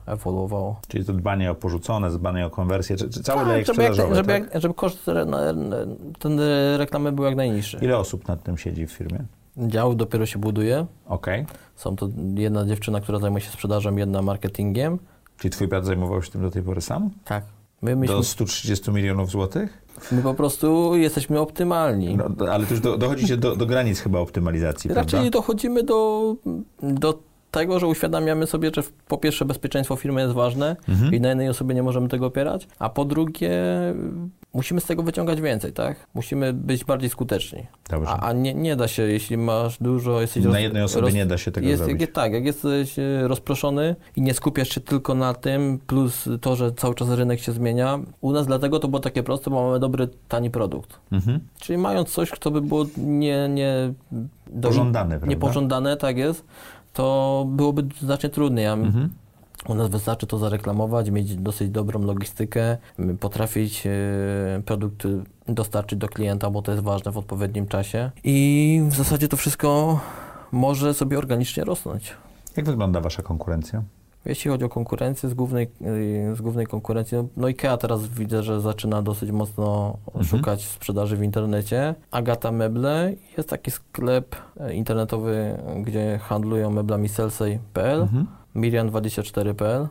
ewoluowało. 0.45 0.81
Czyli 0.89 1.05
to 1.05 1.13
dbanie 1.13 1.51
o 1.51 1.55
porzucone, 1.55 2.11
dbanie 2.11 2.47
o 2.47 2.51
konwersję, 2.51 2.97
czy, 2.97 3.11
czy 3.11 3.23
cały 3.23 3.39
Tak, 3.41 3.49
lejek 3.49 3.67
żeby, 3.67 3.83
jak, 3.83 3.95
żeby, 3.95 4.15
tak? 4.33 4.53
jak, 4.53 4.63
żeby 4.63 4.75
koszt 4.75 5.07
ten 6.19 6.41
e, 6.41 6.79
reklamy 6.79 7.13
był 7.13 7.25
jak 7.25 7.37
najniższy. 7.37 7.79
Ile 7.83 7.99
osób 7.99 8.29
nad 8.29 8.43
tym 8.43 8.59
siedzi 8.59 8.87
w 8.87 8.93
firmie? 8.93 9.19
Dział 9.57 9.95
dopiero 9.95 10.27
się 10.27 10.39
buduje. 10.39 10.87
Okej. 11.07 11.47
Są 11.77 11.97
to 11.97 12.09
jedna 12.35 12.67
dziewczyna, 12.67 13.01
która 13.01 13.19
zajmuje 13.19 13.41
się 13.45 13.51
sprzedażą, 13.51 13.97
jedna 13.97 14.23
marketingiem. 14.23 14.99
Czyli 15.39 15.51
twój 15.51 15.69
brat 15.69 15.85
zajmował 15.87 16.23
się 16.23 16.31
tym 16.31 16.43
do 16.43 16.51
tej 16.51 16.63
pory 16.63 16.81
sam? 16.81 17.11
Tak. 17.25 17.45
My, 17.83 17.97
myśmy, 17.97 18.17
Do 18.17 18.23
130 18.23 18.91
milionów 18.91 19.31
złotych? 19.31 19.83
my 20.13 20.23
po 20.23 20.35
prostu 20.35 20.97
jesteśmy 20.97 21.41
optymalni. 21.41 22.17
No, 22.17 22.53
ale 22.53 22.67
to 22.67 22.71
już 22.75 22.81
do, 22.81 22.99
dochodzicie 22.99 23.37
do, 23.37 23.57
do 23.57 23.67
granic 23.67 24.01
chyba 24.01 24.19
optymalizacji, 24.19 24.95
Raczej 24.95 25.11
prawda? 25.11 25.31
dochodzimy 25.31 25.83
do, 25.83 26.35
do 26.83 27.19
tego, 27.51 27.79
że 27.81 27.87
uświadamiamy 27.87 28.47
sobie, 28.47 28.71
że 28.75 28.83
po 29.09 29.19
pierwsze 29.19 29.45
bezpieczeństwo 29.45 29.97
firmy 29.97 30.21
jest 30.21 30.35
ważne 30.35 30.77
Mhm. 30.89 31.15
i 31.15 31.21
na 31.21 31.29
jednej 31.29 31.49
osobie 31.49 31.75
nie 31.75 31.83
możemy 31.83 32.09
tego 32.09 32.27
opierać, 32.27 32.69
a 32.79 32.89
po 32.89 33.05
drugie 33.05 33.51
musimy 34.55 34.81
z 34.81 34.85
tego 34.85 35.03
wyciągać 35.03 35.41
więcej, 35.41 35.73
tak? 35.73 36.07
Musimy 36.15 36.53
być 36.53 36.85
bardziej 36.85 37.11
skuteczni. 37.11 37.67
Dobrze. 37.91 38.11
A, 38.11 38.21
a 38.21 38.33
nie, 38.33 38.55
nie 38.55 38.77
da 38.77 38.89
się, 38.89 39.03
jeśli 39.03 39.37
masz 39.37 39.79
dużo, 39.81 40.21
jesteś 40.21 40.45
Na 40.45 40.51
roz- 40.51 40.61
jednej 40.61 40.83
osobie 40.83 41.03
roz- 41.03 41.15
nie 41.15 41.27
da 41.27 41.39
się 41.39 41.51
tego 41.51 41.67
jest, 41.69 41.83
zrobić. 41.85 42.01
jak- 42.01 42.13
tak, 42.13 42.33
jak 42.33 42.45
jesteś 42.45 42.99
e, 42.99 43.29
rozproszony 43.29 43.97
i 44.17 44.23
nie 44.23 44.35
skupiasz 44.35 44.69
się 44.69 44.81
tylko 44.81 45.15
na 45.15 45.35
tym, 45.35 45.79
plus 45.87 46.29
to, 46.41 46.57
że 46.57 46.73
cały 46.73 46.95
czas 46.95 47.11
rynek 47.11 47.41
się 47.41 47.53
zmienia. 47.53 47.99
U 48.21 48.33
nas 48.33 48.47
dlatego 48.47 48.79
to 48.79 48.89
było 48.89 49.01
takie 49.01 49.23
proste, 49.23 49.51
bo 49.51 49.67
mamy 49.67 49.79
dobry, 49.81 50.09
tani 50.29 50.51
produkt. 50.51 50.99
Mhm. 51.13 51.41
Czyli 51.61 51.79
mając 51.79 52.09
coś, 52.11 52.31
co 52.41 52.51
by 52.51 52.61
było 52.61 52.87
nie... 52.97 53.49
nie 53.49 53.93
do- 54.47 54.69
Pożądane, 54.69 55.09
prawda? 55.09 55.27
Niepożądane, 55.27 55.97
tak 55.97 56.17
jest, 56.17 56.45
to 56.93 57.45
byłoby 57.49 57.85
znacznie 58.01 58.29
trudniej. 58.29 58.67
A 58.67 58.73
Mhm. 58.73 59.09
u 59.69 59.75
nas 59.75 59.89
wystarczy 59.89 60.27
to 60.27 60.39
zareklamować, 60.39 61.11
mieć 61.11 61.37
dosyć 61.37 61.71
dobrą 61.71 62.03
logistykę, 62.03 62.77
potrafić 63.21 63.87
e, 63.87 63.91
produkt 64.65 65.07
e, 65.07 65.09
dostarczyć 65.53 65.99
do 65.99 66.09
klienta, 66.09 66.51
bo 66.51 66.63
to 66.63 66.73
jest 66.73 66.85
ważne 66.85 67.13
w 67.13 67.19
odpowiednim 67.19 67.67
czasie. 67.67 68.11
I 68.25 68.83
w 68.89 68.95
zasadzie 68.97 69.29
to 69.29 69.37
wszystko 69.37 70.01
może 70.53 70.95
sobie 70.95 71.19
organicznie 71.19 71.65
rosnąć. 71.65 72.15
Jak 72.57 72.67
wygląda 72.67 73.01
wasza 73.01 73.23
konkurencja? 73.23 73.83
Jeśli 74.25 74.51
chodzi 74.51 74.65
o 74.65 74.69
konkurencję 74.69 75.29
z 75.29 75.35
głównej, 75.35 75.71
y, 76.33 76.37
z 76.37 76.41
głównej 76.41 76.67
konkurencji, 76.67 77.17
no, 77.17 77.25
no 77.37 77.47
IKEA 77.47 77.79
teraz 77.81 78.09
widzę, 78.09 78.43
że 78.43 78.61
zaczyna 78.61 79.03
dosyć 79.03 79.31
mocno 79.31 79.97
Mhm. 80.07 80.25
szukać 80.25 80.65
sprzedaży 80.67 81.17
w 81.17 81.23
internecie. 81.23 81.95
Agata 82.11 82.53
Meble 82.53 83.13
jest 83.37 83.49
taki 83.49 83.71
sklep 83.71 84.37
e, 84.61 84.75
internetowy, 84.75 85.59
gdzie 85.85 86.19
handlują 86.23 86.71
meblami 86.71 87.09
Selsey.pl, 87.09 88.01
Mhm. 88.03 88.27
Miriam24.pl. 88.57 89.89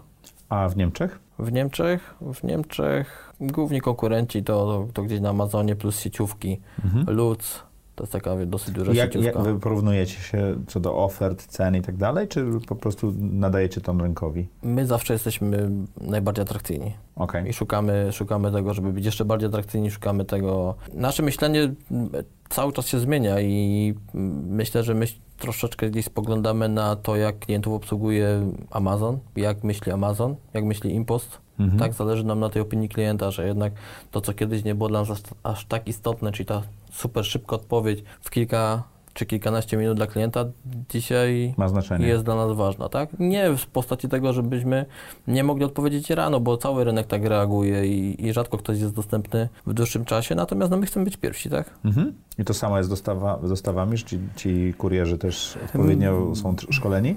A 0.50 0.70
w 0.70 0.78
Niemczech? 0.78 1.20
W 1.40 1.52
Niemczech, 1.52 2.16
w 2.34 2.44
Niemczech 2.44 3.34
główni 3.42 3.82
konkurenci 3.82 4.44
to, 4.44 4.66
to, 4.66 4.94
to 4.94 5.04
gdzieś 5.04 5.20
na 5.20 5.30
Amazonie 5.30 5.76
plus 5.76 6.00
sieciówki. 6.00 6.60
Mhm. 6.86 7.16
Lutz, 7.16 7.64
to 8.00 8.04
jest 8.04 8.14
taka 8.14 8.45
dosyć 8.45 8.74
duża 8.74 8.93
Jak, 8.93 9.14
sieciówka. 9.14 9.39
jak 9.39 9.47
wy 9.47 9.60
porównujecie 9.60 10.14
się 10.14 10.56
co 10.68 10.80
do 10.80 10.97
ofert, 10.97 11.45
cen 11.45 11.76
i 11.76 11.82
tak 11.82 11.97
dalej, 11.97 12.28
czy 12.28 12.45
po 12.68 12.76
prostu 12.76 13.14
nadajecie 13.20 13.82
ton 13.82 14.02
rynkowi? 14.02 14.47
My 14.64 14.86
zawsze 14.86 15.14
jesteśmy 15.14 15.70
najbardziej 16.02 16.43
atrakcyjni. 16.43 16.93
Okej. 17.16 17.50
I 17.50 17.54
szukamy, 17.54 18.10
szukamy 18.12 18.52
tego, 18.52 18.74
żeby 18.74 18.93
być 18.93 19.06
jeszcze 19.06 19.26
bardziej 19.26 19.50
atrakcyjni, 19.50 19.91
szukamy 19.91 20.26
tego. 20.26 20.76
Nasze 20.93 21.24
myślenie 21.24 21.62
m, 21.91 22.10
cały 22.50 22.74
czas 22.74 22.88
się 22.88 23.00
zmienia 23.00 23.39
i 23.41 23.93
m, 24.16 24.43
myślę, 24.50 24.84
że 24.84 24.93
my 24.93 25.06
troszeczkę 25.38 25.89
gdzieś 25.89 26.06
spoglądamy 26.06 26.70
na 26.70 26.95
to, 26.95 27.16
jak 27.16 27.39
klientów 27.39 27.74
obsługuje 27.74 28.52
Amazon, 28.72 29.20
jak 29.36 29.64
myśli 29.64 29.91
Amazon, 29.91 30.36
jak 30.54 30.64
myśli 30.64 30.93
Impost. 30.95 31.38
Mhm. 31.60 31.80
Tak, 31.80 31.93
zależy 31.93 32.24
nam 32.24 32.39
na 32.39 32.50
tej 32.50 32.62
opinii 32.62 32.89
klienta, 32.89 33.32
że 33.32 33.47
jednak 33.47 33.74
to, 34.12 34.22
co 34.22 34.34
kiedyś 34.34 34.64
nie 34.64 34.76
było 34.76 34.89
dla 34.89 35.00
nas 35.00 35.10
aż, 35.10 35.22
aż 35.43 35.66
tak 35.66 35.88
istotne, 35.88 36.32
czyli 36.32 36.45
ta 36.45 36.62
super 36.92 37.26
szybka 37.26 37.56
odpowiedź 37.56 38.04
w 38.22 38.30
kilka 38.30 38.84
czy 39.14 39.26
kilkanaście 39.26 39.78
minut 39.78 39.98
dla 39.98 40.08
klienta, 40.08 40.46
dzisiaj 40.90 41.54
Ma 41.58 41.68
znaczenie. 41.68 42.08
jest 42.08 42.24
dla 42.24 42.36
nas 42.36 42.52
ważna, 42.58 42.90
tak? 42.90 43.10
Nie 43.20 43.58
w 43.58 43.68
postaci 43.68 44.10
tego, 44.10 44.34
żebyśmy 44.34 44.86
nie 45.28 45.44
mogli 45.44 45.64
odpowiedzieć 45.66 46.10
rano, 46.10 46.40
bo 46.40 46.58
cały 46.58 46.84
rynek 46.84 47.08
tak 47.08 47.26
reaguje 47.26 47.86
i, 47.88 48.26
i 48.26 48.34
rzadko 48.34 48.58
ktoś 48.58 48.80
jest 48.80 48.96
dostępny 48.96 49.50
w 49.68 49.74
dłuższym 49.74 50.06
czasie, 50.06 50.36
natomiast 50.36 50.72
no, 50.72 50.78
my 50.78 50.86
chcemy 50.86 51.06
być 51.06 51.18
pierwsi, 51.18 51.50
tak? 51.50 51.70
Mhm. 51.86 52.14
I 52.38 52.46
to 52.46 52.54
samo 52.54 52.78
jest 52.78 52.90
dostawa, 52.90 53.40
z 53.44 53.50
dostawami, 53.50 53.98
że 53.98 54.06
ci, 54.06 54.20
ci 54.36 54.74
kurierzy 54.78 55.18
też 55.18 55.58
odpowiednio 55.66 56.36
są 56.36 56.54
tr- 56.54 56.74
szkoleni? 56.74 57.16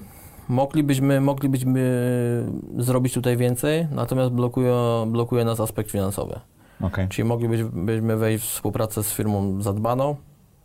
Moglibyśmy, 0.49 1.20
moglibyśmy 1.20 1.83
zrobić 2.79 3.14
tutaj 3.14 3.37
więcej, 3.37 3.89
natomiast 3.91 4.33
blokuje, 4.33 4.75
blokuje 5.07 5.45
nas 5.45 5.61
aspekt 5.61 5.91
finansowy. 5.91 6.41
Okej. 6.83 7.09
Czyli 7.09 7.28
moglibyśmy 7.28 8.16
wejść 8.16 8.45
w 8.45 8.49
współpracę 8.49 9.03
z 9.03 9.12
firmą 9.12 9.62
zadbaną, 9.62 10.16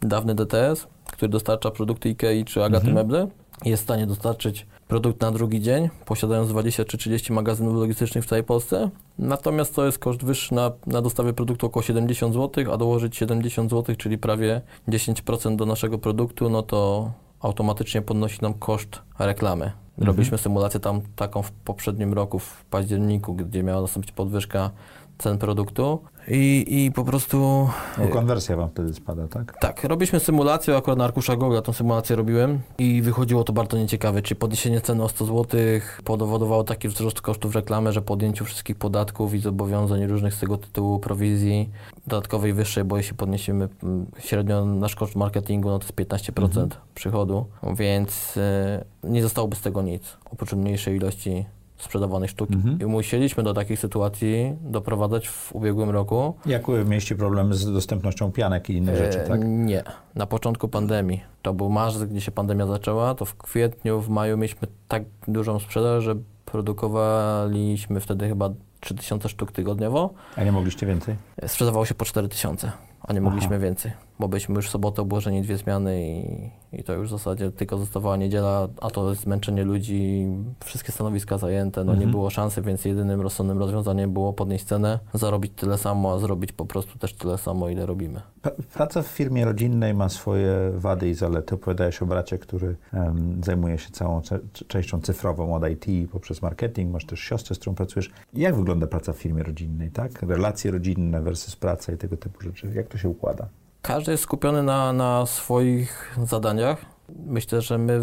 dawny 0.02 0.36
DTS, 0.36 0.88
który 1.12 1.30
dostarcza 1.30 1.72
produkty 1.72 2.10
IKEA 2.10 2.46
czy 2.46 2.64
Agaty 2.64 2.88
Mhm. 2.88 3.08
Meble. 3.08 3.28
Jest 3.66 3.84
w 3.84 3.86
stanie 3.86 4.08
dostarczyć 4.08 4.66
produkt 4.88 5.22
na 5.22 5.32
drugi 5.32 5.62
dzień, 5.62 5.90
posiadając 6.06 6.50
20 6.50 6.86
czy 6.86 6.98
30 6.98 7.34
magazynów 7.34 7.76
logistycznych 7.76 8.24
w 8.24 8.28
całej 8.28 8.44
Polsce. 8.44 8.90
Natomiast 9.20 9.76
to 9.76 9.86
jest 9.86 10.00
koszt 10.00 10.24
wyższy 10.24 10.54
na, 10.54 10.72
na 10.88 11.02
dostawę 11.02 11.34
produktu 11.34 11.66
około 11.66 11.84
70 11.84 12.34
zł, 12.34 12.74
a 12.74 12.78
dołożyć 12.78 13.18
70 13.18 13.72
zł, 13.72 13.96
czyli 13.96 14.18
prawie 14.18 14.62
10% 14.88 15.56
do 15.56 15.66
naszego 15.66 15.98
produktu, 15.98 16.50
no 16.50 16.62
to 16.64 17.12
automatycznie 17.40 18.02
podnosi 18.02 18.38
nam 18.42 18.54
koszt 18.54 19.02
reklamy. 19.20 19.72
Robiliśmy 19.98 20.38
symulację 20.38 20.80
tam 20.80 21.02
taką 21.16 21.42
w 21.42 21.52
poprzednim 21.52 22.14
roku, 22.14 22.40
w 22.40 22.66
październiku, 22.66 23.34
gdzie 23.34 23.64
miała 23.64 23.82
nastąpić 23.82 24.12
podwyżka 24.12 24.72
cen 25.18 25.38
produktu 25.38 26.00
i, 26.28 26.66
i 26.68 26.92
po 26.92 27.04
prostu... 27.04 27.70
Bo 27.98 28.08
konwersja 28.08 28.58
wam 28.58 28.70
wtedy 28.70 28.94
spada, 28.94 29.28
tak? 29.28 29.58
Tak, 29.60 29.84
robiliśmy 29.84 30.20
symulację, 30.20 30.78
akurat 30.78 30.98
na 30.98 31.06
arkusza 31.06 31.36
Google 31.36 31.62
tą 31.64 31.74
symulację 31.74 32.16
robiłem 32.16 32.60
i 32.78 33.02
wychodziło 33.02 33.44
to 33.44 33.54
bardzo 33.54 33.78
nieciekawe, 33.78 34.22
czyli 34.22 34.40
podniesienie 34.40 34.82
ceny 34.82 35.04
o 35.04 35.10
100 35.10 35.26
zł 35.26 35.60
powodowało 36.04 36.64
taki 36.64 36.88
wzrost 36.88 37.22
kosztów 37.22 37.56
reklamy, 37.56 37.94
że 37.94 38.02
po 38.02 38.14
odjęciu 38.14 38.46
wszystkich 38.46 38.76
podatków 38.76 39.34
i 39.34 39.40
zobowiązań 39.40 40.08
różnych 40.08 40.34
z 40.34 40.40
tego 40.40 40.58
tytułu 40.58 41.00
prowizji 41.00 41.70
dodatkowej 42.08 42.54
wyższej, 42.54 42.84
bo 42.84 42.98
jeśli 42.98 43.16
podniesiemy 43.16 43.70
mm, 43.84 44.06
średnio 44.20 44.66
nasz 44.66 44.96
koszt 44.96 45.16
marketingu, 45.16 45.70
no 45.70 45.80
to 45.80 45.86
jest 45.86 45.96
15% 45.96 46.68
przychodu, 46.96 47.46
więc 47.78 48.38
e, 48.38 48.86
nie 49.04 49.24
zostałoby 49.24 49.56
z 49.56 49.62
tego 49.62 49.82
nic, 49.82 50.18
oprócz 50.32 50.54
mniejszej 50.54 50.96
ilości 50.96 51.46
sprzedawanych 51.78 52.30
sztuk. 52.30 52.52
Mhm. 52.52 52.80
I 52.82 52.86
musieliśmy 52.86 53.44
do 53.44 53.54
takich 53.54 53.80
sytuacji 53.80 54.56
doprowadzać 54.62 55.28
w 55.28 55.56
ubiegłym 55.56 55.90
roku, 55.90 56.34
Jak 56.46 56.68
mieliście 56.68 57.16
problemy 57.16 57.54
z 57.56 57.74
dostępnością 57.74 58.32
pianek 58.32 58.70
i 58.70 58.74
innych 58.74 58.96
rzeczy, 58.98 59.22
E, 59.22 59.28
tak? 59.28 59.40
Nie. 59.44 59.84
Na 60.16 60.26
początku 60.26 60.68
pandemii. 60.68 61.22
To 61.42 61.54
był 61.54 61.70
marzec, 61.70 62.04
gdzie 62.04 62.22
się 62.22 62.32
pandemia 62.32 62.66
zaczęła, 62.66 63.16
to 63.16 63.26
w 63.26 63.36
kwietniu, 63.36 64.02
w 64.02 64.10
maju 64.10 64.38
mieliśmy 64.38 64.68
tak 64.88 65.04
dużą 65.28 65.60
sprzedaż, 65.60 66.04
że 66.04 66.16
produkowaliśmy 66.46 68.00
wtedy 68.00 68.28
chyba 68.28 68.50
3000 68.80 69.30
sztuk 69.30 69.52
tygodniowo. 69.52 70.14
A 70.36 70.44
nie 70.44 70.52
mogliście 70.52 70.86
więcej? 70.86 71.16
E, 71.38 71.48
Sprzedawało 71.48 71.86
się 71.86 71.96
po 71.96 72.06
4000, 72.06 72.72
a 73.02 73.14
nie 73.14 73.22
mogliśmy 73.22 73.56
Aha. 73.56 73.66
więcej, 73.66 73.92
bo 74.20 74.28
byliśmy 74.28 74.56
już 74.56 74.68
w 74.68 74.72
sobotę 74.72 75.02
obłożeni 75.02 75.42
dwie 75.42 75.58
zmiany 75.58 76.04
i, 76.12 76.50
i 76.80 76.84
to 76.84 76.94
już 76.94 77.08
w 77.08 77.12
zasadzie 77.12 77.52
tylko 77.52 77.78
zostawała 77.78 78.18
niedziela, 78.18 78.68
a 78.82 78.90
to 78.90 79.16
zmęczenie 79.16 79.64
ludzi, 79.64 80.28
wszystkie 80.66 80.92
stanowiska 80.92 81.38
zajęte, 81.38 81.84
no 81.84 81.92
nie 81.92 81.98
Mhm. 81.98 82.12
było 82.12 82.30
szansy, 82.30 82.62
więc 82.62 82.86
jedynym 82.86 83.22
rozsądnym 83.22 83.58
rozwiązaniem 83.60 84.14
było 84.14 84.34
podnieść 84.34 84.66
cenę, 84.66 85.00
zarobić 85.14 85.52
tyle 85.56 85.78
samo, 85.78 86.14
a 86.14 86.20
zrobić 86.20 86.52
po 86.52 86.66
prostu 86.66 87.00
też 87.00 87.14
tyle 87.14 87.38
samo, 87.38 87.70
ile 87.70 87.86
robimy. 87.86 88.22
Pra- 88.44 88.52
Praca 88.74 89.02
w 89.02 89.08
firmie 89.08 89.46
rodzinnej 89.46 89.94
ma 89.94 90.10
swoje 90.10 90.72
wady 90.76 91.10
i 91.10 91.14
zalety. 91.14 91.56
Opowiadałeś 91.56 92.02
o 92.02 92.06
bracie, 92.06 92.38
który 92.38 92.76
em, 92.94 93.42
zajmuje 93.46 93.78
się 93.78 93.90
całą 93.90 94.22
częścią 94.68 95.02
cyfrową 95.02 95.56
od 95.56 95.64
IT 95.70 96.12
poprzez 96.12 96.42
marketing. 96.42 96.92
Masz 96.94 97.06
też 97.06 97.20
siostrę, 97.20 97.56
z 97.56 97.60
którą 97.60 97.76
pracujesz. 97.76 98.12
Jak 98.34 98.56
wygląda 98.56 98.88
praca 98.88 99.14
w 99.14 99.18
firmie 99.18 99.44
rodzinnej, 99.44 99.92
tak? 99.92 100.22
Relacje 100.22 100.72
rodzinne 100.72 101.22
versus 101.22 101.56
praca 101.56 101.94
i 101.94 101.98
tego 101.98 102.18
typu 102.18 102.42
rzeczy. 102.42 102.72
Jak 102.76 102.88
to 102.88 102.98
się 102.98 103.10
układa? 103.10 103.48
Każdy 103.82 104.12
jest 104.12 104.24
skupiony 104.24 104.64
na, 104.64 104.94
na 104.94 105.26
swoich 105.26 106.18
zadaniach. 106.24 106.86
Myślę, 107.26 107.62
że 107.62 107.78
my 107.78 108.02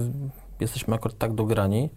jesteśmy 0.60 0.94
akurat 0.94 1.18
tak 1.18 1.34
dograni, 1.34 1.90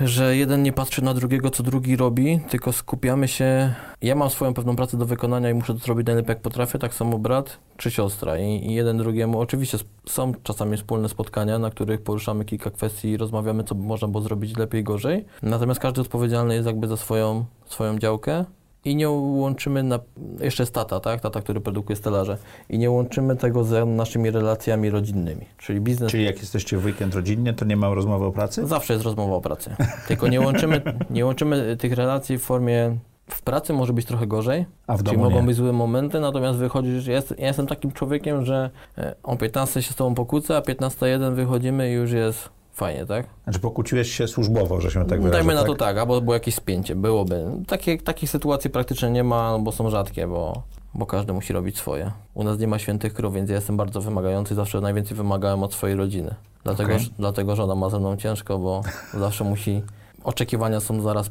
że 0.00 0.36
jeden 0.36 0.62
nie 0.62 0.72
patrzy 0.72 1.04
na 1.04 1.14
drugiego, 1.14 1.50
co 1.50 1.62
drugi 1.62 1.96
robi, 1.96 2.40
tylko 2.48 2.72
skupiamy 2.72 3.28
się. 3.28 3.74
Ja 4.02 4.14
mam 4.14 4.30
swoją 4.30 4.54
pewną 4.54 4.76
pracę 4.76 4.96
do 4.96 5.06
wykonania 5.06 5.50
i 5.50 5.54
muszę 5.54 5.74
to 5.74 5.78
zrobić 5.78 6.06
najlepiej 6.06 6.28
jak 6.28 6.42
potrafię, 6.42 6.78
tak 6.78 6.94
samo 6.94 7.18
brat 7.18 7.58
czy 7.76 7.90
siostra. 7.90 8.38
I, 8.38 8.66
i 8.66 8.74
jeden 8.74 8.98
drugiemu, 8.98 9.40
oczywiście 9.40 9.78
są 10.08 10.32
czasami 10.42 10.76
wspólne 10.76 11.08
spotkania, 11.08 11.58
na 11.58 11.70
których 11.70 12.02
poruszamy 12.02 12.44
kilka 12.44 12.70
kwestii 12.70 13.08
i 13.08 13.16
rozmawiamy, 13.16 13.64
co 13.64 13.74
można 13.74 14.08
było 14.08 14.22
zrobić 14.22 14.56
lepiej, 14.56 14.84
gorzej. 14.84 15.24
Natomiast 15.42 15.80
każdy 15.80 16.00
odpowiedzialny 16.00 16.54
jest 16.54 16.66
jakby 16.66 16.88
za 16.88 16.96
swoją, 16.96 17.44
swoją 17.66 17.98
działkę. 17.98 18.44
I 18.86 18.96
nie 18.96 19.10
łączymy, 19.10 19.82
na, 19.82 19.98
jeszcze 20.40 20.62
jest 20.62 20.74
tata, 20.74 21.00
tak? 21.00 21.20
Tata, 21.20 21.40
który 21.40 21.60
produkuje 21.60 21.96
stelaże. 21.96 22.38
I 22.68 22.78
nie 22.78 22.90
łączymy 22.90 23.36
tego 23.36 23.64
z 23.64 23.88
naszymi 23.88 24.30
relacjami 24.30 24.90
rodzinnymi. 24.90 25.46
Czyli 25.58 25.80
biznes 25.80 26.10
Czyli 26.10 26.24
jak 26.24 26.38
jesteście 26.38 26.78
w 26.78 26.84
weekend 26.84 27.14
rodzinnie, 27.14 27.54
to 27.54 27.64
nie 27.64 27.76
ma 27.76 27.94
rozmowy 27.94 28.24
o 28.24 28.32
pracy? 28.32 28.66
Zawsze 28.66 28.92
jest 28.92 29.04
rozmowa 29.04 29.34
o 29.34 29.40
pracy. 29.40 29.76
Tylko 30.08 30.28
nie 30.28 30.40
łączymy, 30.40 30.82
nie 31.10 31.24
łączymy 31.26 31.76
tych 31.76 31.92
relacji 31.92 32.38
w 32.38 32.42
formie. 32.42 32.96
W 33.30 33.42
pracy 33.42 33.72
może 33.72 33.92
być 33.92 34.06
trochę 34.06 34.26
gorzej, 34.26 34.66
A 34.86 34.96
w 34.96 35.02
czyli 35.02 35.16
mogą 35.18 35.40
nie. 35.40 35.46
być 35.46 35.56
złe 35.56 35.72
momenty, 35.72 36.20
natomiast 36.20 36.58
wychodzisz. 36.58 37.06
Ja, 37.06 37.14
jest, 37.14 37.34
ja 37.38 37.46
jestem 37.46 37.66
takim 37.66 37.92
człowiekiem, 37.92 38.44
że 38.44 38.70
e, 38.98 39.14
o 39.22 39.36
15 39.36 39.82
się 39.82 39.92
z 39.92 39.96
tobą 39.96 40.14
pokłócę, 40.14 40.56
a 40.56 40.60
15.1 40.60 41.34
wychodzimy 41.34 41.90
i 41.90 41.92
już 41.92 42.12
jest 42.12 42.55
fajnie, 42.76 43.06
tak? 43.06 43.26
Znaczy 43.44 43.58
pokłóciłeś 43.58 44.12
się 44.12 44.28
służbowo, 44.28 44.80
że 44.80 44.90
się 44.90 45.06
tak 45.06 45.22
wyrażę, 45.22 45.38
Dajmy 45.38 45.54
na 45.54 45.60
tak? 45.60 45.68
to 45.68 45.74
tak, 45.74 45.98
albo 45.98 46.20
było 46.20 46.34
jakieś 46.34 46.54
spięcie, 46.54 46.96
byłoby. 46.96 47.44
Takie, 47.66 47.98
takich 47.98 48.30
sytuacji 48.30 48.70
praktycznie 48.70 49.10
nie 49.10 49.24
ma, 49.24 49.58
bo 49.58 49.72
są 49.72 49.90
rzadkie, 49.90 50.26
bo, 50.26 50.62
bo 50.94 51.06
każdy 51.06 51.32
musi 51.32 51.52
robić 51.52 51.78
swoje. 51.78 52.10
U 52.34 52.44
nas 52.44 52.58
nie 52.58 52.66
ma 52.66 52.78
świętych 52.78 53.14
krów, 53.14 53.34
więc 53.34 53.50
ja 53.50 53.56
jestem 53.56 53.76
bardzo 53.76 54.00
wymagający, 54.00 54.54
zawsze 54.54 54.80
najwięcej 54.80 55.16
wymagałem 55.16 55.62
od 55.62 55.74
swojej 55.74 55.96
rodziny. 55.96 56.34
Dlatego, 56.64 56.94
Okej. 56.94 57.10
dlatego 57.18 57.56
żona 57.56 57.74
ma 57.74 57.90
ze 57.90 58.00
mną 58.00 58.16
ciężko, 58.16 58.58
bo 58.58 58.82
zawsze 59.24 59.44
musi. 59.44 59.82
Oczekiwania 60.24 60.80
są 60.80 61.02
zaraz 61.02 61.30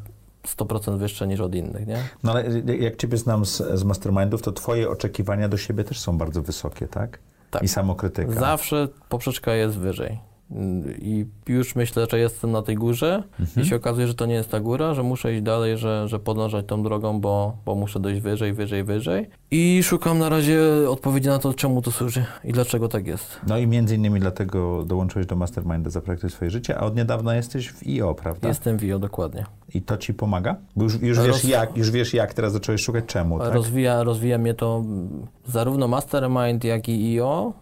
100% 0.58 0.98
wyższe 0.98 1.28
niż 1.28 1.40
od 1.40 1.56
innych, 1.56 1.88
nie? 1.88 1.98
No 2.24 2.32
ale 2.32 2.44
jak 2.80 2.96
Ciebie 2.96 3.18
znam 3.18 3.46
z, 3.46 3.58
z 3.74 3.84
mastermindów, 3.84 4.42
to 4.42 4.52
Twoje 4.52 4.90
oczekiwania 4.90 5.50
do 5.50 5.58
siebie 5.58 5.84
też 5.84 6.00
są 6.00 6.18
bardzo 6.18 6.42
wysokie, 6.42 6.88
tak? 6.88 7.20
Tak. 7.52 7.64
I 7.64 7.68
samokrytyka. 7.68 8.32
Zawsze 8.32 8.88
poprzeczka 9.10 9.54
jest 9.54 9.78
wyżej. 9.78 10.20
I 11.02 11.26
już 11.48 11.76
myślę, 11.76 12.08
że 12.12 12.20
jestem 12.20 12.52
na 12.52 12.62
tej 12.62 12.76
górze 12.76 13.24
i 13.62 13.66
się 13.66 13.76
okazuje, 13.76 14.08
że 14.08 14.14
to 14.14 14.26
nie 14.26 14.34
jest 14.34 14.52
ta 14.52 14.60
góra, 14.60 14.94
że 14.94 15.04
muszę 15.04 15.34
iść 15.34 15.42
dalej, 15.44 15.78
że, 15.78 16.08
że 16.08 16.20
podążać 16.20 16.66
tą 16.66 16.84
drogą, 16.84 17.20
bo, 17.22 17.58
bo 17.66 17.76
muszę 17.76 18.00
dojść 18.00 18.22
wyżej, 18.22 18.54
wyżej, 18.54 18.84
wyżej. 18.84 19.30
I 19.52 19.84
szukam 19.84 20.20
na 20.20 20.30
razie 20.30 20.60
odpowiedzi 20.90 21.28
na 21.28 21.40
to, 21.40 21.54
czemu 21.54 21.82
to 21.82 21.92
służy 21.92 22.26
i 22.44 22.54
dlaczego 22.54 22.88
tak 22.88 23.08
jest. 23.08 23.40
No 23.48 23.58
i 23.58 23.68
między 23.68 23.96
innymi 23.96 24.20
dlatego 24.20 24.84
dołączyłeś 24.86 25.28
do 25.28 25.36
Masterminda 25.36 25.90
Zaprojektuj 25.90 26.30
swoje 26.30 26.52
życie, 26.52 26.78
a 26.78 26.82
od 26.82 26.96
niedawna 26.96 27.36
jesteś 27.36 27.72
w 27.72 27.88
IO, 27.88 28.14
prawda? 28.16 28.48
Jestem 28.48 28.78
WIO 28.78 29.00
dokładnie. 29.00 29.46
I 29.74 29.82
to 29.82 29.98
Ci 29.98 30.14
pomaga? 30.14 30.56
Bo 30.76 30.84
już, 30.84 31.02
już, 31.02 31.18
Roz- 31.18 31.28
wiesz 31.28 31.46
jak, 31.46 31.78
już 31.78 31.92
wiesz 31.92 32.14
jak, 32.14 32.34
teraz 32.34 32.54
zacząłeś 32.54 32.82
szukać 32.82 33.06
czemu, 33.06 33.40
tak? 33.40 33.54
Rozwija, 33.54 34.04
rozwija 34.04 34.38
mnie 34.38 34.54
to 34.54 34.84
zarówno 35.48 35.88
Mastermind, 35.88 36.64
jak 36.64 36.90
i 36.90 37.14
IO. 37.14 37.54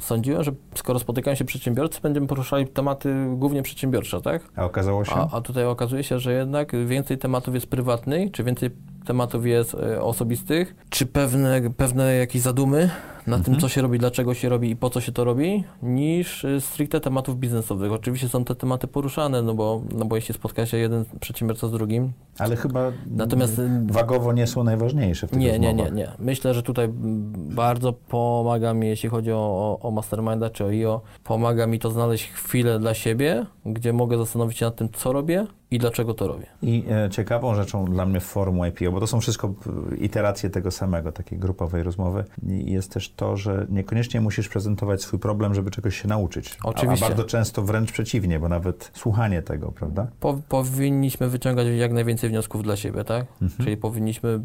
Sądziłem, 0.00 0.42
że 0.42 0.52
skoro 0.74 0.98
spotykają 0.98 1.34
się 1.34 1.44
przedsiębiorcy, 1.44 2.00
będziemy 2.02 2.26
poruszali 2.26 2.66
tematy 2.66 3.14
głównie 3.30 3.62
przedsiębiorcze, 3.62 4.20
tak? 4.20 4.42
A 4.56 4.64
okazało 4.64 5.04
się? 5.04 5.12
A, 5.14 5.28
a 5.36 5.40
tutaj 5.40 5.64
okazuje 5.64 6.04
się, 6.04 6.18
że 6.18 6.32
jednak 6.32 6.86
więcej 6.86 7.18
tematów 7.18 7.54
jest 7.54 7.66
prywatnych, 7.66 8.32
czy 8.32 8.44
więcej 8.44 8.70
tematów 9.06 9.46
jest 9.46 9.74
e, 9.74 10.02
osobistych, 10.02 10.74
czy 10.90 11.06
pewne, 11.06 11.60
pewne 11.76 12.14
jakieś 12.14 12.42
zadumy 12.42 12.90
na 13.26 13.38
tym, 13.38 13.60
co 13.60 13.68
się 13.68 13.82
robi, 13.82 13.98
dlaczego 13.98 14.34
się 14.34 14.48
robi 14.48 14.70
i 14.70 14.76
po 14.76 14.90
co 14.90 15.00
się 15.00 15.12
to 15.12 15.24
robi, 15.24 15.64
niż 15.82 16.44
e, 16.44 16.60
stricte 16.60 17.00
tematów 17.00 17.38
biznesowych. 17.38 17.92
Oczywiście 17.92 18.28
są 18.28 18.44
te 18.44 18.54
tematy 18.54 18.86
poruszane, 18.86 19.42
no 19.42 19.54
bo, 19.54 19.82
no 19.94 20.04
bo 20.04 20.16
jeśli 20.16 20.34
spotka 20.34 20.66
się 20.66 20.76
jeden 20.76 21.04
przedsiębiorca 21.20 21.68
z 21.68 21.72
drugim, 21.72 22.12
Ale 22.38 22.56
chyba 22.56 22.92
Natomiast, 23.10 23.58
mm, 23.58 23.86
wagowo 23.86 24.32
nie 24.32 24.46
są 24.46 24.64
najważniejsze 24.64 25.26
w 25.26 25.30
tych 25.30 25.38
nie, 25.38 25.58
nie, 25.58 25.68
rozmowach. 25.68 25.92
nie, 25.92 26.02
nie. 26.02 26.08
Myślę, 26.18 26.54
że 26.54 26.62
tutaj 26.62 26.88
bardzo 27.34 27.92
pomaga 27.92 28.74
mi, 28.74 28.88
jeśli 28.88 29.08
chodzi 29.08 29.32
o, 29.32 29.78
o, 29.82 29.90
Masterminda 29.90 30.50
czy 30.50 30.64
o 30.64 30.68
IO, 30.68 31.00
pomaga 31.24 31.66
mi 31.66 31.78
to 31.78 31.90
znaleźć 31.90 32.28
chwilę 32.30 32.78
dla 32.78 32.94
siebie, 32.94 33.46
gdzie 33.66 33.92
mogę 33.92 34.18
zastanowić 34.18 34.58
się 34.58 34.64
nad 34.64 34.76
tym, 34.76 34.88
co 34.92 35.12
robię 35.12 35.46
i 35.70 35.78
dlaczego 35.78 36.14
to 36.14 36.28
robię. 36.28 36.46
I 36.62 36.84
e, 36.90 37.10
ciekawą 37.10 37.54
rzeczą 37.54 37.84
dla 37.84 38.06
mnie 38.06 38.20
w 38.20 38.24
forum 38.24 38.66
IPO, 38.66 38.92
bo 38.92 39.00
to 39.00 39.06
są 39.06 39.20
wszystko 39.20 39.54
e, 39.92 39.96
iteracje 39.96 40.50
tego 40.50 40.70
samego, 40.70 41.12
takiej 41.12 41.38
grupowej 41.38 41.82
rozmowy, 41.82 42.24
jest 42.46 42.92
też 42.92 43.08
to, 43.18 43.36
że 43.36 43.66
niekoniecznie 43.68 44.20
musisz 44.20 44.48
prezentować 44.48 45.02
swój 45.02 45.18
problem, 45.18 45.54
żeby 45.54 45.70
czegoś 45.70 46.02
się 46.02 46.08
nauczyć. 46.08 46.56
Oczywiście. 46.64 47.06
a 47.06 47.08
bardzo 47.08 47.24
często 47.24 47.62
wręcz 47.62 47.92
przeciwnie, 47.92 48.40
bo 48.40 48.48
nawet 48.48 48.90
słuchanie 48.94 49.42
tego, 49.42 49.72
prawda? 49.72 50.06
Po, 50.20 50.38
powinniśmy 50.48 51.28
wyciągać 51.28 51.66
jak 51.66 51.92
najwięcej 51.92 52.30
wniosków 52.30 52.62
dla 52.62 52.76
siebie, 52.76 53.04
tak? 53.04 53.26
Czyli 53.64 53.76
powinniśmy. 53.76 54.40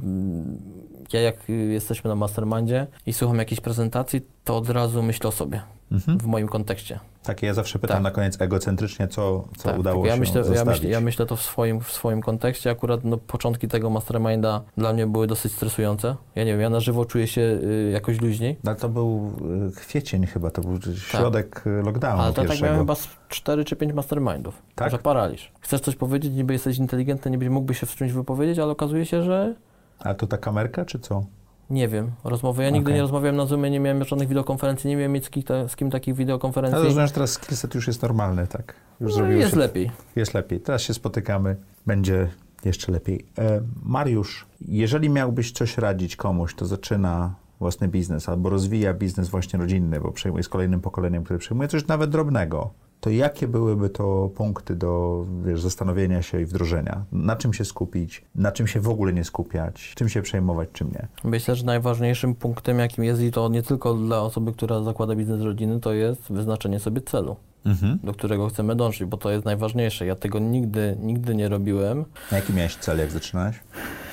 Ja, 1.14 1.22
jak 1.22 1.50
y, 1.50 1.54
jesteśmy 1.54 2.08
na 2.10 2.16
mastermindzie 2.16 2.88
i 3.06 3.14
słucham 3.14 3.38
jakiejś 3.38 3.62
prezentacji, 3.62 4.22
to 4.44 4.58
od 4.58 4.70
razu 4.70 5.04
myślę 5.04 5.28
o 5.28 5.32
sobie 5.32 5.62
Mhm. 5.92 6.18
w 6.20 6.26
moim 6.26 6.48
kontekście. 6.48 7.00
Takie 7.24 7.48
ja 7.48 7.54
zawsze 7.54 7.80
pytam 7.80 7.96
Tak. 7.96 8.04
na 8.04 8.12
koniec 8.12 8.42
egocentrycznie, 8.42 9.08
co, 9.08 9.48
co 9.58 9.70
Tak, 9.70 9.80
udało 9.80 9.96
tylko 9.96 10.08
ja 10.08 10.14
się 10.14 10.20
myślę, 10.20 10.42
ja, 10.42 10.44
zostawić. 10.48 10.74
myślę, 10.74 10.90
ja 10.90 11.02
myślę 11.02 11.26
to 11.26 11.36
w 11.36 11.42
swoim, 11.42 11.82
w 11.82 11.92
swoim 11.92 12.22
kontekście. 12.22 12.70
Akurat 12.72 13.04
no, 13.04 13.18
początki 13.18 13.68
tego 13.68 13.90
masterminda 13.90 14.62
dla 14.78 14.94
mnie 14.94 15.08
były 15.08 15.28
dosyć 15.28 15.52
stresujące. 15.54 16.16
Ja 16.36 16.44
nie 16.44 16.52
wiem, 16.52 16.62
ja 16.62 16.70
na 16.70 16.80
żywo 16.80 17.06
czuję 17.06 17.28
się 17.28 17.42
y, 17.42 17.90
jakoś 17.94 18.22
luźniej. 18.22 18.58
No, 18.64 18.76
to 18.76 18.90
był 18.90 19.32
e, 19.70 19.72
kwiecień 19.72 20.26
chyba, 20.26 20.50
to 20.52 20.62
był 20.62 20.80
środek 20.96 21.64
e, 21.66 21.70
lockdownu 21.70 22.22
Ale 22.22 22.30
to 22.34 22.36
tak 22.36 22.46
pierwszego. 22.48 22.66
miałem 22.66 22.80
chyba 22.82 22.96
z 22.96 23.08
4 23.30 23.66
czy 23.66 23.76
5 23.76 23.94
mastermindów. 23.94 24.62
Tak? 24.76 24.92
Że 24.92 24.98
paraliż. 24.98 25.52
Chcesz 25.62 25.82
coś 25.82 25.96
powiedzieć, 25.96 26.34
niby 26.34 26.54
jesteś 26.54 26.78
inteligentny, 26.78 27.32
niby 27.32 27.50
mógłbyś 27.50 27.80
się 27.80 27.86
w 27.86 27.96
czymś 27.96 28.12
wypowiedzieć, 28.12 28.60
ale 28.60 28.72
okazuje 28.72 29.06
się, 29.06 29.24
że 29.24 29.54
A 30.00 30.14
to 30.14 30.28
ta 30.28 30.38
kamerka, 30.38 30.86
czy 30.86 31.00
co? 31.00 31.26
Nie 31.70 31.88
wiem, 31.88 32.12
rozmowy. 32.24 32.64
Ja 32.64 32.70
nigdy 32.70 32.86
Okej. 32.86 32.96
nie 32.96 33.02
rozmawiałem 33.02 33.36
na 33.36 33.46
Zoomie, 33.46 33.70
nie 33.72 33.80
miałem 33.80 34.04
żadnych 34.04 34.28
wideokonferencji, 34.28 34.90
nie 34.90 34.96
miałem 34.96 35.12
mieć 35.12 35.26
z 35.68 35.76
kim, 35.76 35.92
takich 35.92 36.12
Ale 36.14 36.18
wideokonferencji. 36.18 36.84
rozumiem, 36.84 37.08
że 37.08 37.14
teraz 37.14 37.32
skillset 37.32 37.76
już 37.76 37.88
jest 37.88 38.02
normalny, 38.02 38.48
tak? 38.48 38.74
Już 39.00 39.18
No, 39.18 39.26
jest 39.28 39.54
się 39.54 39.60
lepiej. 39.60 39.92
Jest 40.16 40.34
lepiej. 40.34 40.60
Teraz 40.60 40.82
się 40.82 40.94
spotykamy, 40.94 41.56
będzie 41.86 42.28
jeszcze 42.66 42.92
lepiej. 42.92 43.26
E, 43.38 43.62
Mariusz, 43.84 44.46
jeżeli 44.68 45.10
miałbyś 45.10 45.52
coś 45.52 45.78
radzić 45.78 46.16
komuś, 46.16 46.56
to 46.56 46.66
zaczyna 46.66 47.36
własny 47.60 47.88
biznes 47.88 48.30
albo 48.30 48.50
rozwija 48.50 48.94
biznes 48.94 49.30
właśnie 49.30 49.60
rodzinny, 49.60 50.00
bo 50.00 50.12
przejmuje 50.12 50.44
z 50.44 50.50
kolejnym 50.50 50.82
pokoleniem, 50.82 51.24
które 51.24 51.40
przejmuje 51.40 51.68
coś 51.70 51.88
nawet 51.88 52.10
drobnego, 52.10 52.70
to 53.04 53.10
jakie 53.10 53.48
byłyby 53.48 53.90
to 53.90 54.30
punkty 54.36 54.76
do 54.76 55.26
wiesz, 55.46 55.62
zastanowienia 55.62 56.22
się 56.22 56.42
i 56.42 56.46
wdrożenia? 56.46 57.04
Na 57.12 57.36
czym 57.36 57.54
się 57.54 57.66
skupić? 57.66 58.26
Na 58.36 58.52
czym 58.52 58.68
się 58.68 58.80
w 58.80 58.90
ogóle 58.90 59.14
nie 59.14 59.24
skupiać? 59.24 59.94
Czym 59.96 60.10
się 60.10 60.22
przejmować, 60.22 60.70
czym 60.74 60.92
nie? 60.92 61.08
Myślę, 61.24 61.56
że 61.56 61.66
najważniejszym 61.66 62.36
punktem, 62.36 62.80
jakim 62.80 63.04
jest 63.04 63.22
i 63.22 63.32
to 63.32 63.50
nie 63.50 63.64
tylko 63.64 63.94
dla 63.94 64.22
osoby, 64.22 64.52
która 64.54 64.82
zakłada 64.84 65.16
biznes 65.16 65.42
rodziny, 65.42 65.80
to 65.80 65.94
jest 65.94 66.22
wyznaczenie 66.34 66.80
sobie 66.80 67.02
celu, 67.02 67.36
Mhm. 67.66 68.00
do 68.04 68.12
którego 68.14 68.48
chcemy 68.48 68.76
dążyć, 68.76 69.06
bo 69.06 69.18
to 69.18 69.32
jest 69.32 69.46
najważniejsze. 69.46 70.06
Ja 70.06 70.16
tego 70.16 70.40
nigdy, 70.40 70.98
nigdy 71.02 71.36
nie 71.36 71.50
robiłem. 71.50 72.06
A 72.32 72.36
jaki 72.36 72.54
miałeś 72.54 72.76
cel, 72.76 73.00
jak 73.00 73.12
zaczynałeś? 73.12 73.56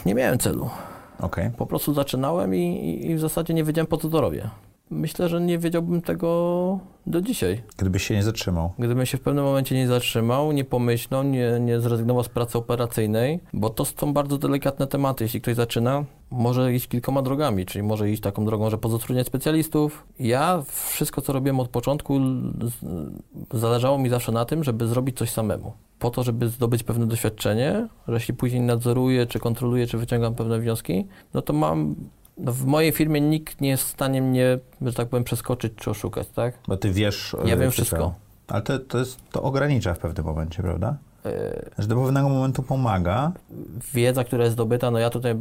Nie 0.07 0.15
miałem 0.15 0.39
celu. 0.39 0.71
Okej. 1.21 1.51
Po 1.51 1.67
prostu 1.67 1.95
zaczynałem 1.95 2.55
i, 2.55 3.01
i 3.11 3.15
w 3.15 3.21
zasadzie 3.21 3.55
nie 3.55 3.65
wiedziałem, 3.65 3.87
po 3.87 3.97
co 3.97 4.09
to 4.09 4.21
robię. 4.21 4.51
Myślę, 4.91 5.29
że 5.29 5.41
nie 5.41 5.59
wiedziałbym 5.59 6.03
tego 6.03 6.79
do 7.07 7.21
dzisiaj. 7.21 7.63
Gdybyś 7.77 8.03
się 8.03 8.15
nie 8.15 8.23
zatrzymał. 8.23 8.73
Gdybym 8.79 9.07
się 9.07 9.19
w 9.19 9.21
pewnym 9.21 9.45
momencie 9.45 9.75
nie 9.75 9.89
zatrzymał, 9.89 10.53
nie 10.53 10.65
pomyślał, 10.65 11.23
nie, 11.23 11.61
nie 11.61 11.81
zrezygnował 11.81 12.25
z 12.25 12.29
pracy 12.29 12.59
operacyjnej, 12.59 13.41
bo 13.53 13.71
to 13.71 13.85
są 13.85 14.13
bardzo 14.13 14.39
delikatne 14.39 14.87
tematy. 14.87 15.25
Jeśli 15.25 15.41
ktoś 15.41 15.55
zaczyna, 15.55 16.05
może 16.31 16.75
iść 16.75 16.89
kilkoma 16.89 17.23
drogami, 17.23 17.67
czyli 17.67 17.83
może 17.83 18.11
iść 18.11 18.23
taką 18.23 18.45
drogą, 18.45 18.71
że 18.71 18.79
pozatrudniać 18.79 19.27
specjalistów. 19.27 20.07
Ja 20.21 20.63
wszystko, 20.69 21.21
co 21.21 21.33
robiłem 21.33 21.61
od 21.61 21.69
początku, 21.69 22.21
zależało 23.53 23.99
mi 23.99 24.09
zawsze 24.09 24.33
na 24.33 24.45
tym, 24.45 24.65
żeby 24.65 24.87
zrobić 24.87 25.19
coś 25.19 25.31
samemu. 25.31 25.73
Po 25.99 26.11
to, 26.11 26.23
żeby 26.23 26.49
zdobyć 26.49 26.83
pewne 26.83 27.07
doświadczenie, 27.07 27.89
że 28.09 28.15
jeśli 28.15 28.35
później 28.35 28.63
nadzoruję, 28.63 29.27
czy 29.27 29.39
kontroluję, 29.39 29.87
czy 29.87 29.99
wyciągam 29.99 30.35
pewne 30.35 30.59
wnioski, 30.59 31.07
no 31.35 31.43
to 31.43 31.53
mam. 31.53 31.95
No 32.41 32.53
w 32.53 32.67
mojej 32.67 32.93
firmie 32.93 33.21
nikt 33.21 33.61
nie 33.61 33.69
jest 33.69 33.83
w 33.83 33.89
stanie 33.91 34.23
mnie, 34.23 34.59
że 34.83 34.93
tak 34.93 35.09
powiem, 35.09 35.25
przeskoczyć 35.25 35.73
czy 35.77 35.91
oszukać, 35.91 36.29
tak? 36.29 36.55
Bo 36.69 36.77
ty 36.77 36.91
wiesz... 36.93 37.37
Ja 37.45 37.55
e, 37.55 37.59
wiem 37.59 37.71
wszystko. 37.71 37.97
co. 37.97 38.15
Ale 38.55 38.63
to, 38.63 38.79
to, 38.79 38.99
jest, 38.99 39.19
to 39.33 39.43
ogranicza 39.43 39.95
w 39.95 39.99
pewnym 39.99 40.27
momencie, 40.27 40.63
prawda? 40.63 40.97
E, 41.27 41.71
Że 41.79 41.89
do 41.89 41.97
pewnego 41.97 42.29
momentu 42.29 42.63
pomaga, 42.63 43.33
wiedza, 43.95 44.25
która 44.25 44.45
jest 44.45 44.53
zdobyta, 44.53 44.91
no 44.91 44.99
ja 44.99 45.11
tutaj 45.11 45.35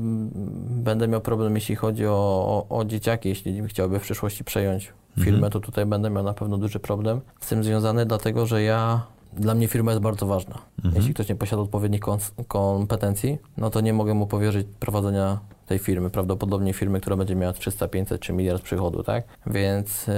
będę 0.70 1.08
miał 1.08 1.22
problem, 1.22 1.56
jeśli 1.56 1.76
chodzi 1.76 2.06
o, 2.08 2.66
o, 2.70 2.78
o 2.80 2.86
dzieciaki, 2.86 3.30
jeśli 3.30 3.68
chciałby 3.68 4.00
w 4.00 4.02
przyszłości 4.02 4.44
przejąć 4.44 4.94
firmę, 5.20 5.34
Mhm. 5.38 5.52
to 5.52 5.60
tutaj 5.60 5.86
będę 5.86 6.10
miał 6.10 6.24
na 6.24 6.34
pewno 6.34 6.58
duży 6.58 6.80
problem 6.80 7.22
z 7.40 7.50
tym 7.50 7.64
związany, 7.64 8.06
dlatego 8.06 8.46
że 8.46 8.64
ja, 8.64 9.02
dla 9.34 9.56
mnie 9.56 9.68
firma 9.68 9.92
jest 9.92 10.02
bardzo 10.02 10.26
ważna. 10.26 10.58
Mhm. 10.78 10.96
Jeśli 10.96 11.14
ktoś 11.14 11.30
nie 11.30 11.36
posiada 11.36 11.62
odpowiednich 11.62 12.02
kompetencji, 12.48 13.38
no 13.58 13.70
to 13.70 13.82
nie 13.82 13.94
mogę 13.94 14.14
mu 14.14 14.28
powierzyć 14.28 14.68
prowadzenia 14.80 15.40
tej 15.66 15.80
firmy, 15.80 16.10
prawdopodobnie 16.10 16.74
firmy, 16.74 17.00
która 17.00 17.16
będzie 17.16 17.36
miała 17.36 17.54
300, 17.54 17.88
500 17.88 18.22
czy 18.22 18.34
miliard 18.34 18.64
przychodu, 18.64 19.04
tak? 19.04 19.24
Więc 19.46 20.08
y, 20.08 20.14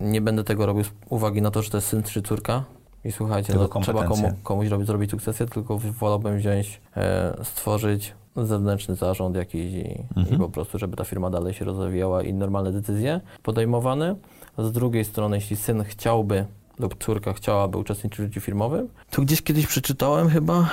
nie 0.00 0.20
będę 0.20 0.44
tego 0.44 0.66
robił 0.66 0.84
z 0.84 0.90
uwagi 1.08 1.42
na 1.42 1.50
to, 1.50 1.62
że 1.62 1.70
to 1.70 1.76
jest 1.76 1.88
syn 1.88 2.02
czy 2.02 2.22
córka, 2.22 2.64
i 3.04 3.12
słuchajcie, 3.12 3.54
no, 3.54 3.80
trzeba 3.80 4.04
komu, 4.04 4.32
komuś 4.42 4.68
robić, 4.68 4.86
zrobić 4.86 5.10
sukcesję, 5.10 5.46
tylko 5.46 5.78
wolałbym 5.78 6.36
wziąć, 6.36 6.80
e, 6.96 7.36
stworzyć 7.44 8.14
zewnętrzny 8.36 8.94
zarząd 8.94 9.36
jakiś 9.36 9.72
i, 9.72 10.04
Mhm. 10.16 10.36
i 10.36 10.38
po 10.38 10.48
prostu, 10.48 10.78
żeby 10.78 10.96
ta 10.96 11.04
firma 11.04 11.30
dalej 11.30 11.54
się 11.54 11.64
rozwijała 11.64 12.22
i 12.22 12.34
normalne 12.34 12.72
decyzje 12.72 13.20
podejmowane. 13.42 14.16
Z 14.58 14.72
drugiej 14.72 15.04
strony, 15.04 15.36
jeśli 15.36 15.56
syn 15.56 15.84
chciałby 15.84 16.46
lub 16.80 17.04
córka 17.04 17.32
chciałaby 17.32 17.78
uczestniczyć 17.78 18.18
w 18.20 18.22
życiu 18.22 18.40
firmowym, 18.40 18.88
to 19.10 19.22
gdzieś 19.22 19.42
kiedyś 19.42 19.66
przeczytałem 19.66 20.28
chyba, 20.28 20.70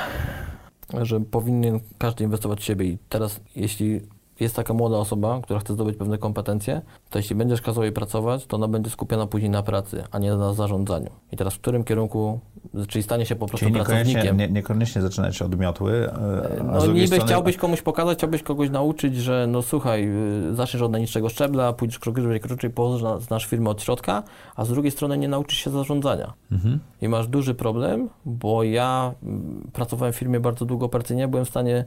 że 1.02 1.20
powinien 1.20 1.80
każdy 1.98 2.24
inwestować 2.24 2.60
w 2.60 2.64
siebie 2.64 2.86
i 2.86 2.98
teraz 3.10 3.40
jeśli 3.56 4.02
jest 4.40 4.56
taka 4.56 4.74
młoda 4.74 4.98
osoba, 4.98 5.40
która 5.44 5.60
chce 5.60 5.74
zdobyć 5.74 5.98
pewne 5.98 6.18
kompetencje, 6.18 6.82
to 7.10 7.20
jeśli 7.20 7.36
będziesz 7.36 7.62
kazał 7.62 7.84
jej 7.84 7.92
pracować, 7.92 8.46
to 8.46 8.58
ona 8.58 8.68
będzie 8.68 8.90
skupiona 8.90 9.28
później 9.28 9.50
na 9.52 9.64
pracy, 9.64 10.04
a 10.12 10.20
nie 10.20 10.36
na 10.36 10.54
zarządzaniu. 10.54 11.10
I 11.32 11.38
teraz 11.38 11.54
w 11.54 11.60
którym 11.60 11.84
kierunku, 11.84 12.40
czyli 12.88 13.04
stanie 13.04 13.26
się 13.26 13.36
po 13.36 13.48
prostu 13.48 13.66
Czyli 13.66 13.72
niekoniecznie, 13.80 14.14
pracownikiem. 14.14 14.38
nie, 14.38 14.48
niekoniecznie 14.50 15.02
zaczynać 15.02 15.42
od 15.42 15.60
miotły, 15.60 16.10
e, 16.12 16.64
No 16.64 16.88
niby 16.88 17.08
strony... 17.08 17.24
chciałbyś 17.26 17.58
komuś 17.58 17.82
pokazać, 17.82 18.18
chciałbyś 18.18 18.44
kogoś 18.44 18.70
nauczyć, 18.70 19.16
że 19.16 19.48
no 19.50 19.62
słuchaj, 19.62 20.10
y, 20.52 20.56
zaczniesz 20.56 20.82
od 20.84 20.92
najniższego 20.92 21.30
szczebla, 21.30 21.74
pójdziesz 21.74 22.00
krok 22.00 22.16
wyżej, 22.16 22.40
krok 22.40 22.56
wyżej, 22.56 22.70
pozna- 22.72 23.20
znasz 23.20 23.46
firmę 23.46 23.70
od 23.70 23.82
środka, 23.82 24.24
a 24.56 24.66
z 24.66 24.70
drugiej 24.70 24.92
strony 24.92 25.18
nie 25.18 25.28
nauczysz 25.28 25.58
się 25.60 25.70
zarządzania. 25.70 26.34
Mhm. 26.52 26.80
I 27.02 27.08
masz 27.08 27.28
duży 27.28 27.56
problem, 27.56 28.10
bo 28.26 28.64
ja 28.64 29.14
mm, 29.24 29.70
pracowałem 29.74 30.14
w 30.14 30.16
firmie 30.16 30.40
bardzo 30.40 30.66
długo 30.66 30.86
operacyjnie, 30.86 31.28
byłem 31.28 31.46
w 31.46 31.50
stanie 31.50 31.86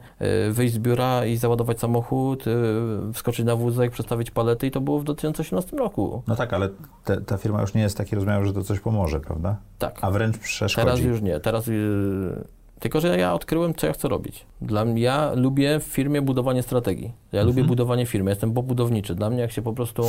y, 0.48 0.52
wyjść 0.52 0.74
z 0.74 0.78
biura 0.78 1.26
i 1.26 1.36
załadować 1.36 1.80
samochód, 1.80 2.39
y, 2.46 3.12
wskoczyć 3.12 3.46
na 3.46 3.56
wózek, 3.56 3.90
przestawić 3.90 4.30
palety 4.30 4.66
i 4.66 4.70
to 4.70 4.80
było 4.80 4.98
w 4.98 5.04
2018 5.04 5.76
roku. 5.76 6.22
No 6.26 6.36
tak, 6.36 6.52
ale 6.52 6.68
te, 7.04 7.20
ta 7.20 7.36
firma 7.36 7.60
już 7.60 7.74
nie 7.74 7.82
jest 7.82 7.96
taki 7.96 8.16
rozmiar, 8.16 8.44
że 8.44 8.52
to 8.52 8.64
coś 8.64 8.80
pomoże, 8.80 9.20
prawda? 9.20 9.56
Tak. 9.78 9.98
A 10.00 10.10
wręcz 10.10 10.38
przeszkodzi. 10.38 10.86
Teraz 10.86 11.00
już 11.00 11.22
nie. 11.22 11.40
Teraz. 11.40 11.66
Yy, 11.66 12.44
tylko, 12.80 13.00
że 13.00 13.18
ja 13.18 13.34
odkryłem, 13.34 13.74
co 13.74 13.86
ja 13.86 13.92
chcę 13.92 14.08
robić. 14.08 14.46
Dla 14.60 14.84
mnie, 14.84 15.02
ja 15.02 15.32
lubię 15.34 15.80
w 15.80 15.82
firmie 15.82 16.22
budowanie 16.22 16.62
strategii. 16.62 17.12
Ja 17.32 17.42
lubię 17.42 17.64
budowanie 17.64 18.06
firmy. 18.06 18.30
Jestem 18.30 18.52
pobudowniczy. 18.52 19.14
Dla 19.14 19.30
mnie, 19.30 19.40
jak 19.40 19.52
się 19.52 19.62
po 19.62 19.72
prostu 19.72 20.02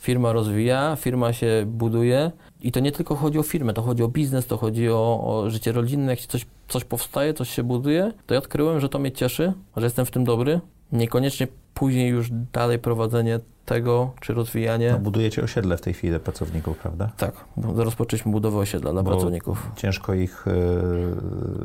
firma 0.00 0.32
rozwija, 0.32 0.96
firma 0.96 1.32
się 1.32 1.64
buduje 1.66 2.30
i 2.60 2.72
to 2.72 2.80
nie 2.80 2.92
tylko 2.92 3.14
chodzi 3.14 3.38
o 3.38 3.42
firmę, 3.42 3.72
to 3.72 3.82
chodzi 3.82 4.02
o 4.02 4.08
biznes, 4.08 4.46
to 4.46 4.56
chodzi 4.56 4.88
o, 4.90 5.20
o 5.24 5.50
życie 5.50 5.72
rodzinne. 5.72 6.12
Jak 6.12 6.20
się 6.20 6.26
coś, 6.26 6.46
coś 6.68 6.84
powstaje, 6.84 7.34
coś 7.34 7.48
się 7.50 7.62
buduje, 7.62 8.12
to 8.26 8.34
ja 8.34 8.38
odkryłem, 8.38 8.80
że 8.80 8.88
to 8.88 8.98
mnie 8.98 9.12
cieszy, 9.12 9.52
że 9.76 9.86
jestem 9.86 10.06
w 10.06 10.10
tym 10.10 10.24
dobry. 10.24 10.60
Niekoniecznie 10.92 11.46
później 11.74 12.08
już 12.08 12.30
dalej 12.52 12.78
prowadzenie 12.78 13.40
tego, 13.64 14.12
czy 14.20 14.34
rozwijanie. 14.34 14.92
No, 14.92 14.98
budujecie 14.98 15.42
osiedle 15.42 15.76
w 15.76 15.80
tej 15.80 15.94
chwili 15.94 16.10
dla 16.10 16.20
pracowników, 16.20 16.78
prawda? 16.78 17.10
Tak, 17.16 17.44
rozpoczęliśmy 17.56 18.32
budowę 18.32 18.58
osiedla 18.58 18.92
dla 18.92 19.02
Bo 19.02 19.10
pracowników. 19.10 19.70
Ciężko 19.76 20.14
ich, 20.14 20.44
e, 20.48 20.52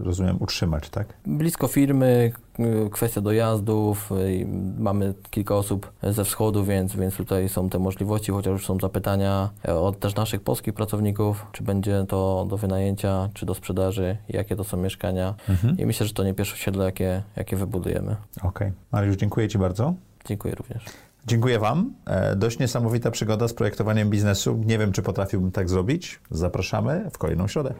rozumiem, 0.03 0.37
utrzymać, 0.39 0.89
tak? 0.89 1.13
Blisko 1.25 1.67
firmy, 1.67 2.31
y, 2.59 2.89
kwestia 2.89 3.21
dojazdów, 3.21 4.11
y, 4.11 4.47
mamy 4.79 5.13
kilka 5.29 5.55
osób 5.55 5.91
ze 6.03 6.23
wschodu, 6.23 6.63
więc, 6.63 6.95
więc 6.95 7.15
tutaj 7.15 7.49
są 7.49 7.69
te 7.69 7.79
możliwości, 7.79 8.31
chociaż 8.31 8.51
już 8.51 8.65
są 8.65 8.77
zapytania 8.79 9.49
e, 9.67 9.75
od 9.75 9.99
też 9.99 10.15
naszych 10.15 10.41
polskich 10.41 10.73
pracowników, 10.73 11.45
czy 11.51 11.63
będzie 11.63 12.05
to 12.07 12.45
do 12.49 12.57
wynajęcia, 12.57 13.29
czy 13.33 13.45
do 13.45 13.53
sprzedaży, 13.53 14.17
jakie 14.29 14.55
to 14.55 14.63
są 14.63 14.77
mieszkania. 14.77 15.35
Mhm. 15.49 15.77
I 15.77 15.85
myślę, 15.85 16.05
że 16.05 16.13
to 16.13 16.23
nie 16.23 16.33
pierwsze 16.33 16.53
osiedle, 16.53 16.85
jakie, 16.85 17.23
jakie 17.35 17.55
wybudujemy. 17.55 18.15
Okej. 18.43 18.71
Mariusz, 18.91 19.15
dziękuję 19.15 19.47
Ci 19.47 19.57
bardzo. 19.57 19.93
Dziękuję 20.27 20.55
również. 20.55 20.85
Dziękuję 21.27 21.59
Wam. 21.59 21.93
E, 22.05 22.35
Dość 22.35 22.59
niesamowita 22.59 23.11
przygoda 23.11 23.47
z 23.47 23.53
projektowaniem 23.53 24.09
biznesu. 24.09 24.61
Nie 24.65 24.77
wiem, 24.77 24.91
czy 24.91 25.01
potrafiłbym 25.01 25.51
tak 25.51 25.69
zrobić. 25.69 26.19
Zapraszamy 26.31 27.09
w 27.13 27.17
kolejną 27.17 27.47
środę. 27.47 27.73